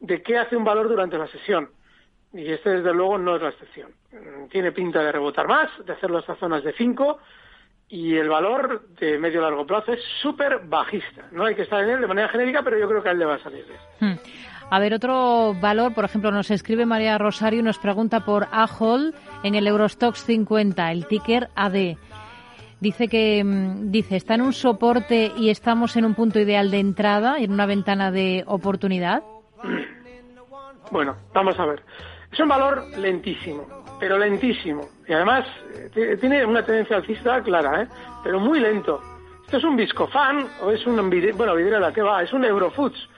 de 0.00 0.22
qué 0.22 0.38
hace 0.38 0.56
un 0.56 0.64
valor 0.64 0.88
durante 0.88 1.18
la 1.18 1.26
sesión. 1.28 1.70
Y 2.32 2.52
este, 2.52 2.70
desde 2.70 2.94
luego, 2.94 3.18
no 3.18 3.36
es 3.36 3.42
la 3.42 3.48
excepción. 3.48 3.90
Tiene 4.50 4.72
pinta 4.72 5.02
de 5.02 5.12
rebotar 5.12 5.48
más, 5.48 5.68
de 5.84 5.92
hacerlo 5.92 6.18
hasta 6.18 6.36
zonas 6.36 6.62
de 6.62 6.72
5 6.72 7.18
y 7.90 8.16
el 8.16 8.28
valor 8.28 8.88
de 9.00 9.18
medio 9.18 9.42
largo 9.42 9.66
plazo 9.66 9.92
es 9.92 10.00
súper 10.22 10.60
bajista. 10.60 11.26
No 11.32 11.44
hay 11.44 11.56
que 11.56 11.62
estar 11.62 11.82
en 11.82 11.90
él 11.90 12.00
de 12.00 12.06
manera 12.06 12.28
genérica, 12.28 12.62
pero 12.62 12.78
yo 12.78 12.88
creo 12.88 13.02
que 13.02 13.08
a 13.08 13.12
él 13.12 13.18
le 13.18 13.24
va 13.24 13.34
a 13.34 13.42
salir 13.42 13.64
bien. 13.66 13.80
Hmm. 13.98 14.18
A 14.72 14.78
ver, 14.78 14.94
otro 14.94 15.52
valor, 15.60 15.94
por 15.94 16.04
ejemplo, 16.04 16.30
nos 16.30 16.48
escribe 16.52 16.86
María 16.86 17.18
Rosario 17.18 17.60
nos 17.60 17.78
pregunta 17.78 18.20
por 18.20 18.46
AHOL 18.52 19.12
en 19.42 19.56
el 19.56 19.66
Eurostox 19.66 20.24
50, 20.24 20.92
el 20.92 21.06
ticker 21.06 21.48
AD. 21.56 21.96
Dice 22.78 23.08
que 23.08 23.42
mm, 23.42 23.90
dice 23.90 24.14
está 24.14 24.34
en 24.34 24.42
un 24.42 24.52
soporte 24.52 25.32
y 25.36 25.50
estamos 25.50 25.96
en 25.96 26.04
un 26.04 26.14
punto 26.14 26.38
ideal 26.38 26.70
de 26.70 26.78
entrada, 26.78 27.38
en 27.38 27.50
una 27.50 27.66
ventana 27.66 28.12
de 28.12 28.44
oportunidad. 28.46 29.24
Bueno, 30.92 31.16
vamos 31.34 31.58
a 31.58 31.66
ver. 31.66 31.82
Es 32.32 32.38
un 32.38 32.48
valor 32.48 32.96
lentísimo, 32.96 33.66
pero 33.98 34.18
lentísimo. 34.18 34.88
Y 35.08 35.12
además 35.12 35.46
eh, 35.96 36.16
tiene 36.20 36.46
una 36.46 36.64
tendencia 36.64 36.96
alcista 36.96 37.42
clara, 37.42 37.82
¿eh? 37.82 37.88
pero 38.22 38.38
muy 38.38 38.60
lento. 38.60 39.00
¿Esto 39.44 39.56
es 39.56 39.64
un 39.64 39.74
Viscofan 39.74 40.46
o 40.62 40.70
es 40.70 40.86
un... 40.86 41.10
Bueno, 41.36 41.56
Vidrera, 41.56 41.92
¿qué 41.92 42.02
va? 42.02 42.22
Es 42.22 42.32
un 42.32 42.44
Eurofoods. 42.44 43.08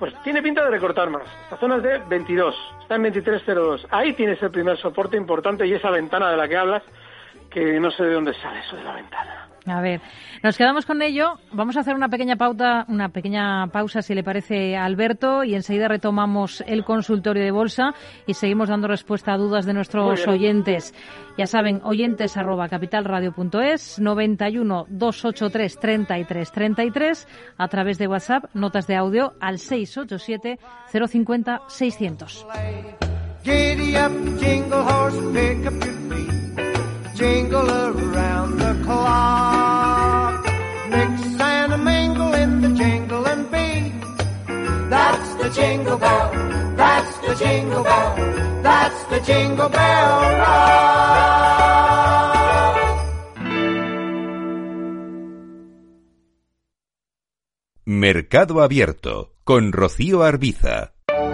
Pues 0.00 0.14
tiene 0.22 0.42
pinta 0.42 0.64
de 0.64 0.70
recortar 0.70 1.10
más. 1.10 1.24
Esta 1.44 1.58
zona 1.58 1.76
es 1.76 1.82
de 1.82 1.98
22, 1.98 2.56
está 2.80 2.94
en 2.94 3.04
23.02. 3.04 3.86
Ahí 3.90 4.14
tienes 4.14 4.42
el 4.42 4.50
primer 4.50 4.78
soporte 4.78 5.18
importante 5.18 5.66
y 5.66 5.74
esa 5.74 5.90
ventana 5.90 6.30
de 6.30 6.38
la 6.38 6.48
que 6.48 6.56
hablas, 6.56 6.82
que 7.50 7.78
no 7.78 7.90
sé 7.90 8.04
de 8.04 8.14
dónde 8.14 8.32
sale 8.32 8.60
eso 8.60 8.76
de 8.76 8.82
la 8.82 8.94
ventana. 8.94 9.49
A 9.66 9.80
ver, 9.80 10.00
nos 10.42 10.56
quedamos 10.56 10.86
con 10.86 11.02
ello. 11.02 11.38
Vamos 11.52 11.76
a 11.76 11.80
hacer 11.80 11.94
una 11.94 12.08
pequeña 12.08 12.36
pauta, 12.36 12.86
una 12.88 13.10
pequeña 13.10 13.66
pausa, 13.68 14.02
si 14.02 14.14
le 14.14 14.24
parece, 14.24 14.76
a 14.76 14.84
Alberto, 14.84 15.44
y 15.44 15.54
enseguida 15.54 15.88
retomamos 15.88 16.62
el 16.66 16.84
consultorio 16.84 17.42
de 17.42 17.50
bolsa 17.50 17.94
y 18.26 18.34
seguimos 18.34 18.68
dando 18.68 18.88
respuesta 18.88 19.32
a 19.32 19.36
dudas 19.36 19.66
de 19.66 19.74
nuestros 19.74 20.26
oyentes. 20.26 20.94
Ya 21.36 21.46
saben, 21.46 21.80
oyentes 21.84 22.36
arroba 22.36 22.68
capitalradio.es, 22.68 23.98
91 23.98 24.86
283 24.88 25.78
33 25.78 26.52
33, 26.52 27.28
a 27.58 27.68
través 27.68 27.98
de 27.98 28.08
WhatsApp, 28.08 28.44
notas 28.54 28.86
de 28.86 28.96
audio 28.96 29.34
al 29.40 29.58
687 29.58 30.58
050 30.90 31.62
600. 31.66 32.46
Jingle 37.20 37.70
around 37.70 38.56
the 38.56 38.72
clock. 38.82 40.42
Mix 40.88 41.12
and 41.38 41.84
mingle 41.84 42.32
in 42.32 42.50
the 42.62 42.70
jingle 42.82 43.26
and 43.26 43.44
beat. 43.52 43.92
That's 44.88 45.34
the 45.34 45.50
jingle 45.50 45.98
bell. 45.98 46.30
That's 46.76 47.14
the 47.26 47.34
jingle 47.44 47.84
bell. 47.84 48.16
That's 48.62 49.04
the 49.12 49.20
jingle 49.20 49.68
bell 49.68 50.20
rock. 50.40 50.80
Mercado 57.84 58.62
Abierto 58.62 59.34
con 59.44 59.72
Rocío 59.72 60.22
Arbiza. 60.22 60.94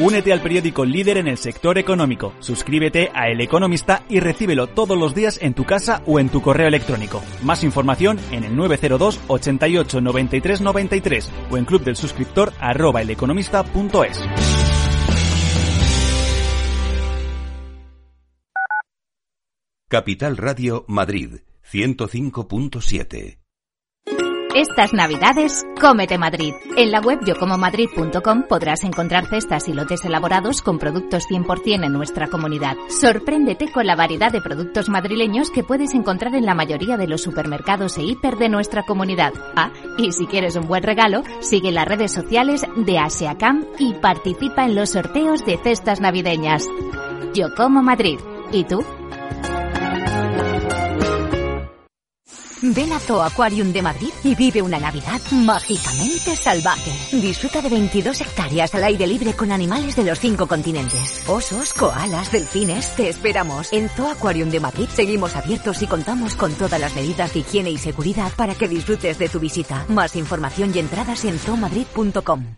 Únete 0.00 0.32
al 0.32 0.40
periódico 0.40 0.86
líder 0.86 1.18
en 1.18 1.28
el 1.28 1.36
sector 1.36 1.76
económico. 1.76 2.32
Suscríbete 2.40 3.10
a 3.12 3.28
El 3.28 3.42
Economista 3.42 4.02
y 4.08 4.18
recíbelo 4.18 4.66
todos 4.66 4.96
los 4.96 5.14
días 5.14 5.38
en 5.42 5.52
tu 5.52 5.66
casa 5.66 6.02
o 6.06 6.18
en 6.18 6.30
tu 6.30 6.40
correo 6.40 6.68
electrónico. 6.68 7.20
Más 7.42 7.62
información 7.64 8.18
en 8.30 8.44
el 8.44 8.56
902 8.56 9.20
88 9.28 10.00
93 10.00 10.62
93 10.62 11.30
o 11.50 11.58
en 11.58 11.66
club 11.66 11.84
del 11.84 11.96
suscriptor 11.96 12.54
arroba 12.60 13.02
eleconomista.es. 13.02 14.24
Capital 19.86 20.38
Radio 20.38 20.86
Madrid 20.88 21.40
105.7 21.70 23.39
estas 24.60 24.92
navidades, 24.92 25.64
cómete 25.80 26.18
Madrid. 26.18 26.54
En 26.76 26.90
la 26.90 27.00
web 27.00 27.20
yocomomadrid.com 27.24 28.42
podrás 28.48 28.84
encontrar 28.84 29.26
cestas 29.26 29.66
y 29.68 29.72
lotes 29.72 30.04
elaborados 30.04 30.60
con 30.60 30.78
productos 30.78 31.24
100% 31.28 31.86
en 31.86 31.92
nuestra 31.92 32.28
comunidad. 32.28 32.76
Sorpréndete 32.88 33.72
con 33.72 33.86
la 33.86 33.96
variedad 33.96 34.30
de 34.30 34.42
productos 34.42 34.90
madrileños 34.90 35.50
que 35.50 35.64
puedes 35.64 35.94
encontrar 35.94 36.34
en 36.34 36.44
la 36.44 36.54
mayoría 36.54 36.98
de 36.98 37.08
los 37.08 37.22
supermercados 37.22 37.96
e 37.96 38.02
hiper 38.02 38.36
de 38.36 38.50
nuestra 38.50 38.82
comunidad. 38.82 39.32
Ah, 39.56 39.72
y 39.96 40.12
si 40.12 40.26
quieres 40.26 40.56
un 40.56 40.68
buen 40.68 40.82
regalo, 40.82 41.22
sigue 41.40 41.72
las 41.72 41.88
redes 41.88 42.12
sociales 42.12 42.66
de 42.76 42.98
Asiacam 42.98 43.64
y 43.78 43.94
participa 43.94 44.66
en 44.66 44.74
los 44.74 44.90
sorteos 44.90 45.44
de 45.46 45.56
cestas 45.56 46.00
navideñas. 46.00 46.66
Yo 47.34 47.54
como 47.56 47.82
Madrid. 47.82 48.18
¿Y 48.52 48.64
tú? 48.64 48.84
Ven 52.62 52.92
a 52.92 52.98
Zoo 52.98 53.22
Aquarium 53.22 53.72
de 53.72 53.82
Madrid 53.82 54.10
y 54.22 54.34
vive 54.34 54.60
una 54.60 54.78
Navidad 54.78 55.20
mágicamente 55.30 56.36
salvaje. 56.36 56.92
Disfruta 57.12 57.62
de 57.62 57.70
22 57.70 58.20
hectáreas 58.20 58.74
al 58.74 58.84
aire 58.84 59.06
libre 59.06 59.32
con 59.32 59.50
animales 59.50 59.96
de 59.96 60.04
los 60.04 60.20
cinco 60.20 60.46
continentes. 60.46 61.24
Osos, 61.26 61.72
koalas, 61.72 62.30
delfines. 62.30 62.94
Te 62.96 63.08
esperamos. 63.08 63.72
En 63.72 63.88
Zoo 63.88 64.10
Aquarium 64.10 64.50
de 64.50 64.60
Madrid 64.60 64.88
seguimos 64.88 65.36
abiertos 65.36 65.80
y 65.82 65.86
contamos 65.86 66.34
con 66.34 66.52
todas 66.52 66.80
las 66.80 66.94
medidas 66.94 67.32
de 67.32 67.40
higiene 67.40 67.70
y 67.70 67.78
seguridad 67.78 68.32
para 68.36 68.54
que 68.54 68.68
disfrutes 68.68 69.18
de 69.18 69.28
tu 69.28 69.40
visita. 69.40 69.86
Más 69.88 70.14
información 70.16 70.72
y 70.74 70.80
entradas 70.80 71.24
en 71.24 71.38
zoomadrid.com. 71.38 72.56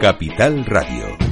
Capital 0.00 0.64
Radio. 0.66 1.23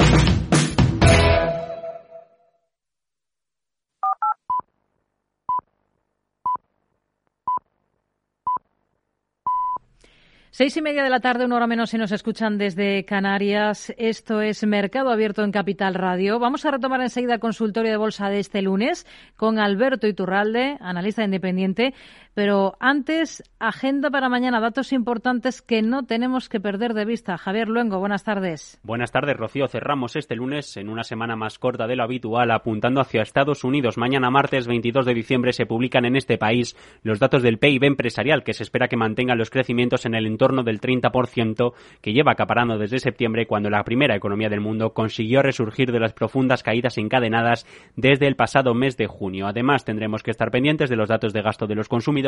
Seis 10.54 10.76
y 10.76 10.82
media 10.82 11.02
de 11.02 11.08
la 11.08 11.20
tarde, 11.20 11.46
una 11.46 11.56
hora 11.56 11.66
menos 11.66 11.88
si 11.88 11.96
nos 11.96 12.12
escuchan 12.12 12.58
desde 12.58 13.06
Canarias. 13.06 13.90
Esto 13.96 14.42
es 14.42 14.62
Mercado 14.66 15.08
Abierto 15.08 15.42
en 15.44 15.50
Capital 15.50 15.94
Radio. 15.94 16.38
Vamos 16.38 16.66
a 16.66 16.70
retomar 16.70 17.00
enseguida 17.00 17.32
el 17.32 17.40
consultorio 17.40 17.90
de 17.90 17.96
bolsa 17.96 18.28
de 18.28 18.38
este 18.38 18.60
lunes 18.60 19.06
con 19.36 19.58
Alberto 19.58 20.06
Iturralde, 20.06 20.76
analista 20.78 21.24
independiente. 21.24 21.94
Pero 22.34 22.76
antes, 22.80 23.42
agenda 23.58 24.10
para 24.10 24.30
mañana, 24.30 24.58
datos 24.58 24.94
importantes 24.94 25.60
que 25.60 25.82
no 25.82 26.06
tenemos 26.06 26.48
que 26.48 26.60
perder 26.60 26.94
de 26.94 27.04
vista. 27.04 27.36
Javier 27.36 27.68
Luengo, 27.68 27.98
buenas 27.98 28.24
tardes. 28.24 28.80
Buenas 28.82 29.12
tardes, 29.12 29.36
Rocío. 29.36 29.68
Cerramos 29.68 30.16
este 30.16 30.34
lunes 30.34 30.78
en 30.78 30.88
una 30.88 31.04
semana 31.04 31.36
más 31.36 31.58
corta 31.58 31.86
de 31.86 31.94
lo 31.94 32.04
habitual, 32.04 32.50
apuntando 32.50 33.02
hacia 33.02 33.20
Estados 33.20 33.64
Unidos. 33.64 33.98
Mañana, 33.98 34.30
martes 34.30 34.66
22 34.66 35.04
de 35.04 35.12
diciembre, 35.12 35.52
se 35.52 35.66
publican 35.66 36.06
en 36.06 36.16
este 36.16 36.38
país 36.38 36.74
los 37.02 37.18
datos 37.18 37.42
del 37.42 37.58
PIB 37.58 37.84
empresarial, 37.84 38.44
que 38.44 38.54
se 38.54 38.62
espera 38.62 38.88
que 38.88 38.96
mantengan 38.96 39.36
los 39.36 39.50
crecimientos 39.50 40.06
en 40.06 40.14
el 40.14 40.26
entorno 40.26 40.62
del 40.62 40.80
30% 40.80 41.74
que 42.00 42.14
lleva 42.14 42.32
acaparando 42.32 42.78
desde 42.78 42.98
septiembre 42.98 43.46
cuando 43.46 43.68
la 43.68 43.84
primera 43.84 44.16
economía 44.16 44.48
del 44.48 44.60
mundo 44.60 44.94
consiguió 44.94 45.42
resurgir 45.42 45.92
de 45.92 46.00
las 46.00 46.14
profundas 46.14 46.62
caídas 46.62 46.96
encadenadas 46.96 47.66
desde 47.94 48.26
el 48.26 48.36
pasado 48.36 48.72
mes 48.72 48.96
de 48.96 49.06
junio. 49.06 49.46
Además, 49.46 49.84
tendremos 49.84 50.22
que 50.22 50.30
estar 50.30 50.50
pendientes 50.50 50.88
de 50.88 50.96
los 50.96 51.10
datos 51.10 51.34
de 51.34 51.42
gasto 51.42 51.66
de 51.66 51.74
los 51.74 51.90
consumidores 51.90 52.21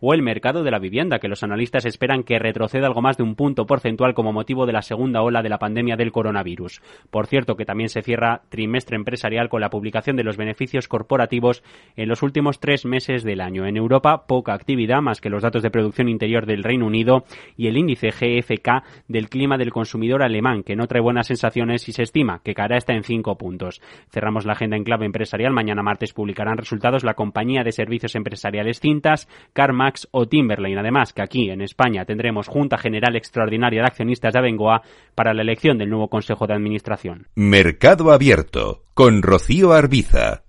o 0.00 0.14
el 0.14 0.22
mercado 0.22 0.62
de 0.62 0.70
la 0.70 0.78
vivienda, 0.78 1.18
que 1.18 1.28
los 1.28 1.42
analistas 1.42 1.84
esperan 1.84 2.22
que 2.22 2.38
retroceda 2.38 2.86
algo 2.86 3.02
más 3.02 3.16
de 3.16 3.22
un 3.22 3.34
punto 3.34 3.66
porcentual 3.66 4.14
como 4.14 4.32
motivo 4.32 4.66
de 4.66 4.72
la 4.72 4.82
segunda 4.82 5.22
ola 5.22 5.42
de 5.42 5.48
la 5.48 5.58
pandemia 5.58 5.96
del 5.96 6.12
coronavirus. 6.12 6.80
Por 7.10 7.26
cierto, 7.26 7.56
que 7.56 7.64
también 7.64 7.88
se 7.88 8.02
cierra 8.02 8.42
trimestre 8.48 8.96
empresarial 8.96 9.48
con 9.48 9.60
la 9.60 9.70
publicación 9.70 10.16
de 10.16 10.24
los 10.24 10.36
beneficios 10.36 10.88
corporativos 10.88 11.62
en 11.96 12.08
los 12.08 12.22
últimos 12.22 12.60
tres 12.60 12.84
meses 12.84 13.24
del 13.24 13.40
año. 13.40 13.66
En 13.66 13.76
Europa, 13.76 14.26
poca 14.26 14.54
actividad, 14.54 15.00
más 15.02 15.20
que 15.20 15.30
los 15.30 15.42
datos 15.42 15.62
de 15.62 15.70
producción 15.70 16.08
interior 16.08 16.46
del 16.46 16.62
Reino 16.62 16.86
Unido 16.86 17.24
y 17.56 17.66
el 17.66 17.76
índice 17.76 18.10
GFK 18.10 18.84
del 19.08 19.28
clima 19.28 19.56
del 19.56 19.72
consumidor 19.72 20.22
alemán, 20.22 20.62
que 20.62 20.76
no 20.76 20.86
trae 20.86 21.02
buenas 21.02 21.26
sensaciones 21.26 21.88
y 21.88 21.92
se 21.92 22.02
estima 22.02 22.40
que 22.44 22.54
caerá 22.54 22.76
hasta 22.76 22.94
en 22.94 23.04
cinco 23.04 23.36
puntos. 23.36 23.80
Cerramos 24.10 24.46
la 24.46 24.52
agenda 24.52 24.76
en 24.76 24.84
clave 24.84 25.06
empresarial. 25.06 25.52
Mañana 25.52 25.82
martes 25.82 26.12
publicarán 26.12 26.56
resultados 26.58 27.04
la 27.04 27.14
compañía 27.14 27.62
de 27.64 27.72
servicios 27.72 28.14
empresariales 28.14 28.80
Cintas, 28.80 29.28
CarMax 29.52 30.08
o 30.10 30.26
Timberline. 30.26 30.80
Además, 30.80 31.12
que 31.12 31.22
aquí 31.22 31.50
en 31.50 31.60
España 31.60 32.04
tendremos 32.04 32.48
Junta 32.48 32.78
General 32.78 33.14
Extraordinaria 33.16 33.80
de 33.80 33.86
Accionistas 33.86 34.32
de 34.32 34.38
Abengoa 34.38 34.82
para 35.14 35.34
la 35.34 35.42
elección 35.42 35.78
del 35.78 35.90
nuevo 35.90 36.08
Consejo 36.08 36.46
de 36.46 36.54
Administración. 36.54 37.28
Mercado 37.34 38.12
Abierto 38.12 38.84
con 38.94 39.22
Rocío 39.22 39.72
Arbiza. 39.72 40.44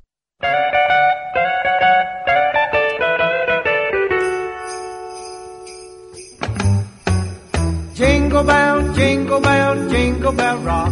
Jingle 7.95 8.43
bell, 8.43 8.93
jingle 8.95 9.39
bell, 9.39 9.89
jingle 9.89 10.31
bell 10.31 10.57
rock. 10.63 10.91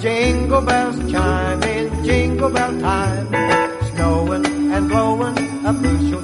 Jingle 0.00 0.60
bells 0.60 0.96
chime 1.10 1.62
in 1.64 2.04
jingle 2.04 2.50
bell 2.50 2.78
time. 2.78 3.26
Snowing 3.94 4.46
and 4.72 4.88
blowing 4.88 5.66
a 5.66 5.72
bushels 5.72 6.15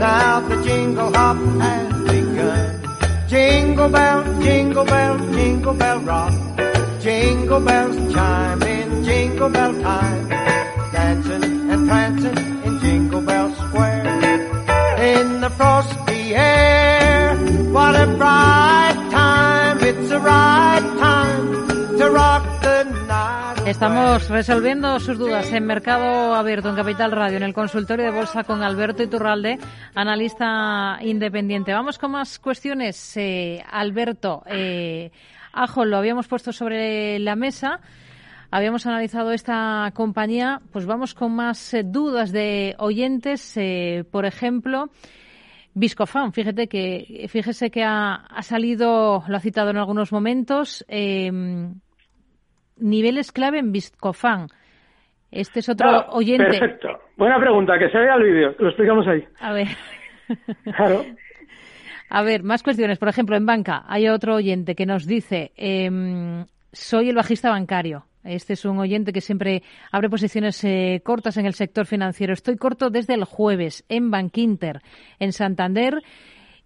Now 0.00 0.40
the 0.48 0.62
jingle 0.64 1.12
hop 1.12 1.36
has 1.36 1.92
begun. 2.10 3.28
Jingle 3.28 3.88
bell, 3.88 4.40
jingle 4.40 4.84
bell, 4.84 5.18
jingle 5.34 5.74
bell 5.74 6.00
rock. 6.00 6.32
Jingle 7.00 7.60
bells 7.60 8.14
chime 8.14 8.62
in 8.62 9.04
jingle 9.04 9.50
bell 9.50 9.72
time. 9.82 10.28
Dancing 10.92 11.70
and 11.70 11.88
prancing 11.88 12.62
in 12.64 12.80
Jingle 12.80 13.20
Bell 13.20 13.54
Square. 13.54 14.06
In 14.98 15.40
the 15.40 15.50
frosty 15.50 16.34
air, 16.34 17.36
what 17.70 17.94
a 17.94 18.06
bright 18.16 19.08
time. 19.10 19.78
It's 19.80 20.10
a 20.10 20.18
right 20.18 20.80
time 20.98 21.98
to 21.98 22.10
rock. 22.10 22.47
Estamos 23.68 24.30
resolviendo 24.30 24.98
sus 24.98 25.18
dudas 25.18 25.52
en 25.52 25.66
Mercado 25.66 26.34
Abierto, 26.34 26.70
en 26.70 26.74
Capital 26.74 27.12
Radio, 27.12 27.36
en 27.36 27.42
el 27.42 27.52
consultorio 27.52 28.06
de 28.06 28.10
bolsa 28.10 28.42
con 28.42 28.62
Alberto 28.62 29.02
Iturralde, 29.02 29.58
analista 29.94 30.98
independiente. 31.02 31.74
Vamos 31.74 31.98
con 31.98 32.12
más 32.12 32.38
cuestiones. 32.38 33.14
Eh, 33.18 33.62
Alberto, 33.70 34.42
eh, 34.46 35.12
Ajo, 35.52 35.84
lo 35.84 35.98
habíamos 35.98 36.26
puesto 36.28 36.50
sobre 36.50 37.18
la 37.18 37.36
mesa. 37.36 37.80
Habíamos 38.50 38.86
analizado 38.86 39.32
esta 39.32 39.92
compañía, 39.94 40.62
pues 40.72 40.86
vamos 40.86 41.12
con 41.12 41.32
más 41.32 41.74
eh, 41.74 41.82
dudas 41.84 42.32
de 42.32 42.74
oyentes. 42.78 43.52
eh, 43.56 44.02
por 44.10 44.24
ejemplo, 44.24 44.88
Viscofan, 45.74 46.32
fíjate 46.32 46.68
que, 46.68 47.26
fíjese 47.28 47.70
que 47.70 47.84
ha, 47.84 48.14
ha 48.14 48.42
salido, 48.42 49.22
lo 49.28 49.36
ha 49.36 49.40
citado 49.40 49.70
en 49.70 49.76
algunos 49.76 50.10
momentos, 50.10 50.86
eh, 50.88 51.30
niveles 52.80 53.32
clave 53.32 53.58
en 53.58 53.72
Viscofan. 53.72 54.48
Este 55.30 55.60
es 55.60 55.68
otro 55.68 55.88
Claro, 55.88 56.10
oyente. 56.12 56.58
Perfecto. 56.58 56.88
Buena 57.16 57.38
pregunta, 57.38 57.78
que 57.78 57.90
se 57.90 57.98
vea 57.98 58.14
el 58.14 58.22
vídeo, 58.22 58.54
lo 58.58 58.68
explicamos 58.68 59.06
ahí. 59.06 59.24
A 59.40 59.52
ver. 59.52 59.68
Claro. 60.76 61.04
A 62.10 62.22
ver, 62.22 62.42
más 62.42 62.62
cuestiones. 62.62 62.98
Por 62.98 63.08
ejemplo, 63.08 63.36
en 63.36 63.46
banca 63.46 63.84
hay 63.86 64.08
otro 64.08 64.34
oyente 64.34 64.74
que 64.74 64.86
nos 64.86 65.06
dice, 65.06 65.52
em, 65.56 66.44
soy 66.72 67.08
el 67.08 67.16
bajista 67.16 67.50
bancario. 67.50 68.04
Este 68.24 68.54
es 68.54 68.64
un 68.64 68.78
oyente 68.78 69.12
que 69.12 69.20
siempre 69.20 69.62
abre 69.90 70.10
posiciones 70.10 70.62
eh, 70.64 71.00
cortas 71.04 71.36
en 71.38 71.46
el 71.46 71.54
sector 71.54 71.86
financiero. 71.86 72.32
Estoy 72.34 72.56
corto 72.56 72.90
desde 72.90 73.14
el 73.14 73.24
jueves 73.24 73.84
en 73.88 74.10
Bankinter, 74.10 74.80
en 75.18 75.32
Santander 75.32 76.02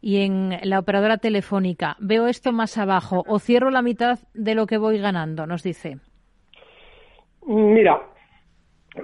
y 0.02 0.22
en 0.24 0.58
la 0.64 0.80
operadora 0.80 1.16
telefónica. 1.16 1.96
Veo 2.00 2.26
esto 2.26 2.52
más 2.52 2.76
abajo 2.76 3.24
o 3.26 3.38
cierro 3.38 3.70
la 3.70 3.80
mitad 3.80 4.18
de 4.34 4.54
lo 4.54 4.66
que 4.66 4.76
voy 4.76 4.98
ganando, 4.98 5.46
nos 5.46 5.62
dice. 5.62 5.96
Mira, 7.46 8.02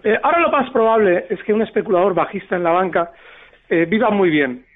eh, 0.04 0.18
ahora 0.22 0.40
lo 0.40 0.50
más 0.50 0.70
probable 0.70 1.26
es 1.30 1.42
que 1.44 1.54
un 1.54 1.62
especulador 1.62 2.14
bajista 2.14 2.56
en 2.56 2.64
la 2.64 2.72
banca 2.72 3.12
eh, 3.70 3.86
viva 3.86 4.10
muy 4.10 4.28
bien, 4.28 4.66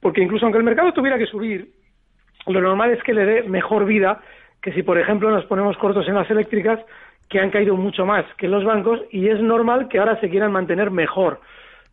porque 0.00 0.22
incluso 0.22 0.46
aunque 0.46 0.58
el 0.58 0.64
mercado 0.64 0.92
tuviera 0.92 1.18
que 1.18 1.26
subir, 1.26 1.72
lo 2.46 2.60
normal 2.60 2.92
es 2.92 3.02
que 3.02 3.12
le 3.12 3.26
dé 3.26 3.42
mejor 3.42 3.84
vida 3.84 4.20
que 4.62 4.72
si, 4.72 4.82
por 4.82 4.98
ejemplo, 4.98 5.30
nos 5.30 5.44
ponemos 5.46 5.76
cortos 5.76 6.06
en 6.06 6.14
las 6.14 6.30
eléctricas, 6.30 6.78
que 7.28 7.40
han 7.40 7.50
caído 7.50 7.76
mucho 7.76 8.06
más 8.06 8.24
que 8.36 8.46
los 8.46 8.64
bancos, 8.64 9.00
y 9.10 9.28
es 9.28 9.40
normal 9.40 9.88
que 9.88 9.98
ahora 9.98 10.20
se 10.20 10.30
quieran 10.30 10.52
mantener 10.52 10.90
mejor. 10.90 11.40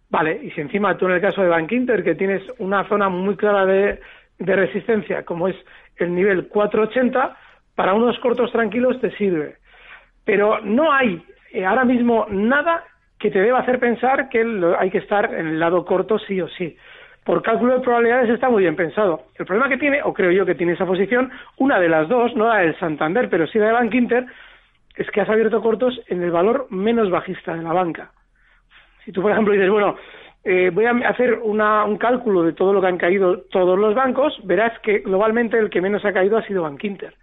Vale, 0.09 0.39
y 0.43 0.51
si 0.51 0.61
encima 0.61 0.97
tú 0.97 1.05
en 1.05 1.13
el 1.13 1.21
caso 1.21 1.41
de 1.41 1.49
Bank 1.49 1.71
Inter, 1.71 2.03
que 2.03 2.15
tienes 2.15 2.41
una 2.57 2.83
zona 2.87 3.09
muy 3.09 3.35
clara 3.35 3.65
de, 3.65 3.99
de 4.39 4.55
resistencia, 4.55 5.23
como 5.23 5.47
es 5.47 5.55
el 5.97 6.15
nivel 6.15 6.47
480, 6.47 7.37
para 7.75 7.93
unos 7.93 8.17
cortos 8.19 8.51
tranquilos 8.51 8.99
te 8.99 9.11
sirve. 9.17 9.57
Pero 10.25 10.61
no 10.61 10.91
hay 10.91 11.23
eh, 11.51 11.65
ahora 11.65 11.85
mismo 11.85 12.25
nada 12.29 12.83
que 13.19 13.31
te 13.31 13.39
deba 13.39 13.59
hacer 13.59 13.79
pensar 13.79 14.29
que 14.29 14.45
hay 14.77 14.89
que 14.89 14.99
estar 14.99 15.33
en 15.33 15.47
el 15.47 15.59
lado 15.59 15.85
corto 15.85 16.17
sí 16.19 16.41
o 16.41 16.47
sí. 16.47 16.75
Por 17.23 17.43
cálculo 17.43 17.73
de 17.75 17.81
probabilidades 17.81 18.29
está 18.29 18.49
muy 18.49 18.63
bien 18.63 18.75
pensado. 18.75 19.25
El 19.37 19.45
problema 19.45 19.69
que 19.69 19.77
tiene, 19.77 20.01
o 20.03 20.13
creo 20.13 20.31
yo 20.31 20.45
que 20.45 20.55
tiene 20.55 20.73
esa 20.73 20.85
posición, 20.85 21.31
una 21.57 21.79
de 21.79 21.89
las 21.89 22.07
dos, 22.07 22.35
no 22.35 22.47
la 22.47 22.59
del 22.59 22.77
Santander, 22.79 23.29
pero 23.29 23.45
sí 23.45 23.59
la 23.59 23.67
de 23.67 23.73
Bank 23.73 23.93
Inter, 23.93 24.25
es 24.95 25.09
que 25.11 25.21
has 25.21 25.29
abierto 25.29 25.61
cortos 25.61 25.99
en 26.07 26.23
el 26.23 26.31
valor 26.31 26.67
menos 26.69 27.09
bajista 27.09 27.53
de 27.55 27.63
la 27.63 27.73
banca. 27.73 28.11
Si 29.09 29.13
tú, 29.13 29.23
por 29.23 29.31
ejemplo, 29.31 29.53
dices, 29.55 29.71
bueno, 29.71 29.95
eh, 30.43 30.69
voy 30.71 30.85
a 30.85 30.91
hacer 30.91 31.39
una- 31.41 31.83
un 31.83 31.97
cálculo 31.97 32.43
de 32.43 32.53
todo 32.53 32.73
lo 32.73 32.79
que 32.79 32.85
han 32.85 32.99
caído 32.99 33.39
todos 33.49 33.75
los 33.79 33.95
bancos, 33.95 34.39
verás 34.43 34.77
que 34.81 34.99
globalmente 34.99 35.57
el 35.57 35.71
que 35.71 35.81
menos 35.81 36.05
ha 36.05 36.13
caído 36.13 36.37
ha 36.37 36.43
sido 36.43 36.61
Bank 36.61 36.83
Inter. 36.83 37.15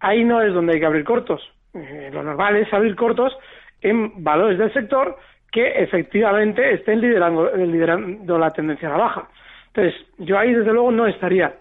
Ahí 0.00 0.24
no 0.24 0.42
es 0.42 0.52
donde 0.52 0.74
hay 0.74 0.80
que 0.80 0.84
abrir 0.84 1.04
cortos. 1.04 1.40
Eh, 1.72 2.10
lo 2.12 2.22
normal 2.22 2.56
es 2.56 2.70
abrir 2.70 2.94
cortos 2.96 3.34
en 3.80 4.22
valores 4.22 4.58
del 4.58 4.70
sector 4.74 5.16
que 5.50 5.66
efectivamente 5.82 6.74
estén 6.74 7.00
liderando, 7.00 7.50
liderando 7.56 8.36
la 8.36 8.50
tendencia 8.50 8.88
a 8.88 8.92
la 8.92 9.04
baja. 9.04 9.28
Entonces, 9.68 9.94
yo 10.18 10.38
ahí 10.38 10.52
desde 10.52 10.70
luego 10.70 10.92
no 10.92 11.06
estaría. 11.06 11.54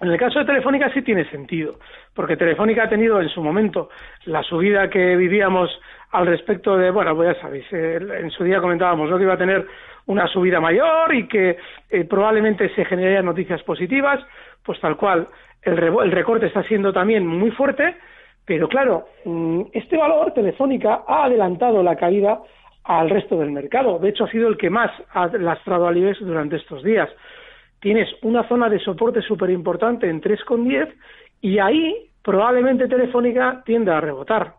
En 0.00 0.08
el 0.08 0.18
caso 0.18 0.40
de 0.40 0.44
Telefónica 0.44 0.92
sí 0.92 1.02
tiene 1.02 1.28
sentido, 1.30 1.78
porque 2.14 2.36
Telefónica 2.36 2.84
ha 2.84 2.88
tenido 2.88 3.20
en 3.20 3.28
su 3.28 3.42
momento 3.42 3.90
la 4.26 4.42
subida 4.42 4.90
que 4.90 5.16
vivíamos 5.16 5.70
al 6.10 6.26
respecto 6.26 6.76
de, 6.76 6.90
bueno, 6.90 7.14
pues 7.14 7.34
ya 7.34 7.42
sabéis, 7.42 7.64
en 7.72 8.30
su 8.30 8.44
día 8.44 8.60
comentábamos 8.60 9.08
¿no? 9.08 9.16
que 9.16 9.22
iba 9.22 9.34
a 9.34 9.38
tener 9.38 9.66
una 10.06 10.26
subida 10.26 10.60
mayor 10.60 11.14
y 11.14 11.28
que 11.28 11.56
eh, 11.90 12.04
probablemente 12.04 12.68
se 12.74 12.84
generarían 12.84 13.24
noticias 13.24 13.62
positivas, 13.62 14.20
pues 14.64 14.80
tal 14.80 14.96
cual, 14.96 15.28
el, 15.62 15.78
el 15.78 16.12
recorte 16.12 16.46
está 16.46 16.62
siendo 16.64 16.92
también 16.92 17.26
muy 17.26 17.50
fuerte, 17.52 17.96
pero 18.44 18.68
claro, 18.68 19.06
mm, 19.24 19.62
este 19.72 19.96
valor 19.96 20.32
Telefónica 20.34 21.02
ha 21.06 21.24
adelantado 21.24 21.82
la 21.82 21.96
caída 21.96 22.40
al 22.84 23.08
resto 23.08 23.38
del 23.38 23.50
mercado. 23.50 23.98
De 23.98 24.10
hecho, 24.10 24.24
ha 24.24 24.30
sido 24.30 24.48
el 24.48 24.56
que 24.56 24.70
más 24.70 24.90
ha 25.12 25.28
lastrado 25.28 25.86
al 25.86 25.96
IBEX 25.96 26.20
durante 26.20 26.56
estos 26.56 26.82
días. 26.82 27.08
Tienes 27.84 28.08
una 28.22 28.48
zona 28.48 28.70
de 28.70 28.78
soporte 28.78 29.20
súper 29.20 29.50
importante 29.50 30.08
en 30.08 30.22
3,10 30.22 30.90
y 31.42 31.58
ahí 31.58 32.08
probablemente 32.22 32.88
Telefónica 32.88 33.62
tienda 33.66 33.98
a 33.98 34.00
rebotar. 34.00 34.54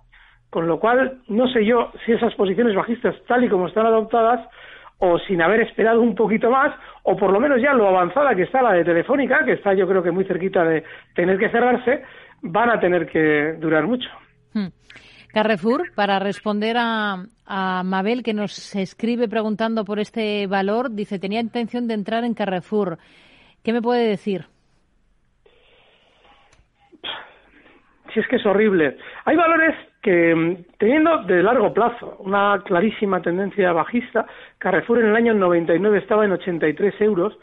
Con 0.51 0.67
lo 0.67 0.79
cual, 0.79 1.21
no 1.27 1.47
sé 1.47 1.65
yo 1.65 1.91
si 2.05 2.11
esas 2.11 2.35
posiciones 2.35 2.75
bajistas, 2.75 3.15
tal 3.27 3.43
y 3.43 3.49
como 3.49 3.65
están 3.65 3.87
adoptadas, 3.87 4.47
o 4.99 5.17
sin 5.17 5.41
haber 5.41 5.61
esperado 5.61 6.01
un 6.01 6.13
poquito 6.13 6.51
más, 6.51 6.75
o 7.01 7.17
por 7.17 7.31
lo 7.31 7.39
menos 7.39 7.59
ya 7.59 7.73
lo 7.73 7.87
avanzada 7.87 8.35
que 8.35 8.43
está 8.43 8.61
la 8.61 8.73
de 8.73 8.83
Telefónica, 8.83 9.43
que 9.43 9.53
está 9.53 9.73
yo 9.73 9.87
creo 9.87 10.03
que 10.03 10.11
muy 10.11 10.25
cerquita 10.25 10.63
de 10.63 10.83
tener 11.15 11.39
que 11.39 11.49
cerrarse, 11.49 12.03
van 12.43 12.69
a 12.69 12.79
tener 12.79 13.07
que 13.07 13.53
durar 13.59 13.87
mucho. 13.87 14.07
Hmm. 14.53 14.67
Carrefour, 15.33 15.93
para 15.95 16.19
responder 16.19 16.77
a, 16.77 17.25
a 17.45 17.83
Mabel, 17.83 18.23
que 18.23 18.33
nos 18.33 18.73
escribe 18.75 19.27
preguntando 19.27 19.83
por 19.83 19.99
este 19.99 20.47
valor, 20.47 20.91
dice, 20.91 21.19
tenía 21.19 21.41
intención 21.41 21.87
de 21.87 21.93
entrar 21.95 22.23
en 22.23 22.33
Carrefour. 22.33 22.97
¿Qué 23.65 23.73
me 23.73 23.81
puede 23.81 24.07
decir? 24.07 24.45
Si 28.13 28.19
es 28.19 28.27
que 28.27 28.35
es 28.35 28.45
horrible. 28.45 28.95
Hay 29.25 29.35
valores 29.35 29.75
que, 30.03 30.35
mm, 30.35 30.77
teniendo 30.77 31.23
de 31.23 31.41
largo 31.41 31.73
plazo 31.73 32.17
una 32.19 32.61
clarísima 32.63 33.23
tendencia 33.23 33.73
bajista, 33.73 34.27
Carrefour 34.59 34.99
en 34.99 35.07
el 35.07 35.15
año 35.15 35.33
99 35.33 35.97
estaba 35.97 36.25
en 36.25 36.33
83 36.33 37.01
euros, 37.01 37.37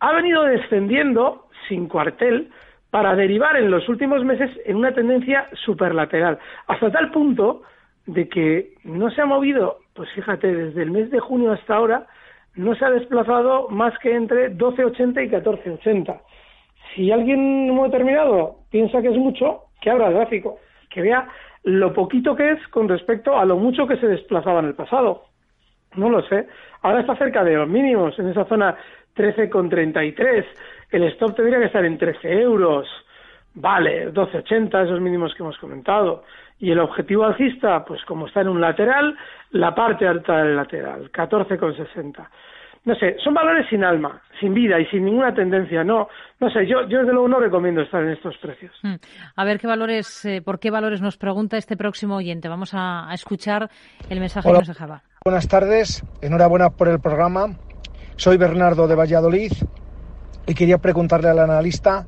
ha 0.00 0.12
venido 0.12 0.42
descendiendo 0.42 1.46
sin 1.68 1.86
cuartel 1.86 2.50
para 2.90 3.14
derivar 3.14 3.56
en 3.56 3.70
los 3.70 3.88
últimos 3.88 4.24
meses 4.24 4.50
en 4.64 4.74
una 4.74 4.92
tendencia 4.92 5.48
superlateral, 5.52 6.40
hasta 6.66 6.90
tal 6.90 7.12
punto 7.12 7.62
de 8.06 8.28
que 8.28 8.74
no 8.82 9.08
se 9.12 9.20
ha 9.22 9.26
movido, 9.26 9.78
pues 9.94 10.10
fíjate, 10.16 10.52
desde 10.52 10.82
el 10.82 10.90
mes 10.90 11.12
de 11.12 11.20
junio 11.20 11.52
hasta 11.52 11.76
ahora, 11.76 12.08
no 12.54 12.74
se 12.74 12.84
ha 12.84 12.90
desplazado 12.90 13.68
más 13.68 13.96
que 13.98 14.14
entre 14.14 14.56
12,80 14.56 15.26
y 15.26 15.30
14,80. 15.30 16.20
Si 16.94 17.10
alguien 17.12 17.68
en 17.68 17.70
un 17.70 17.84
determinado 17.84 18.56
piensa 18.70 19.00
que 19.00 19.08
es 19.08 19.16
mucho, 19.16 19.64
que 19.80 19.90
abra 19.90 20.08
el 20.08 20.14
gráfico, 20.14 20.58
que 20.88 21.02
vea 21.02 21.28
lo 21.62 21.92
poquito 21.92 22.34
que 22.34 22.52
es 22.52 22.68
con 22.68 22.88
respecto 22.88 23.38
a 23.38 23.44
lo 23.44 23.56
mucho 23.56 23.86
que 23.86 23.96
se 23.96 24.06
desplazaba 24.06 24.60
en 24.60 24.66
el 24.66 24.74
pasado. 24.74 25.24
No 25.94 26.08
lo 26.08 26.22
sé. 26.22 26.46
Ahora 26.82 27.00
está 27.00 27.16
cerca 27.16 27.44
de 27.44 27.54
los 27.54 27.68
mínimos, 27.68 28.18
en 28.18 28.28
esa 28.28 28.44
zona 28.46 28.76
13,33. 29.16 30.44
El 30.90 31.04
stop 31.04 31.36
tendría 31.36 31.58
que 31.58 31.66
estar 31.66 31.84
en 31.84 31.98
13 31.98 32.40
euros. 32.40 32.88
Vale, 33.54 34.12
12,80, 34.12 34.84
esos 34.84 35.00
mínimos 35.00 35.34
que 35.34 35.42
hemos 35.42 35.58
comentado. 35.58 36.24
Y 36.58 36.70
el 36.70 36.78
objetivo 36.78 37.24
alcista, 37.24 37.84
pues 37.84 38.04
como 38.04 38.26
está 38.26 38.42
en 38.42 38.48
un 38.48 38.60
lateral, 38.60 39.16
la 39.50 39.74
parte 39.74 40.06
alta 40.06 40.36
del 40.38 40.56
lateral, 40.56 41.10
14,60. 41.10 42.28
No 42.82 42.94
sé, 42.94 43.16
son 43.22 43.34
valores 43.34 43.66
sin 43.68 43.84
alma, 43.84 44.22
sin 44.40 44.54
vida 44.54 44.80
y 44.80 44.86
sin 44.86 45.04
ninguna 45.04 45.34
tendencia. 45.34 45.84
No, 45.84 46.08
no 46.38 46.50
sé, 46.50 46.66
yo, 46.66 46.88
yo 46.88 47.00
desde 47.00 47.12
luego 47.12 47.28
no 47.28 47.38
recomiendo 47.38 47.82
estar 47.82 48.02
en 48.02 48.10
estos 48.10 48.36
precios. 48.38 48.72
Mm. 48.82 48.94
A 49.36 49.44
ver 49.44 49.58
qué 49.58 49.66
valores, 49.66 50.24
eh, 50.24 50.40
por 50.42 50.58
qué 50.58 50.70
valores 50.70 51.02
nos 51.02 51.18
pregunta 51.18 51.58
este 51.58 51.76
próximo 51.76 52.16
oyente. 52.16 52.48
Vamos 52.48 52.72
a, 52.72 53.10
escuchar 53.12 53.68
el 54.08 54.20
mensaje 54.20 54.48
que 54.48 54.54
nos 54.54 54.68
dejaba. 54.68 55.02
Buenas 55.24 55.46
tardes, 55.46 56.02
enhorabuena 56.22 56.70
por 56.70 56.88
el 56.88 57.00
programa. 57.00 57.48
Soy 58.16 58.38
Bernardo 58.38 58.88
de 58.88 58.94
Valladolid 58.94 59.52
y 60.46 60.54
quería 60.54 60.78
preguntarle 60.78 61.28
al 61.28 61.38
analista 61.38 62.06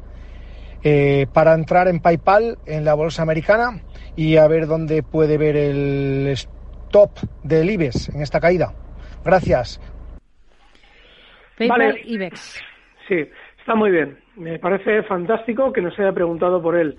eh, 0.84 1.26
para 1.32 1.54
entrar 1.54 1.88
en 1.88 2.00
PayPal 2.00 2.58
en 2.66 2.84
la 2.84 2.94
bolsa 2.94 3.22
americana 3.22 3.80
y 4.16 4.36
a 4.36 4.48
ver 4.48 4.66
dónde 4.66 5.02
puede 5.02 5.38
ver 5.38 5.56
el 5.56 6.28
stop 6.28 7.10
del 7.42 7.70
IBEX 7.70 8.08
en 8.14 8.22
esta 8.22 8.40
caída. 8.40 8.72
Gracias. 9.24 9.80
PayPal 11.58 11.98
IBEX. 12.04 12.62
Sí, 13.08 13.28
está 13.58 13.74
muy 13.74 13.90
bien. 13.90 14.18
Me 14.36 14.58
parece 14.58 15.02
fantástico 15.04 15.72
que 15.72 15.82
nos 15.82 15.98
haya 15.98 16.12
preguntado 16.12 16.62
por 16.62 16.76
él. 16.76 16.96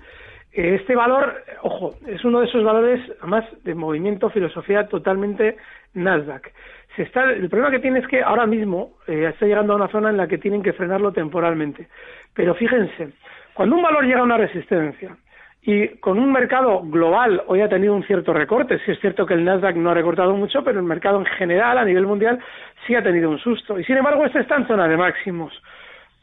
Eh, 0.52 0.76
este 0.80 0.94
valor, 0.94 1.42
ojo, 1.62 1.94
es 2.06 2.24
uno 2.24 2.40
de 2.40 2.46
esos 2.46 2.62
valores, 2.62 3.00
además, 3.20 3.44
de 3.64 3.74
movimiento, 3.74 4.30
filosofía 4.30 4.86
totalmente 4.86 5.56
Nasdaq. 5.94 6.52
Se 6.94 7.02
está, 7.02 7.24
el 7.24 7.48
problema 7.48 7.72
que 7.72 7.80
tiene 7.80 7.98
es 7.98 8.06
que 8.06 8.22
ahora 8.22 8.46
mismo 8.46 8.92
eh, 9.08 9.28
está 9.28 9.46
llegando 9.46 9.72
a 9.72 9.76
una 9.76 9.88
zona 9.88 10.10
en 10.10 10.16
la 10.16 10.28
que 10.28 10.38
tienen 10.38 10.62
que 10.62 10.72
frenarlo 10.72 11.12
temporalmente. 11.12 11.88
Pero 12.34 12.54
fíjense, 12.54 13.10
cuando 13.54 13.76
un 13.76 13.82
valor 13.82 14.04
llega 14.04 14.20
a 14.20 14.24
una 14.24 14.36
resistencia 14.36 15.16
y 15.62 15.88
con 15.98 16.18
un 16.18 16.30
mercado 16.30 16.82
global 16.82 17.42
hoy 17.46 17.62
ha 17.62 17.68
tenido 17.68 17.94
un 17.94 18.04
cierto 18.04 18.32
recorte, 18.32 18.78
sí 18.84 18.90
es 18.90 19.00
cierto 19.00 19.24
que 19.24 19.34
el 19.34 19.44
Nasdaq 19.44 19.76
no 19.76 19.90
ha 19.90 19.94
recortado 19.94 20.34
mucho, 20.34 20.62
pero 20.62 20.80
el 20.80 20.84
mercado 20.84 21.18
en 21.18 21.24
general 21.24 21.78
a 21.78 21.84
nivel 21.84 22.06
mundial 22.06 22.38
sí 22.86 22.94
ha 22.94 23.02
tenido 23.02 23.30
un 23.30 23.38
susto. 23.38 23.78
Y 23.78 23.84
sin 23.84 23.96
embargo, 23.96 24.24
este 24.24 24.40
está 24.40 24.56
en 24.56 24.66
zona 24.66 24.86
de 24.86 24.96
máximos 24.96 25.52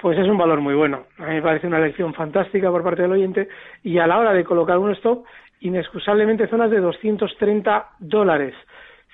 pues 0.02 0.18
es 0.18 0.28
un 0.28 0.38
valor 0.38 0.60
muy 0.60 0.74
bueno. 0.74 1.06
A 1.20 1.28
mí 1.28 1.36
me 1.36 1.42
parece 1.42 1.68
una 1.68 1.80
lección 1.80 2.14
fantástica 2.14 2.72
por 2.72 2.84
parte 2.84 3.04
del 3.04 3.12
oyente 3.12 3.48
y 3.84 4.00
a 4.00 4.08
la 4.08 4.18
hora 4.18 4.34
de 4.34 4.44
colocar 4.44 4.78
un 4.80 4.92
stop, 4.94 5.24
inexcusablemente 5.60 6.48
zonas 6.48 6.72
de 6.72 6.80
230 6.80 7.90
dólares. 8.00 8.56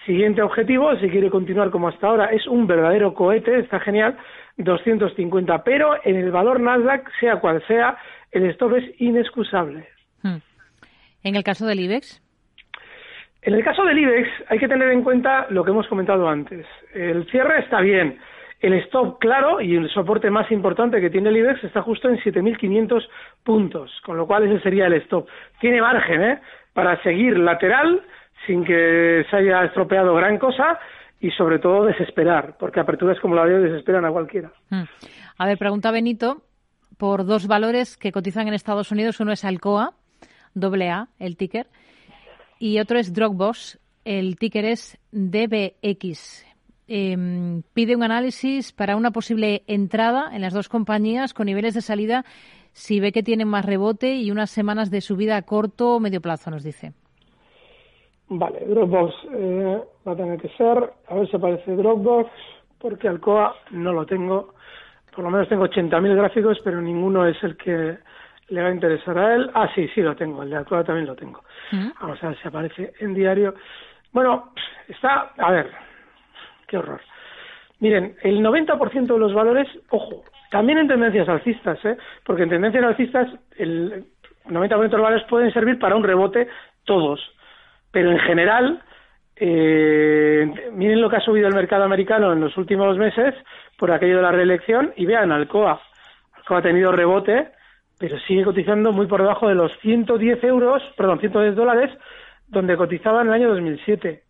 Siguiente 0.08 0.41
objetivo, 0.41 0.95
si 0.95 1.10
quiere 1.10 1.30
continuar 1.30 1.70
como 1.70 1.89
hasta 1.89 2.08
ahora, 2.08 2.28
es 2.28 2.47
un 2.47 2.66
verdadero 2.66 3.14
cohete, 3.14 3.60
está 3.60 3.82
genial, 3.82 4.18
250, 4.55 5.66
pero 5.66 5.95
en 6.01 6.16
el 6.16 6.32
valor 6.32 6.62
Nasdaq, 6.62 7.12
sea 7.20 7.41
cual 7.41 7.62
sea, 7.68 7.97
el 8.32 8.49
stop 8.51 8.76
es 8.76 9.01
inexcusable. 9.01 9.86
Hmm. 10.24 10.38
¿En 11.24 11.36
el 11.36 11.43
caso 11.43 11.66
del 11.68 11.82
IBEX? 11.82 12.24
En 13.41 13.53
el 13.53 13.66
caso 13.66 13.84
del 13.84 13.99
IBEX 13.99 14.30
hay 14.47 14.60
que 14.60 14.70
tener 14.70 14.89
en 14.91 15.03
cuenta 15.03 15.45
lo 15.49 15.66
que 15.66 15.72
hemos 15.72 15.88
comentado 15.88 16.30
antes. 16.30 16.66
El 16.93 17.30
cierre 17.30 17.60
está 17.60 17.82
bien, 17.82 18.18
el 18.62 18.76
stop 18.86 19.20
claro 19.20 19.60
y 19.60 19.76
el 19.76 19.89
soporte 19.89 20.32
más 20.32 20.49
importante 20.53 21.01
que 21.01 21.10
tiene 21.10 21.28
el 21.28 21.38
IBEX 21.38 21.66
está 21.66 21.82
justo 21.82 22.08
en 22.08 22.18
7.500 22.20 23.05
puntos, 23.43 23.91
con 24.05 24.16
lo 24.16 24.26
cual 24.26 24.43
ese 24.43 24.64
sería 24.64 24.88
el 24.88 24.93
stop. 24.93 25.28
Tiene 25.60 25.82
margen 25.82 26.24
¿eh? 26.24 26.39
para 26.72 27.03
seguir 27.03 27.38
lateral 27.38 28.03
sin 28.45 28.63
que 28.63 29.25
se 29.29 29.35
haya 29.35 29.63
estropeado 29.65 30.13
gran 30.15 30.38
cosa 30.38 30.79
y 31.19 31.31
sobre 31.31 31.59
todo 31.59 31.85
desesperar, 31.85 32.57
porque 32.57 32.79
aperturas 32.79 33.19
como 33.19 33.35
la 33.35 33.45
de 33.45 33.55
hoy 33.55 33.69
desesperan 33.69 34.05
a 34.05 34.11
cualquiera. 34.11 34.51
Hmm. 34.69 34.83
A 35.38 35.45
ver, 35.45 35.57
pregunta 35.57 35.91
Benito 35.91 36.43
por 36.97 37.25
dos 37.25 37.47
valores 37.47 37.97
que 37.97 38.11
cotizan 38.11 38.47
en 38.47 38.53
Estados 38.53 38.91
Unidos. 38.91 39.19
Uno 39.19 39.31
es 39.31 39.45
Alcoa, 39.45 39.93
doble 40.53 40.89
A, 40.89 41.07
el 41.19 41.38
ticker, 41.38 41.67
y 42.59 42.79
otro 42.79 42.99
es 42.99 43.13
Dropbox, 43.13 43.79
el 44.05 44.38
ticker 44.38 44.65
es 44.65 44.97
DBX. 45.11 46.45
Em, 46.89 47.63
pide 47.73 47.95
un 47.95 48.03
análisis 48.03 48.71
para 48.71 48.95
una 48.95 49.11
posible 49.11 49.63
entrada 49.67 50.29
en 50.33 50.41
las 50.41 50.53
dos 50.53 50.69
compañías 50.69 51.33
con 51.33 51.47
niveles 51.47 51.73
de 51.73 51.81
salida 51.81 52.23
si 52.71 52.99
ve 52.99 53.11
que 53.11 53.23
tienen 53.23 53.47
más 53.47 53.65
rebote 53.65 54.15
y 54.15 54.31
unas 54.31 54.51
semanas 54.51 54.89
de 54.89 55.01
subida 55.01 55.35
a 55.35 55.41
corto 55.41 55.95
o 55.95 55.99
medio 55.99 56.21
plazo, 56.21 56.51
nos 56.51 56.63
dice. 56.63 56.93
Vale, 58.30 58.59
Dropbox 58.67 59.13
eh, 59.34 59.82
va 60.05 60.11
a 60.11 60.15
tener 60.15 60.39
que 60.39 60.49
ser, 60.49 60.91
a 61.07 61.15
ver 61.15 61.30
si 61.30 61.36
aparece 61.36 61.75
Dropbox, 61.75 62.30
porque 62.80 63.07
Alcoa 63.07 63.55
no 63.71 63.93
lo 63.93 64.05
tengo. 64.05 64.53
Por 65.15 65.23
lo 65.23 65.32
menos 65.32 65.47
tengo 65.47 65.65
80.000 65.65 66.15
gráficos, 66.15 66.59
pero 66.63 66.82
ninguno 66.82 67.25
es 67.25 67.41
el 67.43 67.55
que 67.57 67.97
le 68.49 68.61
va 68.61 68.67
a 68.67 68.73
interesar 68.73 69.17
a 69.17 69.36
él. 69.36 69.49
Ah, 69.53 69.69
sí, 69.73 69.88
sí 69.95 70.01
lo 70.01 70.15
tengo, 70.15 70.43
el 70.43 70.49
de 70.49 70.57
Alcoa 70.57 70.84
también 70.84 71.07
lo 71.07 71.15
tengo. 71.15 71.41
Mm. 71.71 71.89
Vamos 72.01 72.23
a 72.23 72.28
ver 72.28 72.38
si 72.41 72.47
aparece 72.47 72.93
en 72.99 73.13
diario. 73.13 73.55
Bueno, 74.11 74.51
está, 74.88 75.32
a 75.38 75.51
ver, 75.51 75.71
qué 76.67 76.78
horror. 76.78 77.01
Miren, 77.80 78.15
el 78.23 78.41
90% 78.43 79.05
de 79.05 79.19
los 79.19 79.34
valores, 79.34 79.67
ojo, 79.89 80.23
también 80.49 80.80
en 80.80 80.88
tendencias 80.88 81.30
alcistas, 81.30 81.84
¿eh? 81.86 81.97
porque 82.25 82.43
en 82.43 82.49
tendencias 82.49 82.84
alcistas 82.84 83.28
el 83.57 84.05
90% 84.45 84.69
de 84.69 84.97
los 84.97 85.01
valores 85.01 85.23
pueden 85.30 85.53
servir 85.53 85.78
para 85.78 85.95
un 85.95 86.03
rebote 86.03 86.47
todos, 86.86 87.19
pero 87.98 88.12
en 88.12 88.20
general, 88.20 88.80
eh, 89.36 90.70
miren 90.72 91.02
lo 91.02 91.10
que 91.10 91.16
ha 91.16 91.20
subido 91.20 91.48
el 91.48 91.56
mercado 91.56 91.84
americano 91.84 92.32
en 92.32 92.41
los 92.41 92.56
últimos 92.56 92.95
meses 92.95 93.34
por 93.76 93.91
aquello 93.91 94.18
de 94.18 94.22
la 94.22 94.32
reelección 94.32 94.93
y 94.95 95.08
vean, 95.08 95.32
Alcoa, 95.32 95.82
Alcoa 96.36 96.60
ha 96.60 96.62
tenido 96.62 96.91
rebote, 96.91 97.54
pero 97.98 98.20
sigue 98.20 98.43
cotizando 98.43 98.91
muy 98.91 99.08
por 99.08 99.24
debajo 99.24 99.48
de 99.48 99.56
los 99.56 99.72
110 99.80 100.43
euros, 100.43 100.84
perdón, 100.95 101.20
110 101.20 101.56
dólares, 101.56 101.89
donde 102.48 102.78
cotizaba 102.78 103.24
en 103.24 103.30
el 103.30 103.34
año 103.34 103.50
2007. 103.50 104.22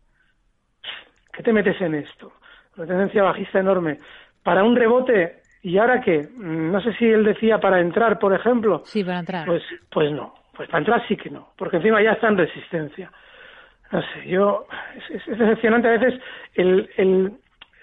¿Qué 1.33 1.43
te 1.43 1.51
metes 1.51 1.81
en 1.81 1.95
esto? 1.95 2.31
Una 2.77 2.87
tendencia 2.87 3.21
bajista 3.21 3.59
enorme. 3.59 3.97
Para 4.43 4.63
un 4.63 4.77
rebote, 4.77 5.41
¿y 5.61 5.77
ahora 5.77 5.99
qué? 5.99 6.29
Mm, 6.37 6.71
no 6.71 6.79
sé 6.79 6.93
si 6.93 7.05
él 7.05 7.25
decía 7.25 7.59
para 7.59 7.81
entrar, 7.81 8.17
por 8.17 8.33
ejemplo. 8.33 8.83
Sí, 8.85 9.03
para 9.03 9.19
entrar. 9.19 9.45
Pues, 9.45 9.63
pues 9.91 10.09
no. 10.13 10.35
Pues 10.55 10.69
para 10.69 10.79
entrar 10.79 11.05
sí 11.09 11.17
que 11.17 11.29
no. 11.29 11.49
Porque 11.57 11.75
encima 11.75 12.01
ya 12.01 12.13
está 12.13 12.29
en 12.29 12.37
resistencia. 12.37 13.11
No 13.91 14.01
sé, 14.01 14.27
yo. 14.27 14.65
Es, 15.09 15.25
decepcionante 15.25 15.87
a 15.87 15.97
veces 15.97 16.19
el, 16.55 16.89
el, 16.97 17.31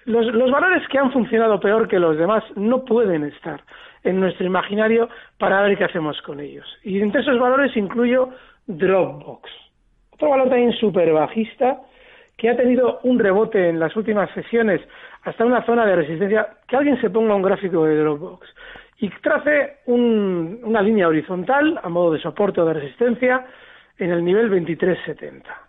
los, 0.05 0.27
los 0.27 0.51
valores 0.51 0.87
que 0.89 0.99
han 0.99 1.13
funcionado 1.13 1.59
peor 1.61 1.89
que 1.89 1.99
los 1.99 2.17
demás 2.17 2.45
no 2.57 2.85
pueden 2.85 3.25
estar 3.25 3.63
en 4.03 4.21
nuestro 4.21 4.47
imaginario 4.47 5.09
para 5.39 5.63
ver 5.63 5.77
qué 5.79 5.85
hacemos 5.85 6.21
con 6.23 6.41
ellos. 6.41 6.67
Y 6.83 7.01
entre 7.01 7.23
esos 7.23 7.39
valores 7.39 7.77
incluyo 7.77 8.31
Dropbox. 8.67 9.51
Otro 10.13 10.31
valor 10.31 10.49
también 10.49 10.73
súper 10.73 11.13
bajista 11.13 11.81
que 12.37 12.51
ha 12.51 12.57
tenido 12.57 13.01
un 13.03 13.19
rebote 13.19 13.69
en 13.69 13.79
las 13.79 13.95
últimas 13.97 14.31
sesiones 14.33 14.81
hasta 15.23 15.45
una 15.45 15.65
zona 15.65 15.87
de 15.87 15.97
resistencia, 15.97 16.49
que 16.69 16.77
alguien 16.77 17.01
se 17.01 17.11
ponga 17.11 17.35
un 17.35 17.43
gráfico 17.43 17.85
de 17.85 17.97
Dropbox 17.97 18.47
y 18.99 19.09
trace 19.21 19.79
una 19.87 20.83
línea 20.83 21.09
horizontal 21.09 21.81
a 21.83 21.89
modo 21.89 22.13
de 22.13 22.21
soporte 22.21 22.61
o 22.61 22.67
de 22.67 22.75
resistencia 22.75 23.47
en 23.99 24.11
el 24.11 24.25
nivel 24.25 24.51
2370. 24.51 25.65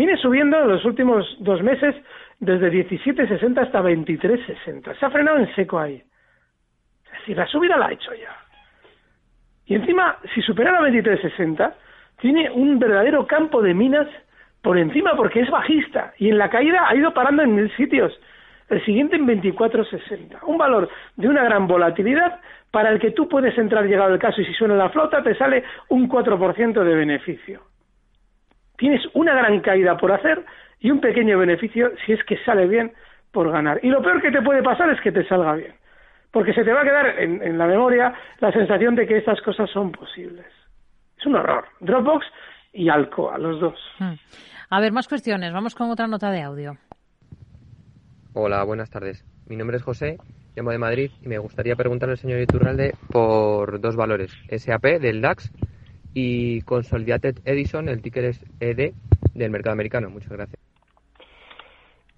Viene 0.00 0.16
subiendo 0.16 0.58
en 0.58 0.68
los 0.68 0.82
últimos 0.86 1.26
dos 1.40 1.62
meses 1.62 1.94
desde 2.38 2.72
17.60 2.72 3.58
hasta 3.58 3.82
23.60. 3.82 4.98
Se 4.98 5.04
ha 5.04 5.10
frenado 5.10 5.36
en 5.36 5.54
seco 5.54 5.78
ahí. 5.78 6.02
Decir, 7.18 7.36
la 7.36 7.46
subida 7.46 7.76
la 7.76 7.88
ha 7.88 7.92
hecho 7.92 8.10
ya. 8.14 8.34
Y 9.66 9.74
encima, 9.74 10.16
si 10.34 10.40
supera 10.40 10.72
la 10.72 10.88
23.60, 10.88 11.74
tiene 12.18 12.50
un 12.50 12.78
verdadero 12.78 13.26
campo 13.26 13.60
de 13.60 13.74
minas 13.74 14.08
por 14.62 14.78
encima 14.78 15.14
porque 15.16 15.40
es 15.40 15.50
bajista 15.50 16.14
y 16.16 16.30
en 16.30 16.38
la 16.38 16.48
caída 16.48 16.88
ha 16.88 16.96
ido 16.96 17.12
parando 17.12 17.42
en 17.42 17.54
mil 17.54 17.70
sitios. 17.76 18.18
El 18.70 18.82
siguiente 18.86 19.16
en 19.16 19.26
24.60. 19.26 20.38
Un 20.46 20.56
valor 20.56 20.88
de 21.16 21.28
una 21.28 21.44
gran 21.44 21.66
volatilidad 21.66 22.40
para 22.70 22.88
el 22.88 22.98
que 23.00 23.10
tú 23.10 23.28
puedes 23.28 23.58
entrar 23.58 23.84
llegado 23.84 24.14
el 24.14 24.18
caso 24.18 24.40
y 24.40 24.46
si 24.46 24.54
suena 24.54 24.76
la 24.76 24.88
flota 24.88 25.22
te 25.22 25.34
sale 25.34 25.62
un 25.90 26.08
4% 26.08 26.84
de 26.84 26.94
beneficio. 26.94 27.69
Tienes 28.80 29.02
una 29.12 29.34
gran 29.34 29.60
caída 29.60 29.96
por 29.98 30.10
hacer 30.10 30.42
y 30.80 30.90
un 30.90 31.00
pequeño 31.00 31.38
beneficio 31.38 31.92
si 32.06 32.12
es 32.14 32.24
que 32.24 32.38
sale 32.44 32.66
bien 32.66 32.92
por 33.30 33.52
ganar. 33.52 33.78
Y 33.82 33.88
lo 33.90 34.00
peor 34.02 34.22
que 34.22 34.30
te 34.32 34.40
puede 34.42 34.62
pasar 34.62 34.88
es 34.90 35.00
que 35.02 35.12
te 35.12 35.22
salga 35.28 35.54
bien. 35.54 35.74
porque 36.32 36.54
se 36.54 36.64
te 36.64 36.72
va 36.72 36.80
a 36.80 36.84
quedar 36.84 37.06
en, 37.18 37.42
en 37.42 37.58
la 37.58 37.66
memoria 37.66 38.14
la 38.40 38.50
sensación 38.52 38.94
de 38.94 39.06
que 39.06 39.18
estas 39.18 39.40
cosas 39.42 39.68
son 39.70 39.92
posibles. 39.92 40.46
Es 41.18 41.26
un 41.26 41.34
horror. 41.34 41.64
Dropbox 41.80 42.24
y 42.72 42.88
Alcoa, 42.88 43.36
los 43.36 43.60
dos. 43.60 43.78
Hmm. 43.98 44.14
A 44.70 44.80
ver, 44.80 44.92
más 44.92 45.08
cuestiones. 45.08 45.52
Vamos 45.52 45.74
con 45.74 45.90
otra 45.90 46.06
nota 46.06 46.30
de 46.30 46.40
audio. 46.42 46.78
Hola, 48.32 48.62
buenas 48.64 48.90
tardes. 48.90 49.24
Mi 49.46 49.56
nombre 49.56 49.76
es 49.76 49.82
José, 49.82 50.16
llamo 50.56 50.70
de 50.70 50.78
Madrid 50.78 51.10
y 51.20 51.28
me 51.28 51.38
gustaría 51.38 51.74
preguntarle 51.74 52.12
al 52.12 52.18
señor 52.18 52.40
Iturralde 52.40 52.94
por 53.10 53.80
dos 53.80 53.96
valores. 53.96 54.32
SAP 54.56 54.84
del 55.00 55.20
DAX 55.20 55.52
y 56.14 56.60
Consolidated 56.62 57.36
Edison, 57.44 57.88
el 57.88 58.02
ticker 58.02 58.24
es 58.24 58.44
ED 58.60 58.92
del 59.34 59.50
mercado 59.50 59.72
americano. 59.72 60.10
Muchas 60.10 60.32
gracias. 60.32 60.60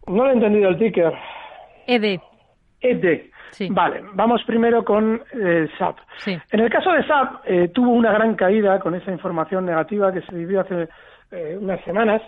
No 0.07 0.29
he 0.29 0.33
entendido 0.33 0.71
el 0.71 0.79
ticker. 0.79 1.13
ED. 1.87 2.21
ED. 2.81 3.33
Vale, 3.71 4.03
vamos 4.15 4.43
primero 4.47 4.85
con 4.85 5.23
eh, 5.35 5.69
SAP. 5.79 5.99
En 6.27 6.61
el 6.61 6.71
caso 6.71 6.91
de 6.91 7.07
SAP, 7.07 7.45
eh, 7.45 7.69
tuvo 7.69 7.91
una 7.91 8.13
gran 8.13 8.35
caída 8.35 8.79
con 8.81 8.95
esa 8.95 9.13
información 9.13 9.67
negativa 9.67 10.13
que 10.13 10.23
se 10.23 10.35
vivió 10.35 10.61
hace 10.61 10.89
eh, 11.31 11.59
unas 11.61 11.83
semanas. 11.85 12.23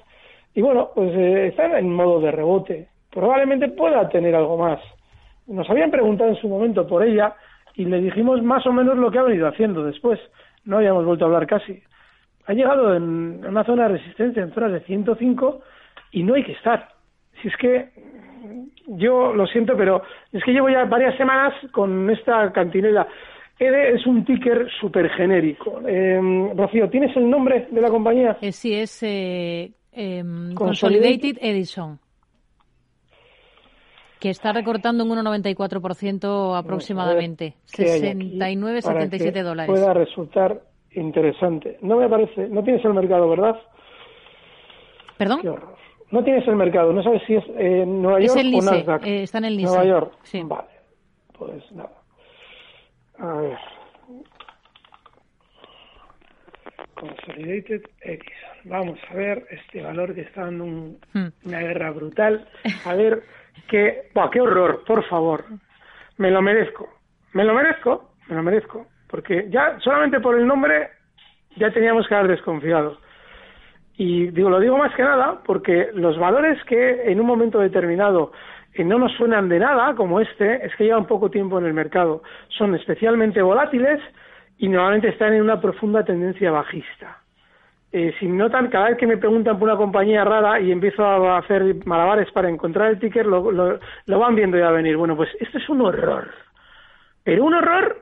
Y 0.55 0.61
bueno, 0.61 0.91
pues 0.95 1.13
está 1.17 1.79
en 1.79 1.93
modo 1.93 2.21
de 2.21 2.31
rebote. 2.31 2.89
Probablemente 3.11 3.69
pueda 3.69 4.09
tener 4.09 4.35
algo 4.35 4.59
más. 4.59 4.81
Nos 5.47 5.69
habían 5.71 5.91
preguntado 5.91 6.31
en 6.31 6.37
su 6.37 6.49
momento 6.49 6.87
por 6.87 7.03
ella 7.03 7.35
y 7.75 7.87
le 7.87 8.01
dijimos 8.01 8.43
más 8.43 8.67
o 8.67 8.73
menos 8.73 8.97
lo 8.97 9.11
que 9.11 9.19
ha 9.19 9.23
venido 9.23 9.49
haciendo 9.49 9.83
después. 9.83 10.21
No 10.65 10.79
habíamos 10.79 11.05
vuelto 11.05 11.25
a 11.25 11.29
hablar 11.29 11.47
casi. 11.47 11.83
Ha 12.47 12.53
llegado 12.53 12.95
en 12.95 13.45
una 13.45 13.65
zona 13.65 13.85
de 13.85 13.99
resistencia, 13.99 14.43
en 14.43 14.53
zonas 14.53 14.73
de 14.73 14.81
105, 14.81 15.61
y 16.13 16.23
no 16.23 16.35
hay 16.35 16.45
que 16.45 16.53
estar. 16.53 16.89
Si 17.41 17.49
es 17.49 17.57
que 17.57 17.91
yo 18.87 19.33
lo 19.33 19.47
siento, 19.47 19.77
pero 19.77 20.03
es 20.33 20.43
que 20.45 20.53
llevo 20.53 20.69
ya 20.69 20.85
varias 20.85 21.17
semanas 21.17 21.55
con 21.73 22.11
esta 22.11 22.53
cantinela. 22.53 23.07
EDE 23.59 23.95
es 23.95 24.07
un 24.07 24.25
ticker 24.25 24.69
súper 24.81 25.09
genérico. 25.11 25.81
Eh, 25.87 26.21
Rocío, 26.57 26.91
¿tienes 26.91 27.17
el 27.17 27.31
nombre 27.31 27.69
de 27.71 27.81
la 27.81 27.89
compañía? 27.89 28.37
Eh, 28.41 28.53
sí, 28.53 28.75
es 28.75 29.03
eh, 29.03 29.71
em, 29.93 30.53
Consolidated 30.55 31.39
Edison 31.41 31.99
que 34.25 34.31
está 34.31 34.55
recortando 34.55 35.05
un 35.05 35.11
1,94% 35.11 36.57
aproximadamente. 36.57 37.57
69, 37.67 38.81
77 38.81 39.43
dólares. 39.43 39.71
Pueda 39.71 39.93
resultar 39.93 40.63
interesante. 40.93 41.77
No 41.83 41.99
me 41.99 42.09
parece, 42.09 42.49
no 42.49 42.65
tienes 42.65 42.83
el 42.87 42.95
mercado, 42.95 43.29
¿verdad? 43.29 43.55
¿Perdón? 45.19 45.41
No 46.11 46.25
tienes 46.25 46.49
el 46.49 46.57
mercado, 46.57 46.95
no 46.95 47.03
sabes 47.03 47.21
si 47.27 47.35
es 47.35 47.45
eh, 47.59 47.85
Nueva 47.87 48.19
York 48.21 48.39
el 48.39 48.55
o 48.55 48.63
Nasdaq. 48.63 49.07
Eh, 49.07 49.25
está 49.25 49.37
en 49.39 49.45
el 49.45 49.57
NICE. 49.59 49.69
Nueva 49.69 49.85
York. 49.85 50.13
Sí. 50.23 50.43
Vale. 50.43 50.69
Pues 51.37 51.73
nada. 51.73 51.93
A 53.19 53.33
ver. 53.43 53.59
Consolidated 56.95 57.83
Edison. 58.01 58.55
Vamos 58.65 58.99
a 59.11 59.15
ver 59.15 59.47
este 59.51 59.83
valor 59.83 60.15
que 60.15 60.23
está 60.23 60.47
dando 60.47 60.65
un, 60.65 60.99
Hmm. 61.13 61.27
una 61.45 61.61
guerra 61.61 61.91
brutal. 61.91 62.49
A 62.87 62.95
ver 62.95 63.23
qué... 63.69 64.11
Buah, 64.15 64.31
qué 64.31 64.41
horror, 64.41 64.83
por 64.87 65.05
favor. 65.05 65.45
Me 66.19 66.31
lo 66.31 66.43
merezco. 66.43 66.89
Me 67.33 67.45
lo 67.45 67.55
merezco, 67.55 68.11
me 68.29 68.37
lo 68.37 68.43
merezco. 68.43 68.87
Porque 69.09 69.47
ya 69.51 69.79
solamente 69.81 70.21
por 70.21 70.39
el 70.39 70.47
nombre 70.47 70.91
ya 71.57 71.71
teníamos 71.71 72.07
que 72.09 72.15
haber 72.15 72.31
desconfiado. 72.31 72.99
Y 73.97 74.29
digo, 74.29 74.51
lo 74.51 74.59
digo 74.59 74.77
más 74.77 74.95
que 74.95 75.03
nada 75.03 75.41
porque 75.45 75.91
los 75.95 76.19
valores 76.19 76.63
que 76.65 77.11
en 77.11 77.21
un 77.21 77.27
momento 77.27 77.61
determinado 77.61 78.33
eh, 78.75 78.85
no 78.85 78.99
nos 78.99 79.13
suenan 79.13 79.49
de 79.49 79.61
nada, 79.61 79.95
como 79.95 80.21
este, 80.21 80.67
es 80.67 80.75
que 80.77 80.85
llevan 80.85 81.07
poco 81.07 81.31
tiempo 81.31 81.59
en 81.59 81.67
el 81.67 81.75
mercado. 81.75 82.23
Son 82.49 82.75
especialmente 82.75 83.41
volátiles 83.41 84.01
y 84.59 84.69
normalmente 84.69 85.09
están 85.09 85.33
en 85.35 85.43
una 85.43 85.61
profunda 85.61 86.05
tendencia 86.05 86.51
bajista. 86.51 87.24
Eh, 87.97 88.13
si 88.19 88.27
notan, 88.27 88.71
cada 88.71 88.89
vez 88.89 88.99
que 88.99 89.07
me 89.07 89.19
preguntan 89.19 89.57
por 89.57 89.69
una 89.69 89.79
compañía 89.79 90.25
rara 90.25 90.59
y 90.59 90.73
empiezo 90.73 91.07
a 91.07 91.39
hacer 91.39 91.77
malabares 91.87 92.29
para 92.33 92.49
encontrar 92.49 92.91
el 92.91 92.99
ticker, 92.99 93.25
lo, 93.25 93.53
lo, 93.53 93.79
lo 94.07 94.19
van 94.19 94.35
viendo 94.35 94.59
ya 94.59 94.73
venir. 94.73 94.97
Bueno, 94.97 95.15
pues 95.15 95.31
esto 95.39 95.59
es 95.59 95.69
un 95.69 95.81
horror. 95.81 96.29
Pero 97.23 97.45
un 97.45 97.55
horror... 97.55 97.99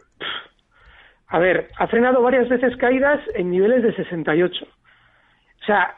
a 1.28 1.38
ver, 1.38 1.68
ha 1.76 1.86
frenado 1.88 2.22
varias 2.22 2.48
veces 2.48 2.74
caídas 2.78 3.20
en 3.34 3.50
niveles 3.50 3.82
de 3.82 3.94
68. 3.94 4.64
O 4.64 5.64
sea, 5.66 5.94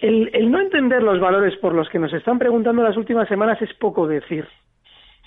el, 0.00 0.30
el 0.32 0.50
no 0.50 0.58
entender 0.58 1.02
los 1.02 1.20
valores 1.20 1.54
por 1.58 1.74
los 1.74 1.90
que 1.90 1.98
nos 1.98 2.14
están 2.14 2.38
preguntando 2.38 2.82
las 2.82 2.96
últimas 2.96 3.28
semanas 3.28 3.60
es 3.60 3.74
poco 3.74 4.06
decir. 4.06 4.48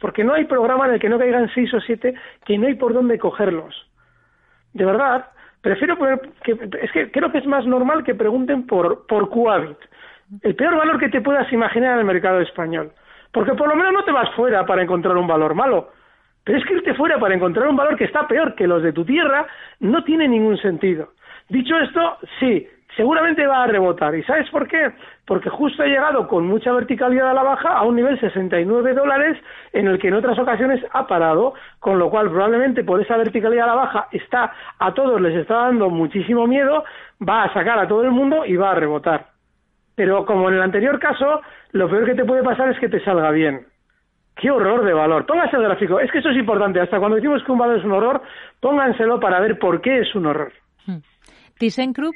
Porque 0.02 0.24
no 0.24 0.34
hay 0.34 0.46
programa 0.46 0.88
en 0.88 0.96
el 0.96 1.00
que 1.00 1.10
no 1.10 1.20
caigan 1.20 1.52
seis 1.54 1.72
o 1.76 1.80
siete 1.80 2.16
que 2.44 2.58
no 2.58 2.66
hay 2.66 2.74
por 2.74 2.96
dónde 2.96 3.20
cogerlos. 3.20 3.76
De 4.74 4.84
verdad, 4.84 5.28
prefiero 5.68 5.98
que 6.44 6.52
es 6.82 6.92
que 6.92 7.12
creo 7.12 7.32
que 7.32 7.40
es 7.40 7.46
más 7.46 7.66
normal 7.66 8.04
que 8.04 8.16
pregunten 8.16 8.66
por 8.66 9.06
por 9.06 9.30
Coavit, 9.30 9.78
el 10.42 10.56
peor 10.56 10.78
valor 10.78 10.98
que 11.00 11.10
te 11.10 11.22
puedas 11.22 11.52
imaginar 11.52 11.94
en 11.94 12.00
el 12.00 12.06
mercado 12.06 12.40
español, 12.40 12.92
porque 13.34 13.54
por 13.54 13.68
lo 13.68 13.76
menos 13.76 13.92
no 13.94 14.04
te 14.06 14.12
vas 14.12 14.34
fuera 14.36 14.66
para 14.66 14.84
encontrar 14.84 15.18
un 15.18 15.28
valor 15.28 15.56
malo. 15.56 15.90
Pero 16.44 16.60
es 16.60 16.66
que 16.66 16.76
irte 16.76 16.94
fuera 16.94 17.20
para 17.20 17.36
encontrar 17.36 17.68
un 17.68 17.76
valor 17.76 17.98
que 17.98 18.06
está 18.06 18.26
peor 18.26 18.56
que 18.56 18.68
los 18.68 18.82
de 18.82 18.94
tu 18.94 19.04
tierra 19.04 19.46
no 19.82 20.06
tiene 20.06 20.30
ningún 20.30 20.58
sentido. 20.58 21.10
Dicho 21.50 21.78
esto, 21.78 22.18
sí, 22.40 22.66
seguramente 22.98 23.46
va 23.48 23.64
a 23.64 23.68
rebotar. 23.68 24.14
¿Y 24.16 24.24
sabes 24.24 24.50
por 24.50 24.68
qué? 24.68 24.92
Porque 25.26 25.50
justo 25.50 25.84
ha 25.84 25.86
llegado 25.86 26.28
con 26.28 26.46
mucha 26.48 26.74
verticalidad 26.74 27.30
a 27.30 27.34
la 27.34 27.44
baja 27.44 27.70
a 27.70 27.84
un 27.84 27.96
nivel 27.96 28.20
69 28.20 28.94
dólares 28.94 29.38
en 29.72 29.88
el 29.88 30.00
que 30.00 30.10
en 30.10 30.16
otras 30.16 30.38
ocasiones 30.38 30.84
ha 30.92 31.08
parado, 31.08 31.54
con 31.80 32.00
lo 32.00 32.10
cual 32.10 32.30
probablemente 32.30 32.84
por 32.84 33.00
esa 33.00 33.16
verticalidad 33.16 33.66
a 33.66 33.68
la 33.68 33.76
baja 33.76 34.08
está 34.12 34.52
a 34.80 34.94
todos 34.94 35.22
les 35.22 35.36
está 35.36 35.56
dando 35.56 35.90
muchísimo 35.90 36.48
miedo, 36.48 36.84
va 37.28 37.44
a 37.44 37.54
sacar 37.54 37.80
a 37.80 37.88
todo 37.88 38.02
el 38.04 38.12
mundo 38.12 38.46
y 38.46 38.56
va 38.56 38.72
a 38.72 38.76
rebotar. 38.76 39.28
Pero 39.96 40.26
como 40.26 40.50
en 40.50 40.56
el 40.56 40.62
anterior 40.62 41.00
caso, 41.00 41.42
lo 41.72 41.90
peor 41.90 42.06
que 42.06 42.16
te 42.16 42.26
puede 42.26 42.44
pasar 42.44 42.70
es 42.70 42.80
que 42.80 42.90
te 42.90 43.04
salga 43.04 43.32
bien. 43.32 43.66
¡Qué 44.36 44.52
horror 44.52 44.86
de 44.86 44.94
valor! 44.94 45.26
Póngase 45.26 45.56
el 45.56 45.64
gráfico. 45.64 46.00
Es 46.00 46.12
que 46.12 46.20
eso 46.20 46.30
es 46.30 46.38
importante. 46.38 46.80
Hasta 46.80 47.00
cuando 47.00 47.16
decimos 47.16 47.44
que 47.44 47.52
un 47.52 47.58
valor 47.58 47.80
es 47.80 47.84
un 47.84 47.92
horror, 47.92 48.22
pónganselo 48.60 49.20
para 49.20 49.40
ver 49.40 49.58
por 49.58 49.82
qué 49.82 50.00
es 50.02 50.14
un 50.14 50.28
horror. 50.28 50.54
ThyssenKrupp, 51.58 52.14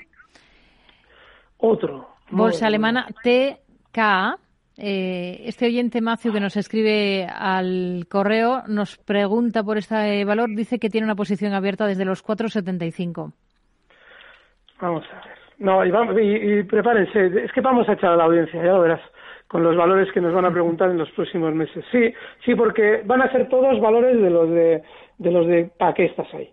Otro. 1.62 2.08
bolsa 2.30 2.68
alemana 2.68 3.08
TK. 3.24 4.38
Eh, 4.78 5.44
este 5.46 5.66
oyente 5.68 6.02
Macio 6.02 6.32
que 6.34 6.40
nos 6.40 6.56
escribe 6.58 7.28
al 7.28 8.06
correo 8.10 8.64
nos 8.68 8.98
pregunta 8.98 9.64
por 9.64 9.78
este 9.78 10.24
valor, 10.26 10.50
dice 10.56 10.80
que 10.80 10.90
tiene 10.90 11.06
una 11.06 11.16
posición 11.16 11.54
abierta 11.54 11.86
desde 11.86 12.06
los 12.06 12.24
4,75. 12.24 13.32
Vamos 14.80 15.04
a 15.12 15.16
ver. 15.28 15.36
No, 15.60 15.86
y, 15.86 15.92
vamos- 15.92 16.16
y- 16.20 16.60
y 16.60 16.64
prepárense, 16.64 17.44
es 17.46 17.52
que 17.52 17.62
vamos 17.62 17.88
a 17.88 17.94
echar 17.94 18.14
a 18.14 18.16
la 18.16 18.24
audiencia, 18.24 18.64
ya 18.64 18.72
lo 18.74 18.82
verás, 18.82 19.02
con 19.48 19.62
los 19.62 19.76
valores 19.76 20.12
que 20.12 20.22
nos 20.22 20.34
van 20.34 20.46
a 20.46 20.52
preguntar 20.54 20.90
en 20.90 20.98
los 20.98 21.12
próximos 21.12 21.54
meses. 21.54 21.86
Sí, 21.92 22.12
sí, 22.46 22.56
porque 22.56 23.04
van 23.06 23.22
a 23.22 23.32
ser 23.32 23.48
todos 23.50 23.80
valores 23.80 24.20
de 24.20 24.30
los 24.32 24.50
de, 24.50 24.82
de 25.20 25.32
los 25.32 25.46
de 25.46 25.70
¿para 25.78 25.94
qué 25.94 26.06
estás 26.06 26.34
ahí? 26.34 26.50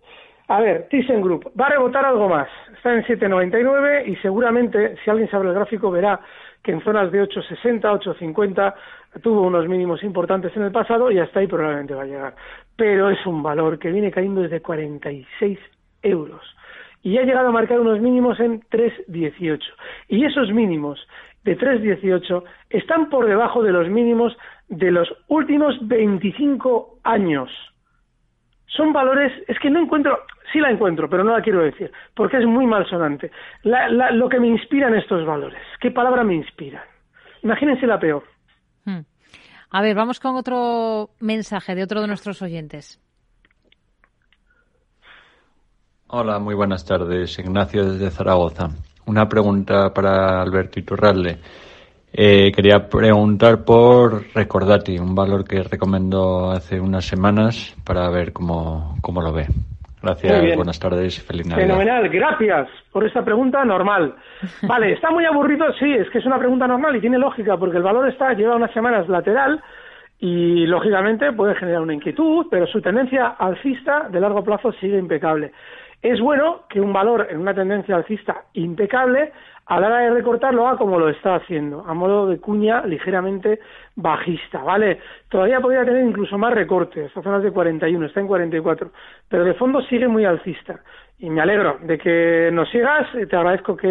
A 0.49 0.61
ver, 0.61 0.89
ThyssenKrupp, 0.89 1.59
va 1.61 1.67
a 1.67 1.71
rebotar 1.71 2.07
algo 2.07 2.27
más. 2.27 2.49
Está 2.75 2.95
en 2.95 3.05
7,99 3.05 4.09
y 4.09 4.17
seguramente, 4.17 4.97
si 5.05 5.11
alguien 5.11 5.31
sabe 5.31 5.47
el 5.47 5.55
gráfico, 5.55 5.91
verá 5.91 6.21
que 6.63 6.73
en 6.73 6.83
zonas 6.83 7.13
de 7.13 7.23
8,60, 7.23 7.83
8,50 7.83 8.75
tuvo 9.23 9.43
unos 9.43 9.69
mínimos 9.69 10.03
importantes 10.03 10.57
en 10.57 10.63
el 10.63 10.73
pasado 10.73 11.11
y 11.11 11.19
hasta 11.19 11.41
ahí 11.41 11.47
probablemente 11.47 11.95
va 11.95 12.03
a 12.03 12.07
llegar. 12.07 12.35
Pero 12.77 13.11
es 13.11 13.25
un 13.27 13.43
valor 13.43 13.79
que 13.79 13.91
viene 13.91 14.11
cayendo 14.11 14.41
desde 14.41 14.63
46 14.63 15.59
euros 16.03 16.43
y 17.03 17.19
ha 17.19 17.23
llegado 17.23 17.49
a 17.49 17.53
marcar 17.53 17.81
unos 17.81 18.01
mínimos 18.01 18.41
en 18.41 18.63
3,18. 18.63 19.61
Y 20.09 20.25
esos 20.25 20.51
mínimos 20.53 20.99
de 21.45 21.59
3,18 21.59 22.43
están 22.71 23.11
por 23.11 23.27
debajo 23.27 23.63
de 23.63 23.73
los 23.73 23.89
mínimos 23.89 24.37
de 24.69 24.91
los 24.93 25.09
últimos 25.29 25.77
25 25.87 27.01
años. 27.05 27.51
Son 28.67 28.93
valores, 28.93 29.33
es 29.49 29.59
que 29.61 29.71
no 29.71 29.81
encuentro, 29.81 30.19
sí 30.53 30.59
la 30.61 30.71
encuentro, 30.71 31.09
pero 31.09 31.25
no 31.25 31.37
la 31.37 31.43
quiero 31.43 31.63
decir, 31.63 31.91
porque 32.15 32.39
es 32.39 32.47
muy 32.47 32.67
malsonante. 32.67 33.31
La, 33.63 33.89
la, 33.89 34.11
lo 34.11 34.29
que 34.29 34.41
me 34.41 34.49
inspiran 34.49 34.95
estos 34.95 35.27
valores, 35.27 35.61
¿qué 35.81 35.91
palabra 35.91 36.25
me 36.25 36.35
inspira? 36.35 36.85
Imagínense 37.43 37.87
la 37.87 37.99
peor. 37.99 38.25
Hmm. 38.85 39.01
A 39.71 39.83
ver, 39.83 39.95
vamos 39.95 40.19
con 40.19 40.37
otro 40.37 41.11
mensaje 41.21 41.75
de 41.75 41.83
otro 41.83 42.01
de 42.01 42.07
nuestros 42.07 42.41
oyentes. 42.43 43.01
Hola, 46.09 46.39
muy 46.39 46.55
buenas 46.55 46.87
tardes. 46.87 47.39
Ignacio 47.39 47.85
desde 47.85 48.11
Zaragoza. 48.11 48.71
Una 49.07 49.29
pregunta 49.29 49.93
para 49.93 50.41
Alberto 50.41 50.81
Iturralde. 50.81 51.39
Eh, 52.11 52.51
quería 52.51 52.89
preguntar 52.89 53.63
por 53.63 54.25
Recordati, 54.35 54.99
un 54.99 55.15
valor 55.15 55.45
que 55.45 55.63
recomendó 55.63 56.51
hace 56.51 56.81
unas 56.81 57.05
semanas 57.05 57.77
para 57.85 58.09
ver 58.09 58.33
cómo, 58.33 58.97
cómo 59.03 59.21
lo 59.21 59.33
ve. 59.33 59.47
Gracias, 60.09 60.57
buenas 60.57 60.79
tardes 60.79 61.19
y 61.19 61.21
feliz 61.21 61.47
Navidad. 61.47 61.67
Fenomenal, 61.67 62.09
gracias 62.09 62.69
por 62.93 63.05
esta 63.07 63.25
pregunta 63.25 63.65
normal. 63.65 64.15
Vale, 64.63 64.93
está 64.93 65.11
muy 65.11 65.25
aburrido, 65.25 65.73
sí, 65.79 65.93
es 65.93 66.09
que 66.11 66.19
es 66.19 66.27
una 66.27 66.39
pregunta 66.39 66.67
normal 66.67 66.97
y 66.97 67.01
tiene 67.01 67.19
lógica, 67.19 67.57
porque 67.57 67.77
el 67.77 67.83
valor 67.83 68.09
está, 68.09 68.33
lleva 68.33 68.57
unas 68.57 68.73
semanas 68.73 69.09
lateral 69.09 69.63
y 70.19 70.67
lógicamente 70.67 71.33
puede 71.33 71.55
generar 71.55 71.83
una 71.83 71.95
inquietud, 71.95 72.47
pero 72.51 72.67
su 72.67 72.81
tendencia 72.81 73.37
alcista 73.39 74.09
de 74.11 74.21
largo 74.21 74.43
plazo 74.43 74.73
sigue 74.73 74.99
impecable. 74.99 75.53
Es 76.03 76.21
bueno 76.21 76.63
que 76.69 76.81
un 76.81 76.93
valor 76.93 77.27
en 77.31 77.39
una 77.39 77.55
tendencia 77.55 77.97
alcista 77.97 78.45
impecable 78.55 79.33
a 79.69 79.79
la 79.79 79.89
hora 79.89 79.99
de 80.01 80.11
recortar 80.11 80.55
lo 80.55 80.67
haga 80.67 80.79
como 80.79 80.99
lo 80.99 81.11
está 81.11 81.37
haciendo, 81.37 81.85
a 81.87 81.93
modo 81.93 82.27
de 82.27 82.39
cuña 82.39 82.87
ligeramente 82.87 83.61
bajista, 83.97 84.63
¿vale? 84.63 84.99
Todavía 85.29 85.61
podría 85.61 85.85
tener 85.85 86.07
incluso 86.07 86.39
más 86.39 86.55
recortes, 86.55 87.07
esta 87.07 87.23
zona 87.23 87.37
es 87.37 87.45
de 87.45 87.53
41, 87.53 88.07
está 88.07 88.21
en 88.21 88.27
44, 88.27 88.91
pero 89.29 89.45
de 89.45 89.55
fondo 89.55 89.83
sigue 89.83 90.09
muy 90.09 90.25
alcista. 90.25 90.81
Y 91.19 91.29
me 91.29 91.43
alegro 91.43 91.79
de 91.83 91.99
que 91.99 92.49
nos 92.53 92.71
sigas, 92.71 93.09
te 93.13 93.37
agradezco 93.37 93.77
que 93.77 93.89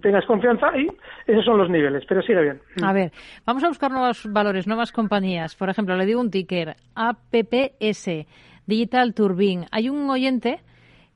tengas 0.00 0.24
confianza 0.24 0.68
y 0.78 0.88
esos 1.26 1.44
son 1.44 1.58
los 1.58 1.68
niveles, 1.68 2.04
pero 2.08 2.22
sigue 2.22 2.40
bien. 2.40 2.60
A 2.82 2.92
ver, 2.92 3.10
vamos 3.44 3.64
a 3.64 3.68
buscar 3.68 3.90
nuevos 3.90 4.32
valores, 4.32 4.66
nuevas 4.66 4.92
compañías. 4.92 5.56
Por 5.56 5.68
ejemplo, 5.68 5.96
le 5.96 6.06
digo 6.06 6.20
un 6.20 6.30
ticker, 6.30 6.76
APPS, 6.94 8.26
Digital 8.64 9.12
Turbine. 9.12 9.66
Hay 9.72 9.90
un 9.90 10.08
oyente 10.08 10.60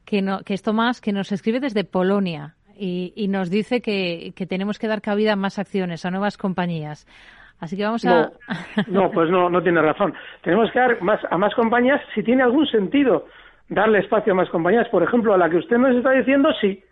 que, 0.05 0.21
no, 0.21 0.41
que 0.41 0.53
es 0.53 0.63
Tomás, 0.63 1.01
que 1.01 1.13
nos 1.13 1.31
escribe 1.31 1.61
desde 1.61 1.85
Polonia 1.85 2.56
y, 2.79 3.27
nos 3.29 3.51
dice 3.51 3.81
que, 3.81 4.33
tenemos 4.49 4.79
que 4.79 4.89
dar 4.89 5.01
cabida 5.01 5.33
a 5.33 5.37
más 5.37 5.59
acciones, 5.59 6.05
a 6.05 6.11
nuevas 6.11 6.37
compañías. 6.37 7.07
Así 7.59 7.77
que 7.77 7.85
vamos 7.85 8.05
a. 8.05 8.31
No, 8.87 9.11
pues 9.11 9.31
no, 9.31 9.49
no 9.49 9.63
tiene 9.63 9.81
razón. 9.81 10.15
Tenemos 10.43 10.71
que 10.73 10.79
dar 10.79 11.01
más, 11.03 11.21
a 11.31 11.39
más 11.39 11.55
compañías 11.55 12.01
si 12.15 12.23
tiene 12.23 12.43
algún 12.43 12.67
sentido 12.67 13.27
darle 13.69 14.01
espacio 14.01 14.33
a 14.33 14.37
más 14.37 14.49
compañías. 14.51 14.89
Por 14.89 15.03
ejemplo, 15.03 15.35
a 15.35 15.39
la 15.39 15.49
que 15.49 15.57
usted 15.57 15.77
nos 15.79 15.97
está 15.97 16.13
diciendo, 16.13 16.51
sí. 16.61 16.83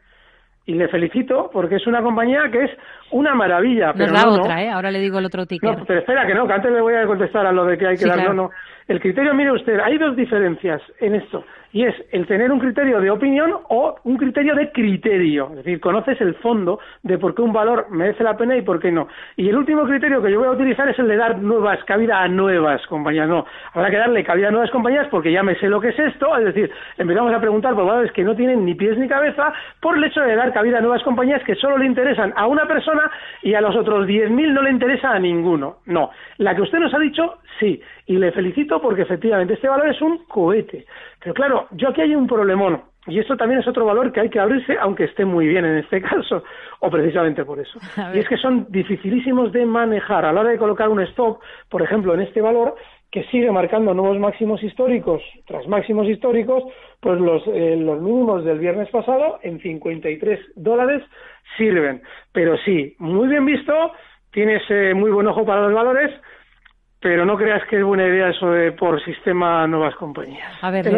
Y 0.66 0.74
le 0.74 0.88
felicito 0.88 1.50
porque 1.52 1.76
es 1.76 1.86
una 1.86 2.02
compañía 2.02 2.50
que 2.50 2.64
es 2.64 2.70
una 3.10 3.34
maravilla. 3.34 3.92
Pero 3.92 4.12
la 4.12 4.28
otra, 4.28 4.62
¿eh? 4.62 4.70
Ahora 4.70 4.90
le 4.90 4.98
digo 4.98 5.18
el 5.18 5.26
otro 5.26 5.44
ticket. 5.44 5.78
No, 5.78 5.84
pero 5.84 6.00
espera 6.00 6.26
que 6.26 6.34
no, 6.34 6.46
que 6.46 6.54
antes 6.54 6.72
le 6.72 6.80
voy 6.80 6.94
a 6.94 7.06
contestar 7.06 7.46
a 7.46 7.52
lo 7.52 7.66
de 7.66 7.76
que 7.76 7.86
hay 7.86 7.96
que 7.96 8.06
dar. 8.06 8.24
No, 8.28 8.32
no. 8.32 8.50
El 8.86 9.00
criterio, 9.00 9.34
mire 9.34 9.52
usted, 9.52 9.80
hay 9.80 9.98
dos 9.98 10.14
diferencias 10.14 10.82
en 11.00 11.14
esto 11.14 11.44
y 11.74 11.84
es 11.84 11.94
el 12.12 12.24
tener 12.26 12.52
un 12.52 12.60
criterio 12.60 13.00
de 13.00 13.10
opinión 13.10 13.52
o 13.68 13.96
un 14.04 14.16
criterio 14.16 14.54
de 14.54 14.70
criterio. 14.70 15.48
Es 15.50 15.56
decir, 15.56 15.80
conoces 15.80 16.20
el 16.20 16.36
fondo 16.36 16.78
de 17.02 17.18
por 17.18 17.34
qué 17.34 17.42
un 17.42 17.52
valor 17.52 17.88
merece 17.90 18.22
la 18.22 18.36
pena 18.36 18.56
y 18.56 18.62
por 18.62 18.78
qué 18.78 18.92
no. 18.92 19.08
Y 19.36 19.48
el 19.48 19.56
último 19.56 19.84
criterio 19.84 20.22
que 20.22 20.30
yo 20.30 20.38
voy 20.38 20.46
a 20.46 20.52
utilizar 20.52 20.88
es 20.88 20.96
el 21.00 21.08
de 21.08 21.16
dar 21.16 21.38
nuevas 21.38 21.82
cabida 21.82 22.22
a 22.22 22.28
nuevas 22.28 22.86
compañías. 22.86 23.28
No, 23.28 23.44
habrá 23.72 23.90
que 23.90 23.96
darle 23.96 24.22
cabida 24.22 24.48
a 24.48 24.50
nuevas 24.52 24.70
compañías 24.70 25.08
porque 25.10 25.32
ya 25.32 25.42
me 25.42 25.56
sé 25.56 25.68
lo 25.68 25.80
que 25.80 25.88
es 25.88 25.98
esto. 25.98 26.38
Es 26.38 26.44
decir, 26.44 26.70
empezamos 26.96 27.34
a 27.34 27.40
preguntar 27.40 27.74
por 27.74 27.86
valores 27.86 28.12
que 28.12 28.22
no 28.22 28.36
tienen 28.36 28.64
ni 28.64 28.76
pies 28.76 28.96
ni 28.96 29.08
cabeza 29.08 29.52
por 29.80 29.98
el 29.98 30.04
hecho 30.04 30.20
de 30.20 30.36
dar 30.36 30.52
cabida 30.52 30.78
a 30.78 30.80
nuevas 30.80 31.02
compañías 31.02 31.42
que 31.42 31.56
solo 31.56 31.76
le 31.76 31.86
interesan 31.86 32.32
a 32.36 32.46
una 32.46 32.66
persona 32.68 33.10
y 33.42 33.54
a 33.54 33.60
los 33.60 33.74
otros 33.74 34.06
10.000 34.06 34.52
no 34.52 34.62
le 34.62 34.70
interesa 34.70 35.10
a 35.10 35.18
ninguno. 35.18 35.78
No, 35.86 36.12
la 36.38 36.54
que 36.54 36.62
usted 36.62 36.78
nos 36.78 36.94
ha 36.94 37.00
dicho, 37.00 37.38
sí. 37.58 37.80
Y 38.06 38.16
le 38.16 38.32
felicito 38.32 38.80
porque 38.80 39.02
efectivamente 39.02 39.54
este 39.54 39.68
valor 39.68 39.88
es 39.88 40.00
un 40.00 40.24
cohete. 40.26 40.86
Pero 41.20 41.34
claro, 41.34 41.68
yo 41.72 41.88
aquí 41.88 42.00
hay 42.00 42.14
un 42.14 42.26
problemón. 42.26 42.82
Y 43.06 43.18
esto 43.18 43.36
también 43.36 43.60
es 43.60 43.68
otro 43.68 43.84
valor 43.84 44.12
que 44.12 44.20
hay 44.20 44.30
que 44.30 44.40
abrirse, 44.40 44.78
aunque 44.80 45.04
esté 45.04 45.24
muy 45.24 45.46
bien 45.46 45.64
en 45.64 45.78
este 45.78 46.00
caso, 46.10 46.42
o 46.80 46.90
precisamente 46.90 47.44
por 47.44 47.60
eso. 47.60 47.78
Y 48.14 48.18
es 48.18 48.28
que 48.28 48.36
son 48.36 48.66
dificilísimos 48.70 49.52
de 49.52 49.66
manejar. 49.66 50.24
A 50.24 50.32
la 50.32 50.40
hora 50.40 50.50
de 50.50 50.58
colocar 50.58 50.88
un 50.88 51.00
stop, 51.00 51.40
por 51.68 51.82
ejemplo, 51.82 52.14
en 52.14 52.20
este 52.20 52.40
valor, 52.40 52.74
que 53.10 53.24
sigue 53.24 53.50
marcando 53.52 53.94
nuevos 53.94 54.18
máximos 54.18 54.60
históricos 54.64 55.22
tras 55.46 55.68
máximos 55.68 56.08
históricos, 56.08 56.64
pues 56.98 57.20
los, 57.20 57.46
eh, 57.46 57.76
los 57.76 58.02
mínimos 58.02 58.44
del 58.44 58.58
viernes 58.58 58.90
pasado 58.90 59.38
en 59.42 59.60
53 59.60 60.40
dólares 60.56 61.00
sirven. 61.56 62.02
Pero 62.32 62.56
sí, 62.64 62.96
muy 62.98 63.28
bien 63.28 63.44
visto, 63.44 63.92
tienes 64.32 64.62
eh, 64.68 64.94
muy 64.94 65.12
buen 65.12 65.28
ojo 65.28 65.46
para 65.46 65.62
los 65.62 65.72
valores, 65.72 66.10
pero 67.04 67.26
no 67.26 67.36
creas 67.36 67.60
que 67.68 67.76
es 67.76 67.84
buena 67.84 68.06
idea 68.06 68.30
eso 68.30 68.46
de 68.46 68.72
por 68.72 68.98
sistema 69.04 69.66
nuevas 69.66 69.94
compañías. 69.96 70.50
A 70.62 70.70
ver, 70.70 70.90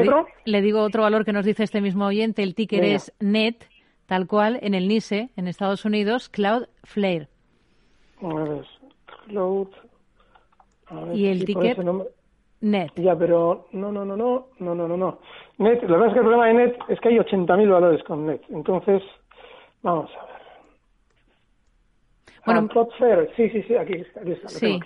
le, 0.44 0.62
digo 0.62 0.80
otro 0.80 1.02
valor 1.02 1.24
que 1.24 1.32
nos 1.32 1.44
dice 1.44 1.64
este 1.64 1.80
mismo 1.80 2.07
oyente, 2.07 2.44
el 2.44 2.54
ticker 2.54 2.84
es 2.84 3.12
NET, 3.18 3.68
tal 4.07 4.28
cual, 4.28 4.61
en 4.62 4.74
el 4.74 4.86
NISE, 4.86 5.30
en 5.36 5.48
Estados 5.48 5.84
Unidos, 5.84 6.28
Cloudflare. 6.28 7.26
A 8.22 8.34
ver, 8.34 8.64
Cloud... 9.26 9.68
y 11.12 11.26
el 11.26 11.44
ticker 11.44 11.84
NET. 12.61 12.92
Ya, 12.94 13.16
pero 13.18 13.66
no, 13.72 13.90
no, 13.90 14.04
no, 14.04 14.16
no, 14.16 14.46
no, 14.61 14.74
no, 14.76 14.86
no, 14.86 14.96
no. 14.96 15.18
NET, 15.59 15.82
lo 15.82 15.88
que 15.88 15.94
pasa 15.94 16.07
es 16.07 16.12
que 16.12 16.18
el 16.20 16.24
problema 16.24 16.46
de 16.46 16.54
NET 16.54 16.78
es 16.88 17.00
que 17.00 17.09
hay 17.09 17.16
80.000 17.16 17.68
valores 17.68 18.04
con 18.04 18.26
NET. 18.26 18.42
Entonces, 18.50 19.02
vamos 19.82 20.09
a 20.14 20.24
ver. 20.24 20.36
Bueno, 22.44 22.61
ah, 22.64 22.72
Cloudflare, 22.72 23.28
sí, 23.34 23.50
sí, 23.50 23.64
sí, 23.64 23.74
aquí 23.74 23.94
está. 23.94 24.20
Aquí 24.20 24.30
está 24.30 24.48
sí. 24.50 24.80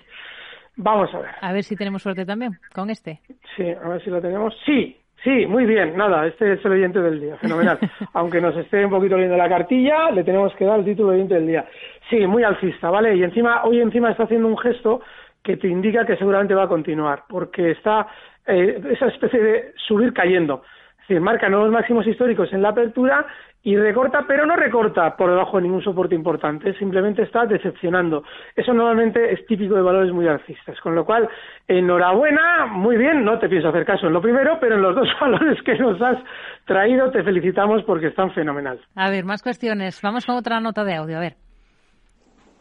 Vamos 0.82 1.14
a 1.14 1.18
ver. 1.18 1.30
A 1.42 1.52
ver 1.52 1.62
si 1.62 1.76
tenemos 1.76 2.02
suerte 2.02 2.24
también 2.24 2.52
con 2.74 2.88
este. 2.88 3.20
Sí, 3.54 3.64
a 3.68 3.88
ver 3.88 4.02
si 4.02 4.08
lo 4.08 4.20
tenemos. 4.20 4.54
Sí, 4.64 4.96
sí, 5.22 5.46
muy 5.46 5.66
bien. 5.66 5.94
Nada, 5.94 6.26
este 6.26 6.54
es 6.54 6.64
el 6.64 6.72
oyente 6.72 7.00
del 7.00 7.20
día. 7.20 7.36
Fenomenal. 7.36 7.78
Aunque 8.14 8.40
nos 8.40 8.56
esté 8.56 8.84
un 8.84 8.90
poquito 8.90 9.16
leyendo 9.16 9.36
la 9.36 9.48
cartilla, 9.48 10.10
le 10.10 10.24
tenemos 10.24 10.54
que 10.54 10.64
dar 10.64 10.78
el 10.78 10.86
título 10.86 11.10
de 11.10 11.16
oyente 11.16 11.34
del 11.34 11.46
día. 11.46 11.66
Sí, 12.08 12.26
muy 12.26 12.44
alcista, 12.44 12.88
¿vale? 12.88 13.14
Y 13.14 13.22
encima, 13.22 13.62
hoy 13.64 13.80
encima 13.80 14.10
está 14.10 14.24
haciendo 14.24 14.48
un 14.48 14.56
gesto 14.56 15.02
que 15.42 15.58
te 15.58 15.68
indica 15.68 16.06
que 16.06 16.16
seguramente 16.16 16.54
va 16.54 16.64
a 16.64 16.68
continuar, 16.68 17.24
porque 17.28 17.72
está 17.72 18.06
eh, 18.46 18.80
esa 18.90 19.08
especie 19.08 19.40
de 19.40 19.72
subir 19.86 20.14
cayendo. 20.14 20.62
Es 21.10 21.14
decir, 21.14 21.24
marca 21.24 21.48
nuevos 21.48 21.72
máximos 21.72 22.06
históricos 22.06 22.52
en 22.52 22.62
la 22.62 22.68
apertura 22.68 23.26
y 23.64 23.76
recorta, 23.76 24.24
pero 24.28 24.46
no 24.46 24.54
recorta 24.54 25.16
por 25.16 25.28
debajo 25.30 25.56
de 25.56 25.64
ningún 25.64 25.82
soporte 25.82 26.14
importante, 26.14 26.72
simplemente 26.78 27.22
está 27.22 27.46
decepcionando. 27.46 28.22
Eso 28.54 28.72
normalmente 28.72 29.32
es 29.32 29.44
típico 29.44 29.74
de 29.74 29.82
valores 29.82 30.12
muy 30.12 30.28
alcistas, 30.28 30.78
con 30.80 30.94
lo 30.94 31.04
cual, 31.04 31.28
enhorabuena, 31.66 32.66
muy 32.66 32.96
bien, 32.96 33.24
no 33.24 33.40
te 33.40 33.48
pienso 33.48 33.70
hacer 33.70 33.84
caso 33.84 34.06
en 34.06 34.12
lo 34.12 34.22
primero, 34.22 34.58
pero 34.60 34.76
en 34.76 34.82
los 34.82 34.94
dos 34.94 35.08
valores 35.20 35.60
que 35.64 35.76
nos 35.78 36.00
has 36.00 36.18
traído 36.64 37.10
te 37.10 37.24
felicitamos 37.24 37.82
porque 37.82 38.06
están 38.06 38.32
fenomenal. 38.32 38.80
A 38.94 39.10
ver, 39.10 39.24
más 39.24 39.42
cuestiones. 39.42 40.00
Vamos 40.02 40.24
con 40.24 40.36
otra 40.36 40.60
nota 40.60 40.84
de 40.84 40.94
audio, 40.94 41.16
a 41.16 41.20
ver. 41.20 41.34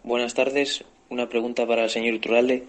Buenas 0.03 0.33
tardes, 0.33 0.83
una 1.11 1.29
pregunta 1.29 1.67
para 1.67 1.83
el 1.83 1.89
señor 1.89 2.15
Iturralde. 2.15 2.63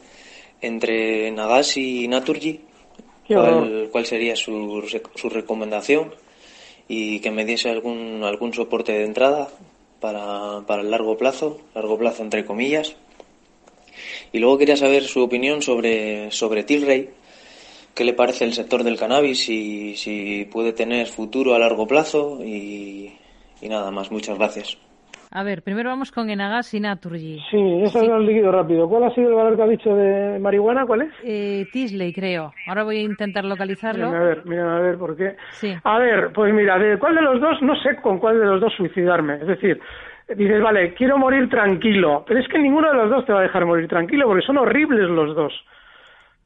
Entre 0.60 1.30
Nagas 1.30 1.78
y 1.78 2.06
Naturgy, 2.06 2.68
¿cuál, 3.34 3.88
¿cuál, 3.90 4.06
sería 4.06 4.36
su, 4.36 4.82
su 5.14 5.28
recomendación? 5.28 6.12
y 6.92 7.20
que 7.20 7.30
me 7.30 7.44
diese 7.44 7.70
algún, 7.70 8.24
algún 8.24 8.52
soporte 8.52 8.90
de 8.90 9.04
entrada 9.04 9.48
para, 10.00 10.62
para 10.66 10.82
el 10.82 10.90
largo 10.90 11.16
plazo, 11.16 11.60
largo 11.72 11.96
plazo 11.96 12.24
entre 12.24 12.44
comillas. 12.44 12.96
Y 14.32 14.40
luego 14.40 14.58
quería 14.58 14.76
saber 14.76 15.04
su 15.04 15.22
opinión 15.22 15.62
sobre, 15.62 16.32
sobre 16.32 16.64
Tilray, 16.64 17.10
qué 17.94 18.02
le 18.02 18.12
parece 18.12 18.44
el 18.44 18.54
sector 18.54 18.82
del 18.82 18.98
cannabis, 18.98 19.48
y 19.48 19.96
si 19.96 20.48
puede 20.50 20.72
tener 20.72 21.06
futuro 21.06 21.54
a 21.54 21.60
largo 21.60 21.86
plazo 21.86 22.40
y, 22.44 23.12
y 23.62 23.68
nada 23.68 23.92
más. 23.92 24.10
Muchas 24.10 24.36
gracias. 24.36 24.76
A 25.32 25.44
ver, 25.44 25.62
primero 25.62 25.90
vamos 25.90 26.10
con 26.10 26.28
Enagas 26.28 26.74
y 26.74 26.80
Naturgy. 26.80 27.38
Sí, 27.50 27.82
eso 27.84 28.02
es 28.02 28.08
el 28.08 28.26
líquido 28.26 28.50
rápido. 28.50 28.88
¿Cuál 28.88 29.04
ha 29.04 29.14
sido 29.14 29.28
el 29.28 29.34
valor 29.36 29.56
que 29.56 29.62
ha 29.62 29.66
dicho 29.66 29.94
de 29.94 30.40
marihuana? 30.40 30.86
¿Cuál 30.86 31.02
es? 31.02 31.12
Eh, 31.22 31.66
Tisley, 31.72 32.12
creo. 32.12 32.52
Ahora 32.66 32.82
voy 32.82 32.98
a 32.98 33.02
intentar 33.02 33.44
localizarlo. 33.44 34.08
a 34.08 34.18
ver, 34.18 34.42
mira, 34.44 34.76
a 34.76 34.80
ver, 34.80 34.98
¿por 34.98 35.16
qué? 35.16 35.36
Sí. 35.52 35.72
A 35.84 35.98
ver, 35.98 36.32
pues 36.32 36.52
mira, 36.52 36.78
¿de 36.78 36.98
cuál 36.98 37.14
de 37.14 37.22
los 37.22 37.40
dos? 37.40 37.62
No 37.62 37.76
sé 37.76 37.96
con 38.02 38.18
cuál 38.18 38.40
de 38.40 38.46
los 38.46 38.60
dos 38.60 38.72
suicidarme. 38.76 39.34
Es 39.36 39.46
decir, 39.46 39.80
dices, 40.34 40.60
vale, 40.60 40.94
quiero 40.94 41.16
morir 41.16 41.48
tranquilo. 41.48 42.24
Pero 42.26 42.40
es 42.40 42.48
que 42.48 42.58
ninguno 42.58 42.88
de 42.88 42.96
los 42.96 43.10
dos 43.10 43.24
te 43.24 43.32
va 43.32 43.38
a 43.38 43.42
dejar 43.42 43.64
morir 43.66 43.86
tranquilo 43.86 44.26
porque 44.26 44.44
son 44.44 44.58
horribles 44.58 45.08
los 45.08 45.36
dos 45.36 45.52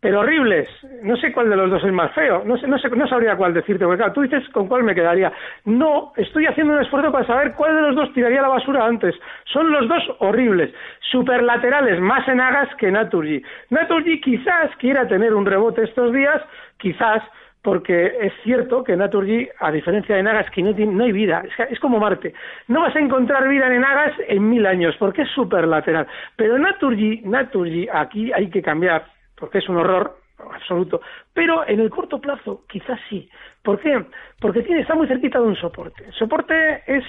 pero 0.04 0.20
horribles. 0.20 0.68
No 1.02 1.16
sé 1.16 1.32
cuál 1.32 1.48
de 1.48 1.56
los 1.56 1.70
dos 1.70 1.82
es 1.82 1.90
más 1.90 2.12
feo. 2.12 2.42
No, 2.44 2.58
sé, 2.58 2.68
no, 2.68 2.76
sé, 2.76 2.90
no 2.90 3.08
sabría 3.08 3.36
cuál 3.36 3.54
decirte, 3.54 3.86
porque 3.86 3.96
claro, 3.96 4.12
tú 4.12 4.20
dices 4.20 4.46
con 4.50 4.68
cuál 4.68 4.82
me 4.82 4.94
quedaría. 4.94 5.32
No, 5.64 6.12
estoy 6.18 6.44
haciendo 6.44 6.74
un 6.74 6.82
esfuerzo 6.82 7.10
para 7.10 7.26
saber 7.26 7.54
cuál 7.54 7.74
de 7.74 7.80
los 7.80 7.96
dos 7.96 8.12
tiraría 8.12 8.42
la 8.42 8.48
basura 8.48 8.84
antes. 8.84 9.14
Son 9.46 9.72
los 9.72 9.88
dos 9.88 10.02
horribles. 10.18 10.74
Superlaterales, 11.10 12.02
más 12.02 12.28
en 12.28 12.38
Agas 12.38 12.68
que 12.76 12.90
Naturgy. 12.90 13.42
Naturgy 13.70 14.20
quizás 14.20 14.76
quiera 14.76 15.08
tener 15.08 15.32
un 15.32 15.46
rebote 15.46 15.84
estos 15.84 16.12
días, 16.12 16.42
quizás, 16.76 17.22
porque 17.62 18.12
es 18.20 18.34
cierto 18.42 18.84
que 18.84 18.98
Naturgy, 18.98 19.48
a 19.58 19.72
diferencia 19.72 20.16
de 20.16 20.22
Nagas, 20.22 20.50
que 20.50 20.62
no, 20.62 20.74
tiene, 20.74 21.02
hay 21.02 21.12
vida, 21.12 21.42
es, 21.46 21.70
es, 21.70 21.80
como 21.80 21.98
Marte. 21.98 22.34
No 22.68 22.82
vas 22.82 22.94
a 22.94 23.00
encontrar 23.00 23.48
vida 23.48 23.74
en 23.74 23.80
Nagas 23.80 24.12
en 24.28 24.50
mil 24.50 24.66
años, 24.66 24.94
porque 24.98 25.22
es 25.22 25.30
superlateral. 25.30 26.06
Pero 26.36 26.58
Naturgy, 26.58 27.22
Naturgy, 27.24 27.88
aquí 27.90 28.30
hay 28.34 28.50
que 28.50 28.60
cambiar 28.60 29.13
porque 29.36 29.58
es 29.58 29.68
un 29.68 29.76
horror 29.76 30.18
absoluto, 30.52 31.00
pero 31.32 31.66
en 31.66 31.80
el 31.80 31.90
corto 31.90 32.20
plazo 32.20 32.64
quizás 32.68 32.98
sí. 33.08 33.28
¿Por 33.62 33.80
qué? 33.80 34.04
Porque 34.40 34.62
tiene, 34.62 34.82
está 34.82 34.94
muy 34.94 35.06
cerquita 35.06 35.38
de 35.38 35.46
un 35.46 35.56
soporte. 35.56 36.04
El 36.04 36.12
soporte 36.12 36.82
es 36.86 37.04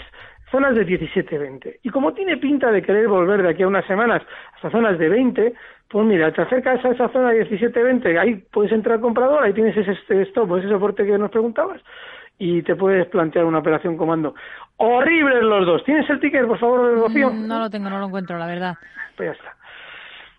zonas 0.51 0.75
de 0.75 0.85
17-20. 0.85 1.79
Y 1.83 1.89
como 1.89 2.13
tiene 2.13 2.37
pinta 2.37 2.71
de 2.71 2.81
querer 2.81 3.07
volver 3.07 3.41
de 3.41 3.49
aquí 3.49 3.63
a 3.63 3.67
unas 3.67 3.85
semanas 3.85 4.21
hasta 4.55 4.69
zonas 4.69 4.97
de 4.97 5.09
20, 5.09 5.53
pues 5.89 6.05
mira, 6.05 6.31
te 6.31 6.41
acercas 6.41 6.83
a 6.83 6.89
esa 6.89 7.09
zona 7.09 7.31
de 7.31 7.49
17-20, 7.49 8.19
ahí 8.19 8.35
puedes 8.51 8.71
entrar 8.71 8.99
comprador, 8.99 9.43
ahí 9.43 9.53
tienes 9.53 9.75
ese 9.77 10.21
stop, 10.23 10.57
ese 10.57 10.69
soporte 10.69 11.05
que 11.05 11.17
nos 11.17 11.31
preguntabas, 11.31 11.81
y 12.37 12.61
te 12.63 12.75
puedes 12.75 13.07
plantear 13.07 13.45
una 13.45 13.59
operación 13.59 13.97
comando. 13.97 14.35
Horribles 14.77 15.43
los 15.43 15.65
dos. 15.65 15.83
¿Tienes 15.83 16.09
el 16.09 16.19
ticket, 16.19 16.45
por 16.45 16.59
favor, 16.59 17.09
de? 17.09 17.25
Mm, 17.25 17.47
no 17.47 17.59
lo 17.59 17.69
tengo, 17.69 17.89
no 17.89 17.99
lo 17.99 18.07
encuentro, 18.07 18.37
la 18.37 18.47
verdad. 18.47 18.75
Pues 19.15 19.29
ya 19.29 19.33
está. 19.33 19.55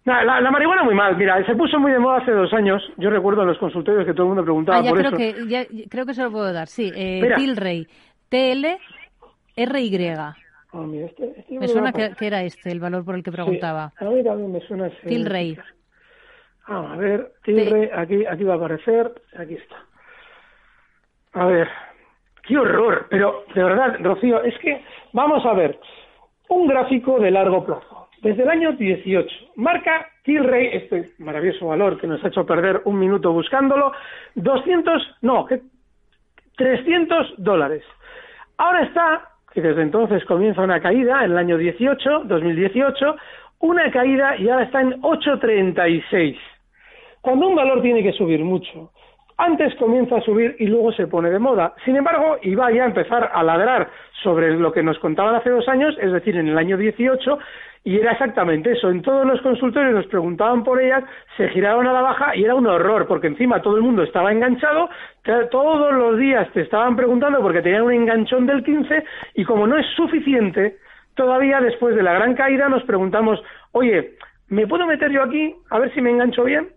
La, 0.07 0.22
la, 0.40 0.50
marihuana 0.52 0.84
muy 0.84 0.94
mal. 0.94 1.16
Mira, 1.16 1.44
se 1.44 1.57
puso 1.57 1.80
muy 1.80 1.90
de 1.90 1.98
moda 1.98 2.18
hace 2.18 2.30
dos 2.30 2.52
años. 2.52 2.80
Yo 2.96 3.11
recuerdo 3.11 3.42
en 3.42 3.48
los 3.48 3.59
consultorios 3.59 4.07
que 4.07 4.14
todo 4.14 4.22
el 4.22 4.28
mundo 4.28 4.44
preguntaba 4.44 4.78
ah, 4.78 4.82
ya 4.82 4.90
por 4.90 4.98
creo 5.00 5.09
eso. 5.11 5.16
Que, 5.16 5.48
ya, 5.48 5.66
creo 5.90 6.07
que 6.07 6.14
se 6.14 6.22
lo 6.22 6.30
puedo 6.30 6.52
dar, 6.52 6.68
sí. 6.68 6.92
Eh, 6.94 7.28
Tilray. 7.36 7.88
T-L-R-Y. 8.28 10.09
Oh, 10.72 10.82
mira, 10.82 11.07
este, 11.07 11.40
este 11.40 11.59
me 11.59 11.66
suena 11.66 11.92
que, 11.92 12.12
que, 12.16 12.26
era 12.26 12.42
este 12.44 12.70
el 12.70 12.78
valor 12.78 13.04
por 13.04 13.16
el 13.16 13.24
que 13.24 13.32
preguntaba. 13.32 13.92
Sí. 13.98 14.04
A 14.04 14.09
ver, 14.09 14.28
a 14.28 14.34
ver, 14.36 14.46
me 14.46 14.61
suena 14.61 14.86
ese. 14.86 15.09
Tilray. 15.09 15.59
Ah, 16.66 16.92
a 16.92 16.96
ver, 16.96 17.32
Tilray, 17.42 17.90
aquí, 17.92 18.24
aquí 18.26 18.44
va 18.44 18.54
a 18.54 18.57
aparecer. 18.59 19.12
Aquí 19.36 19.54
está. 19.54 19.76
A 21.32 21.46
ver, 21.46 21.68
qué 22.46 22.57
horror. 22.57 23.09
Pero, 23.11 23.44
de 23.52 23.64
verdad, 23.64 23.96
Rocío, 24.00 24.40
es 24.44 24.57
que, 24.59 24.84
vamos 25.12 25.44
a 25.44 25.52
ver, 25.52 25.80
un 26.48 26.68
gráfico 26.68 27.18
de 27.18 27.32
largo 27.32 27.64
plazo. 27.66 28.05
Desde 28.27 28.43
el 28.43 28.49
año 28.49 28.72
18, 28.72 29.53
marca 29.55 30.09
Tilray, 30.24 30.70
este 30.72 31.11
maravilloso 31.18 31.68
valor 31.68 31.97
que 31.97 32.09
nos 32.09 32.24
ha 32.24 32.27
hecho 32.27 32.45
perder 32.45 32.81
un 32.85 32.99
minuto 32.99 33.33
buscándolo, 33.33 33.93
200, 34.35 35.18
no, 35.22 35.47
300 36.57 37.35
dólares. 37.39 37.85
Ahora 38.57 38.83
está, 38.83 39.29
que 39.53 39.62
desde 39.62 39.83
entonces 39.83 40.24
comienza 40.24 40.61
una 40.61 40.81
caída, 40.81 41.24
en 41.24 41.31
el 41.31 41.39
año 41.39 41.57
18, 41.57 42.24
2018, 42.24 43.14
una 43.61 43.93
caída 43.93 44.37
y 44.37 44.49
ahora 44.49 44.64
está 44.64 44.81
en 44.81 45.01
8,36. 45.03 46.37
Cuando 47.20 47.47
un 47.47 47.55
valor 47.55 47.81
tiene 47.81 48.03
que 48.03 48.12
subir 48.12 48.43
mucho, 48.43 48.91
antes 49.39 49.74
comienza 49.76 50.16
a 50.16 50.22
subir 50.22 50.57
y 50.59 50.66
luego 50.66 50.93
se 50.93 51.07
pone 51.07 51.30
de 51.30 51.39
moda. 51.39 51.74
Sin 51.84 51.97
embargo, 51.97 52.39
iba 52.43 52.70
ya 52.72 52.84
a 52.84 52.87
empezar 52.87 53.30
a 53.32 53.43
ladrar 53.43 53.89
sobre 54.22 54.55
lo 54.57 54.72
que 54.72 54.82
nos 54.82 54.99
contaban 54.99 55.34
hace 55.34 55.51
dos 55.51 55.68
años, 55.68 55.97
es 56.01 56.11
decir, 56.12 56.37
en 56.37 56.49
el 56.49 56.59
año 56.59 56.76
18, 56.76 57.39
y 57.84 57.99
era 57.99 58.12
exactamente 58.12 58.72
eso. 58.72 58.91
En 58.91 59.03
todos 59.03 59.26
los 59.26 59.41
consultorios 59.43 59.95
nos 59.95 60.07
preguntaban 60.07 60.64
por 60.64 60.80
ellas, 60.80 61.05
se 61.37 61.49
giraron 61.51 61.87
a 61.87 61.93
la 61.93 62.01
baja 62.01 62.34
y 62.34 62.45
era 62.45 62.55
un 62.55 62.66
horror, 62.66 63.07
porque 63.07 63.28
encima 63.28 63.62
todo 63.62 63.76
el 63.76 63.82
mundo 63.82 64.03
estaba 64.03 64.32
enganchado, 64.32 64.89
todos 65.51 65.95
los 65.95 66.18
días 66.18 66.51
te 66.53 66.62
estaban 66.62 66.97
preguntando 66.97 67.41
porque 67.41 67.62
tenían 67.62 67.82
un 67.82 67.93
enganchón 67.93 68.47
del 68.47 68.64
15 68.64 69.05
y 69.34 69.45
como 69.45 69.66
no 69.66 69.78
es 69.78 69.87
suficiente, 69.95 70.78
todavía 71.14 71.61
después 71.61 71.95
de 71.95 72.03
la 72.03 72.14
gran 72.14 72.34
caída 72.34 72.68
nos 72.68 72.82
preguntamos, 72.84 73.41
oye, 73.72 74.14
¿me 74.49 74.66
puedo 74.66 74.87
meter 74.87 75.12
yo 75.12 75.22
aquí 75.22 75.55
a 75.70 75.78
ver 75.78 75.93
si 75.95 76.01
me 76.01 76.11
engancho 76.11 76.45
bien? 76.45 76.76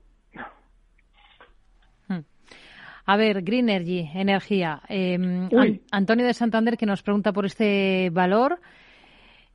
A 3.12 3.18
ver, 3.18 3.42
Green 3.42 3.70
Energy, 3.70 4.08
energía. 4.14 4.82
Eh, 4.88 5.18
Antonio 5.92 6.28
de 6.28 6.34
Santander 6.36 6.78
que 6.78 6.86
nos 6.86 7.02
pregunta 7.02 7.34
por 7.34 7.44
este 7.44 8.12
valor. 8.12 8.60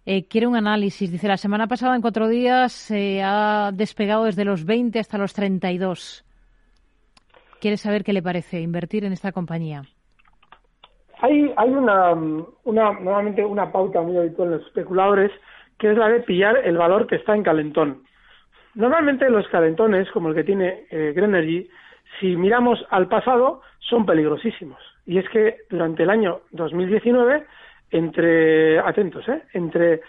Eh, 0.04 0.26
quiere 0.26 0.48
un 0.48 0.56
análisis. 0.56 1.12
Dice, 1.12 1.28
la 1.28 1.36
semana 1.36 1.68
pasada 1.68 1.94
en 1.94 2.02
cuatro 2.02 2.26
días 2.26 2.72
se 2.72 3.22
ha 3.22 3.70
despegado 3.72 4.24
desde 4.24 4.44
los 4.44 4.64
20 4.64 4.98
hasta 4.98 5.18
los 5.18 5.34
32. 5.34 6.24
Quiere 7.60 7.76
saber 7.76 8.02
qué 8.02 8.12
le 8.12 8.22
parece 8.22 8.60
invertir 8.60 9.04
en 9.04 9.12
esta 9.12 9.30
compañía. 9.30 9.82
Hay, 11.20 11.52
hay 11.56 11.70
una, 11.70 12.12
una, 12.64 12.92
nuevamente 12.98 13.44
una 13.44 13.70
pauta 13.70 14.00
muy 14.00 14.16
habitual 14.16 14.48
en 14.48 14.58
los 14.58 14.66
especuladores, 14.66 15.30
que 15.78 15.92
es 15.92 15.96
la 15.96 16.08
de 16.08 16.22
pillar 16.22 16.56
el 16.64 16.76
valor 16.76 17.06
que 17.06 17.14
está 17.14 17.36
en 17.36 17.44
calentón. 17.44 18.02
Normalmente 18.74 19.30
los 19.30 19.46
calentones, 19.46 20.10
como 20.10 20.30
el 20.30 20.34
que 20.34 20.42
tiene 20.42 20.86
eh, 20.90 21.12
Green 21.14 21.36
Energy, 21.36 21.70
si 22.20 22.36
miramos 22.36 22.84
al 22.90 23.08
pasado, 23.08 23.62
son 23.78 24.06
peligrosísimos. 24.06 24.78
Y 25.06 25.18
es 25.18 25.28
que 25.28 25.58
durante 25.70 26.02
el 26.02 26.10
año 26.10 26.40
2019, 26.52 27.44
entre, 27.90 28.78
atentos, 28.78 29.28
¿eh? 29.28 29.42
entre 29.52 30.00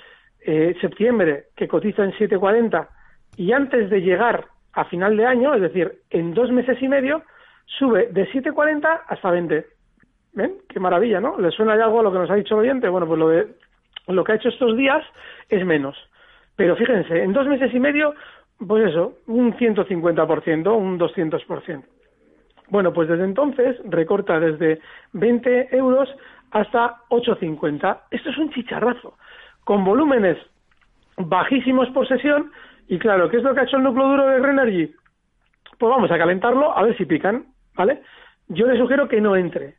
eh, 0.41 0.75
septiembre, 0.79 1.45
que 1.55 1.67
cotiza 1.67 2.03
en 2.03 2.11
7,40, 2.13 2.87
y 3.37 3.51
antes 3.51 3.89
de 3.89 4.01
llegar 4.01 4.45
a 4.73 4.85
final 4.85 5.17
de 5.17 5.25
año, 5.25 5.53
es 5.53 5.61
decir, 5.61 6.01
en 6.09 6.33
dos 6.33 6.51
meses 6.51 6.81
y 6.81 6.87
medio, 6.87 7.23
sube 7.65 8.07
de 8.11 8.27
7,40 8.29 9.01
hasta 9.07 9.31
20. 9.31 9.65
¿Ven? 10.33 10.57
Qué 10.67 10.79
maravilla, 10.79 11.19
¿no? 11.19 11.39
¿Le 11.39 11.51
suena 11.51 11.77
ya 11.77 11.85
algo 11.85 11.99
a 11.99 12.03
lo 12.03 12.11
que 12.11 12.19
nos 12.19 12.29
ha 12.29 12.35
dicho 12.35 12.55
el 12.55 12.67
oyente? 12.67 12.89
Bueno, 12.89 13.07
pues 13.07 13.19
lo, 13.19 13.29
de, 13.29 13.47
lo 14.07 14.23
que 14.23 14.33
ha 14.33 14.35
hecho 14.35 14.49
estos 14.49 14.75
días 14.75 15.03
es 15.49 15.65
menos. 15.65 15.97
Pero 16.55 16.75
fíjense, 16.75 17.23
en 17.23 17.33
dos 17.33 17.47
meses 17.47 17.73
y 17.73 17.79
medio 17.79 18.13
pues 18.57 18.89
eso, 18.89 19.17
un 19.27 19.53
150%, 19.53 20.77
un 20.77 20.99
200%. 20.99 21.83
Bueno, 22.69 22.93
pues 22.93 23.07
desde 23.07 23.23
entonces 23.23 23.77
recorta 23.85 24.39
desde 24.39 24.79
20 25.13 25.75
euros 25.75 26.09
hasta 26.51 26.97
8,50. 27.09 27.99
Esto 28.11 28.29
es 28.29 28.37
un 28.37 28.49
chicharrazo, 28.51 29.17
con 29.63 29.83
volúmenes 29.83 30.37
bajísimos 31.17 31.89
por 31.89 32.07
sesión. 32.07 32.51
Y 32.87 32.99
claro, 32.99 33.29
¿qué 33.29 33.37
es 33.37 33.43
lo 33.43 33.53
que 33.53 33.61
ha 33.61 33.63
hecho 33.63 33.77
el 33.77 33.83
núcleo 33.83 34.07
duro 34.07 34.27
de 34.27 34.39
Grenergy? 34.39 34.93
Pues 35.77 35.89
vamos 35.89 36.09
a 36.11 36.17
calentarlo 36.17 36.75
a 36.77 36.83
ver 36.83 36.95
si 36.97 37.05
pican, 37.05 37.45
¿vale? 37.75 38.01
Yo 38.47 38.67
le 38.67 38.77
sugiero 38.77 39.07
que 39.07 39.21
no 39.21 39.35
entre. 39.35 39.75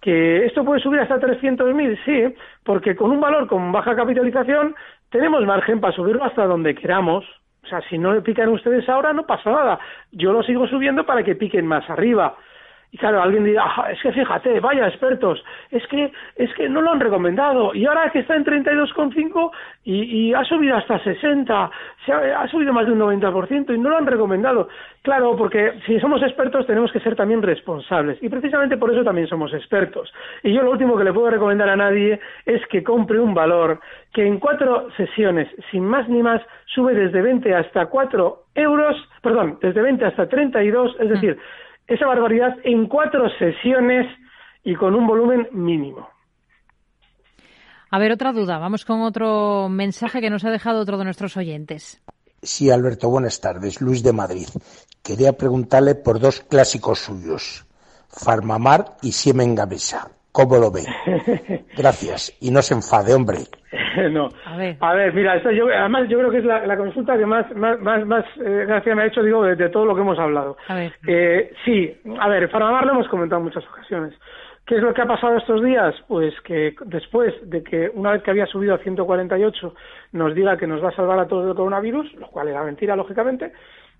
¿Que 0.00 0.46
esto 0.46 0.64
puede 0.64 0.80
subir 0.80 1.00
hasta 1.00 1.20
300.000? 1.20 1.98
Sí, 2.04 2.34
porque 2.64 2.96
con 2.96 3.10
un 3.10 3.20
valor 3.20 3.46
con 3.46 3.70
baja 3.72 3.94
capitalización 3.94 4.74
tenemos 5.10 5.44
margen 5.44 5.80
para 5.80 5.94
subirlo 5.94 6.24
hasta 6.24 6.46
donde 6.46 6.74
queramos, 6.74 7.24
o 7.62 7.66
sea, 7.66 7.80
si 7.88 7.98
no 7.98 8.22
pican 8.22 8.48
ustedes 8.48 8.88
ahora, 8.88 9.12
no 9.12 9.26
pasa 9.26 9.50
nada. 9.50 9.78
Yo 10.12 10.32
lo 10.32 10.42
sigo 10.42 10.66
subiendo 10.66 11.04
para 11.04 11.22
que 11.22 11.34
piquen 11.34 11.66
más 11.66 11.88
arriba. 11.90 12.36
Y 12.92 12.98
claro, 12.98 13.22
alguien 13.22 13.44
dirá, 13.44 13.64
ah, 13.66 13.92
es 13.92 14.02
que 14.02 14.10
fíjate, 14.12 14.58
vaya 14.58 14.88
expertos, 14.88 15.42
es 15.70 15.86
que, 15.86 16.12
es 16.34 16.52
que 16.54 16.68
no 16.68 16.82
lo 16.82 16.90
han 16.90 16.98
recomendado. 16.98 17.72
Y 17.72 17.86
ahora 17.86 18.10
que 18.10 18.18
está 18.20 18.34
en 18.34 18.44
32,5 18.44 19.50
y, 19.84 20.02
y 20.02 20.34
ha 20.34 20.42
subido 20.44 20.76
hasta 20.76 20.98
60, 20.98 21.70
se 22.04 22.12
ha, 22.12 22.40
ha, 22.40 22.48
subido 22.48 22.72
más 22.72 22.86
de 22.86 22.92
un 22.92 22.98
90% 22.98 23.74
y 23.74 23.78
no 23.78 23.90
lo 23.90 23.96
han 23.96 24.06
recomendado. 24.06 24.68
Claro, 25.02 25.36
porque 25.36 25.74
si 25.86 26.00
somos 26.00 26.20
expertos 26.22 26.66
tenemos 26.66 26.90
que 26.90 26.98
ser 27.00 27.14
también 27.14 27.42
responsables. 27.42 28.20
Y 28.22 28.28
precisamente 28.28 28.76
por 28.76 28.92
eso 28.92 29.04
también 29.04 29.28
somos 29.28 29.54
expertos. 29.54 30.12
Y 30.42 30.52
yo 30.52 30.62
lo 30.62 30.72
último 30.72 30.96
que 30.96 31.04
le 31.04 31.12
puedo 31.12 31.30
recomendar 31.30 31.68
a 31.68 31.76
nadie 31.76 32.18
es 32.44 32.66
que 32.66 32.82
compre 32.82 33.20
un 33.20 33.34
valor 33.34 33.78
que 34.12 34.26
en 34.26 34.40
cuatro 34.40 34.88
sesiones, 34.96 35.48
sin 35.70 35.84
más 35.84 36.08
ni 36.08 36.22
más, 36.22 36.42
sube 36.66 36.94
desde 36.94 37.22
20 37.22 37.54
hasta 37.54 37.86
4 37.86 38.38
euros, 38.56 38.96
perdón, 39.22 39.58
desde 39.62 39.80
20 39.80 40.04
hasta 40.04 40.28
32, 40.28 40.96
es 40.98 41.08
decir, 41.08 41.38
esa 41.90 42.06
barbaridad 42.06 42.56
en 42.64 42.86
cuatro 42.86 43.28
sesiones 43.38 44.06
y 44.64 44.74
con 44.74 44.94
un 44.94 45.06
volumen 45.06 45.48
mínimo. 45.52 46.08
A 47.90 47.98
ver, 47.98 48.12
otra 48.12 48.32
duda. 48.32 48.58
Vamos 48.58 48.84
con 48.84 49.02
otro 49.02 49.68
mensaje 49.68 50.20
que 50.20 50.30
nos 50.30 50.44
ha 50.44 50.50
dejado 50.50 50.80
otro 50.80 50.96
de 50.96 51.04
nuestros 51.04 51.36
oyentes. 51.36 52.00
Sí, 52.42 52.70
Alberto, 52.70 53.10
buenas 53.10 53.40
tardes. 53.40 53.80
Luis 53.80 54.02
de 54.02 54.12
Madrid. 54.12 54.46
Quería 55.02 55.32
preguntarle 55.32 55.96
por 55.96 56.20
dos 56.20 56.40
clásicos 56.40 57.00
suyos, 57.00 57.66
Farmamar 58.08 58.96
y 59.02 59.12
Gamesa. 59.54 60.12
¿Cómo 60.32 60.56
lo 60.56 60.70
ve? 60.70 60.82
Gracias. 61.76 62.36
Y 62.40 62.50
no 62.50 62.62
se 62.62 62.74
enfade, 62.74 63.14
hombre. 63.14 63.38
no. 64.10 64.28
A 64.46 64.56
ver. 64.56 64.76
A 64.80 64.94
ver, 64.94 65.12
mira, 65.12 65.36
esto 65.36 65.50
yo, 65.50 65.66
además 65.66 66.08
yo 66.08 66.18
creo 66.18 66.30
que 66.30 66.38
es 66.38 66.44
la, 66.44 66.66
la 66.66 66.76
consulta 66.76 67.18
que 67.18 67.26
más, 67.26 67.50
más, 67.56 67.80
más, 67.80 68.06
más 68.06 68.24
eh, 68.36 68.64
gracia 68.66 68.94
me 68.94 69.02
ha 69.02 69.06
hecho, 69.06 69.22
digo, 69.22 69.42
de, 69.42 69.56
de, 69.56 69.68
todo 69.68 69.84
lo 69.84 69.94
que 69.94 70.02
hemos 70.02 70.18
hablado. 70.18 70.56
A 70.68 70.74
ver. 70.74 70.92
Eh, 71.06 71.52
sí, 71.64 71.92
a 72.20 72.28
ver, 72.28 72.48
Farmamar 72.48 72.86
lo 72.86 72.92
hemos 72.92 73.08
comentado 73.08 73.40
en 73.40 73.46
muchas 73.46 73.66
ocasiones. 73.66 74.14
¿Qué 74.66 74.76
es 74.76 74.82
lo 74.82 74.94
que 74.94 75.02
ha 75.02 75.06
pasado 75.06 75.36
estos 75.36 75.64
días? 75.64 75.96
Pues 76.06 76.32
que 76.42 76.74
después 76.84 77.34
de 77.42 77.64
que 77.64 77.90
una 77.92 78.12
vez 78.12 78.22
que 78.22 78.30
había 78.30 78.46
subido 78.46 78.74
a 78.74 78.78
148 78.78 79.74
nos 80.12 80.32
diga 80.32 80.56
que 80.56 80.68
nos 80.68 80.82
va 80.82 80.90
a 80.90 80.94
salvar 80.94 81.18
a 81.18 81.26
todos 81.26 81.46
del 81.46 81.56
coronavirus, 81.56 82.14
lo 82.14 82.28
cual 82.28 82.46
era 82.46 82.62
mentira, 82.62 82.94
lógicamente, 82.94 83.52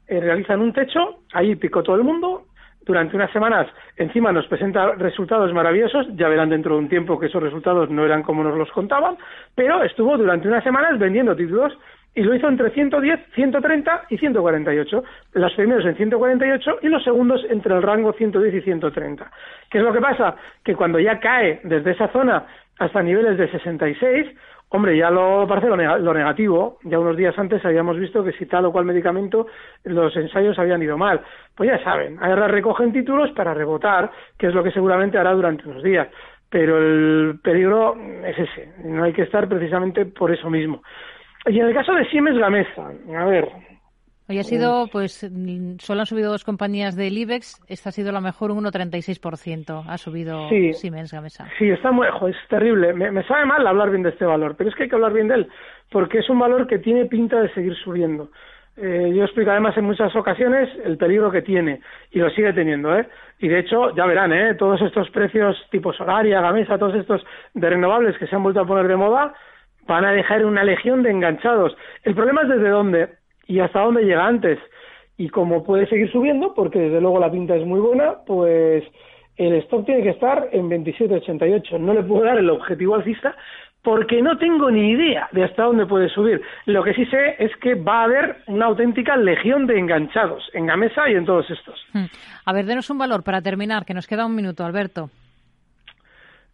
eh, 0.07 0.21
realizan 0.21 0.61
un 0.61 0.73
techo, 0.73 1.23
ahí 1.33 1.57
picó 1.57 1.83
todo 1.83 1.97
el 1.97 2.05
mundo, 2.05 2.47
durante 2.91 3.15
unas 3.15 3.31
semanas 3.31 3.69
encima 3.97 4.33
nos 4.33 4.49
presenta 4.49 4.95
resultados 4.97 5.53
maravillosos, 5.55 6.09
ya 6.17 6.29
verán 6.29 6.49
dentro 6.49 6.75
de 6.75 6.81
un 6.81 6.89
tiempo 6.89 7.21
que 7.21 7.27
esos 7.27 7.41
resultados 7.41 7.89
no 7.89 8.05
eran 8.05 8.25
como 8.25 8.43
nos 8.43 8.59
los 8.59 8.69
contaban, 8.73 9.17
pero 9.55 9.85
estuvo 9.85 10.19
durante 10.19 10.49
unas 10.49 10.65
semanas 10.65 10.99
vendiendo 10.99 11.37
títulos 11.37 11.73
y 12.17 12.23
lo 12.23 12.35
hizo 12.35 12.49
entre 12.49 12.71
110, 12.71 13.21
130 13.37 14.07
y 14.11 14.19
148. 14.19 15.05
Los 15.35 15.53
primeros 15.55 15.85
en 15.87 15.95
148 15.95 16.79
y 16.83 16.89
los 16.89 17.05
segundos 17.05 17.47
entre 17.49 17.77
el 17.77 17.83
rango 17.83 18.13
110 18.13 18.55
y 18.55 18.61
130. 18.61 19.31
¿Qué 19.71 19.79
es 19.79 19.85
lo 19.85 19.93
que 19.93 20.01
pasa? 20.01 20.35
Que 20.65 20.75
cuando 20.75 20.99
ya 20.99 21.21
cae 21.21 21.61
desde 21.63 21.93
esa 21.93 22.09
zona 22.09 22.45
hasta 22.81 23.03
niveles 23.05 23.39
de 23.39 23.49
66, 23.53 24.27
Hombre, 24.73 24.97
ya 24.97 25.11
lo 25.11 25.47
parece 25.49 25.69
lo, 25.69 26.15
negativo. 26.15 26.79
Ya 26.85 26.99
unos 26.99 27.17
días 27.17 27.37
antes 27.37 27.65
habíamos 27.65 27.99
visto 27.99 28.23
que 28.23 28.33
si 28.33 28.47
tal 28.47 28.67
o 28.67 28.73
cual 28.73 28.85
medicamento 28.85 29.49
los 29.85 30.17
ensayos 30.17 30.59
habían 30.61 30.83
ido 30.83 30.97
mal. 30.97 31.21
Pues 31.57 31.71
ya 31.71 31.83
saben, 31.83 32.19
ahora 32.23 32.47
recogen 32.47 32.93
títulos 32.93 33.33
para 33.33 33.53
rebotar, 33.53 34.11
que 34.39 34.47
es 34.47 34.55
lo 34.55 34.63
que 34.63 34.71
seguramente 34.71 35.19
hará 35.19 35.33
durante 35.33 35.69
unos 35.69 35.83
días. 35.83 36.09
Pero 36.49 36.79
el 36.79 37.41
peligro 37.43 37.97
es 38.25 38.39
ese. 38.39 38.73
No 38.85 39.03
hay 39.03 39.13
que 39.13 39.23
estar 39.23 39.49
precisamente 39.49 40.07
por 40.07 40.33
eso 40.33 40.49
mismo. 40.49 40.83
Y 41.47 41.59
en 41.59 41.67
el 41.67 41.75
caso 41.75 41.93
de 41.93 42.05
Siemens 42.07 42.39
Gamesa, 42.39 42.91
a 43.17 43.25
ver, 43.25 43.49
Hoy 44.31 44.39
ha 44.39 44.45
sido, 44.45 44.87
pues, 44.93 45.29
solo 45.81 46.01
han 46.01 46.07
subido 46.07 46.31
dos 46.31 46.45
compañías 46.45 46.95
del 46.95 47.19
IBEX. 47.19 47.61
Esta 47.67 47.89
ha 47.89 47.93
sido 47.93 48.13
la 48.13 48.21
mejor, 48.21 48.53
un 48.53 48.65
1,36%. 48.65 49.83
Ha 49.89 49.99
subido 49.99 50.49
sí, 50.49 50.73
Siemens 50.73 51.13
Gamesa. 51.13 51.49
Sí, 51.59 51.69
está 51.69 51.91
muy, 51.91 52.07
es 52.07 52.37
terrible. 52.49 52.93
Me, 52.93 53.11
me, 53.11 53.25
sabe 53.25 53.45
mal 53.45 53.67
hablar 53.67 53.91
bien 53.91 54.05
de 54.05 54.11
este 54.11 54.25
valor, 54.25 54.55
pero 54.57 54.71
es 54.71 54.77
que 54.77 54.85
hay 54.85 54.89
que 54.89 54.95
hablar 54.95 55.15
bien 55.15 55.27
de 55.27 55.35
él, 55.35 55.49
porque 55.91 56.19
es 56.19 56.31
un 56.31 56.39
valor 56.39 56.69
que 56.69 56.79
tiene 56.79 57.07
pinta 57.07 57.41
de 57.41 57.53
seguir 57.55 57.75
subiendo. 57.75 58.31
Eh, 58.77 59.13
yo 59.13 59.25
explico 59.25 59.51
además 59.51 59.77
en 59.77 59.87
muchas 59.87 60.15
ocasiones 60.15 60.69
el 60.85 60.97
peligro 60.97 61.33
que 61.33 61.43
tiene 61.43 61.81
y 62.13 62.21
lo 62.21 62.31
sigue 62.31 62.53
teniendo, 62.53 62.97
¿eh? 62.97 63.09
Y 63.41 63.49
de 63.49 63.59
hecho, 63.59 63.93
ya 63.97 64.07
verán, 64.07 64.33
¿eh? 64.33 64.55
Todos 64.55 64.81
estos 64.81 65.11
precios 65.11 65.57
tipo 65.73 65.93
Solaria, 65.93 66.41
Gamesa, 66.41 66.79
todos 66.79 66.95
estos 66.95 67.21
de 67.55 67.69
renovables 67.69 68.17
que 68.17 68.29
se 68.29 68.37
han 68.37 68.45
vuelto 68.45 68.61
a 68.61 68.67
poner 68.67 68.87
de 68.87 68.95
moda, 68.95 69.35
van 69.89 70.05
a 70.05 70.13
dejar 70.13 70.47
una 70.47 70.63
legión 70.63 71.03
de 71.03 71.11
enganchados. 71.11 71.77
El 72.05 72.15
problema 72.15 72.43
es 72.43 72.49
desde 72.51 72.69
dónde 72.69 73.20
y 73.47 73.61
hasta 73.61 73.81
dónde 73.81 74.05
llega 74.05 74.27
antes. 74.27 74.59
Y 75.17 75.29
como 75.29 75.63
puede 75.65 75.87
seguir 75.87 76.11
subiendo, 76.11 76.55
porque 76.55 76.79
desde 76.79 77.01
luego 77.01 77.21
la 77.21 77.31
pinta 77.31 77.55
es 77.55 77.67
muy 77.67 77.81
buena, 77.81 78.17
pues 78.27 78.85
el 79.37 79.55
stock 79.55 79.85
tiene 79.85 80.03
que 80.03 80.11
estar 80.11 80.49
en 80.53 80.69
27,88. 80.71 81.79
No 81.79 81.95
le 81.95 82.03
puedo 82.03 82.25
dar 82.25 82.39
el 82.39 82.51
objetivo 82.51 82.95
alcista 82.95 83.35
porque 83.83 84.21
no 84.21 84.37
tengo 84.37 84.71
ni 84.71 84.91
idea 84.91 85.29
de 85.33 85.45
hasta 85.45 85.65
dónde 85.65 85.87
puede 85.87 86.09
subir. 86.11 86.41
Lo 86.67 86.83
que 86.83 86.95
sí 86.95 87.07
sé 87.07 87.37
es 87.39 87.51
que 87.57 87.75
va 87.75 88.01
a 88.01 88.05
haber 88.05 88.37
una 88.47 88.67
auténtica 88.67 89.17
legión 89.17 89.67
de 89.67 89.79
enganchados 89.79 90.49
en 90.53 90.67
Gamesa 90.67 91.09
y 91.09 91.15
en 91.15 91.25
todos 91.25 91.51
estos. 91.51 91.81
Hmm. 91.93 92.07
A 92.45 92.53
ver, 92.53 92.67
denos 92.67 92.91
un 92.91 92.99
valor 92.99 93.23
para 93.23 93.41
terminar, 93.41 93.85
que 93.85 93.95
nos 93.95 94.07
queda 94.07 94.27
un 94.27 94.35
minuto, 94.35 94.65
Alberto. 94.65 95.11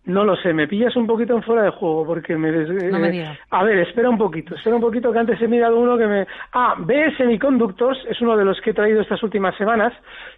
No 0.07 0.25
lo 0.25 0.37
sé, 0.37 0.53
me 0.53 0.69
pillas 0.69 0.95
un 0.95 1.07
poquito 1.07 1.35
en 1.35 1.43
fuera 1.43 1.63
de 1.63 1.71
juego 1.71 2.07
porque 2.07 2.37
me... 2.37 2.53
no 2.53 2.99
me 2.99 3.23
eh, 3.23 3.39
a 3.51 3.65
ver, 3.65 3.79
espera 3.81 4.09
un 4.09 4.17
poquito, 4.17 4.55
espera 4.55 4.77
un 4.77 4.83
poquito 4.83 5.13
que 5.13 5.19
antes 5.19 5.41
he 5.43 5.49
mirado 5.49 5.79
uno 5.79 5.99
que 5.99 6.07
me... 6.07 6.27
Ah, 6.53 6.77
B 6.79 7.13
Semiconductors 7.17 7.99
es 8.09 8.21
uno 8.21 8.37
de 8.37 8.45
los 8.45 8.61
que 8.61 8.71
he 8.71 8.75
traído 8.75 9.01
estas 9.01 9.21
últimas 9.25 9.57
semanas. 9.57 9.93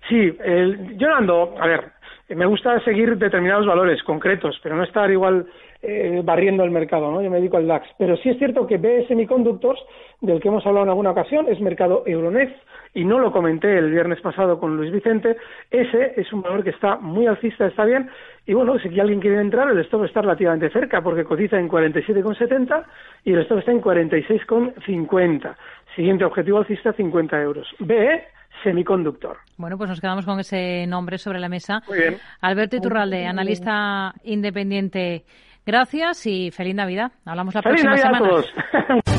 Sí, 0.08 0.36
el... 0.42 0.96
yo 0.96 1.08
no 1.08 1.16
ando... 1.16 1.54
A 1.60 1.66
ver, 1.66 1.84
me 2.30 2.46
gusta 2.46 2.80
seguir 2.80 3.16
determinados 3.18 3.66
valores 3.66 4.02
concretos, 4.02 4.58
pero 4.62 4.74
no 4.74 4.84
estar 4.84 5.10
igual 5.10 5.46
eh, 5.82 6.22
barriendo 6.24 6.64
el 6.64 6.70
mercado, 6.70 7.10
¿no? 7.10 7.22
Yo 7.22 7.30
me 7.30 7.38
dedico 7.38 7.56
al 7.56 7.66
DAX. 7.66 7.88
Pero 7.98 8.16
sí 8.16 8.30
es 8.30 8.38
cierto 8.38 8.66
que 8.66 8.78
B 8.78 9.06
Semiconductors, 9.06 9.80
del 10.20 10.40
que 10.40 10.48
hemos 10.48 10.66
hablado 10.66 10.84
en 10.84 10.90
alguna 10.90 11.10
ocasión, 11.10 11.46
es 11.48 11.60
mercado 11.60 12.02
Euronext, 12.06 12.56
y 12.94 13.04
no 13.04 13.18
lo 13.18 13.32
comenté 13.32 13.78
el 13.78 13.90
viernes 13.90 14.20
pasado 14.20 14.58
con 14.58 14.76
Luis 14.76 14.90
Vicente, 14.90 15.36
ese 15.70 16.14
es 16.16 16.32
un 16.32 16.42
valor 16.42 16.64
que 16.64 16.70
está 16.70 16.96
muy 16.96 17.26
alcista, 17.26 17.66
está 17.66 17.84
bien, 17.84 18.10
y 18.48 18.54
bueno, 18.54 18.78
si 18.78 18.88
alguien 18.98 19.20
quiere 19.20 19.40
entrar, 19.40 19.70
el 19.70 19.78
stop 19.80 20.04
está 20.04 20.22
relativamente 20.22 20.70
cerca, 20.70 21.02
porque 21.02 21.22
cotiza 21.22 21.58
en 21.58 21.68
47,70 21.68 22.82
y 23.24 23.34
el 23.34 23.40
stop 23.40 23.58
está 23.58 23.72
en 23.72 23.82
46,50. 23.82 25.54
Siguiente 25.94 26.24
objetivo 26.24 26.58
alcista, 26.58 26.94
50 26.94 27.42
euros. 27.42 27.68
BE 27.78 28.24
semiconductor. 28.62 29.36
Bueno, 29.58 29.76
pues 29.76 29.90
nos 29.90 30.00
quedamos 30.00 30.24
con 30.24 30.40
ese 30.40 30.86
nombre 30.86 31.18
sobre 31.18 31.38
la 31.38 31.50
mesa. 31.50 31.82
Muy 31.88 31.98
bien. 31.98 32.16
Alberto 32.40 32.76
Iturralde, 32.76 33.26
analista 33.26 34.14
independiente. 34.24 35.24
Gracias 35.68 36.24
y 36.24 36.50
feliz 36.50 36.74
Navidad. 36.74 37.12
Hablamos 37.26 37.54
la 37.54 37.60
feliz 37.60 37.82
próxima 37.82 37.90
Navidad 37.90 38.18
semana. 38.18 38.26
A 38.26 39.02
todos. 39.02 39.14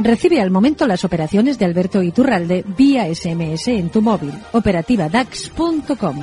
Recibe 0.04 0.40
al 0.40 0.52
momento 0.52 0.86
las 0.86 1.04
operaciones 1.04 1.58
de 1.58 1.64
Alberto 1.64 2.00
Iturralde 2.00 2.62
vía 2.64 3.12
SMS 3.12 3.66
en 3.66 3.90
tu 3.90 4.02
móvil. 4.02 4.30
Operativa 4.52 5.08
DAX.com. 5.08 6.22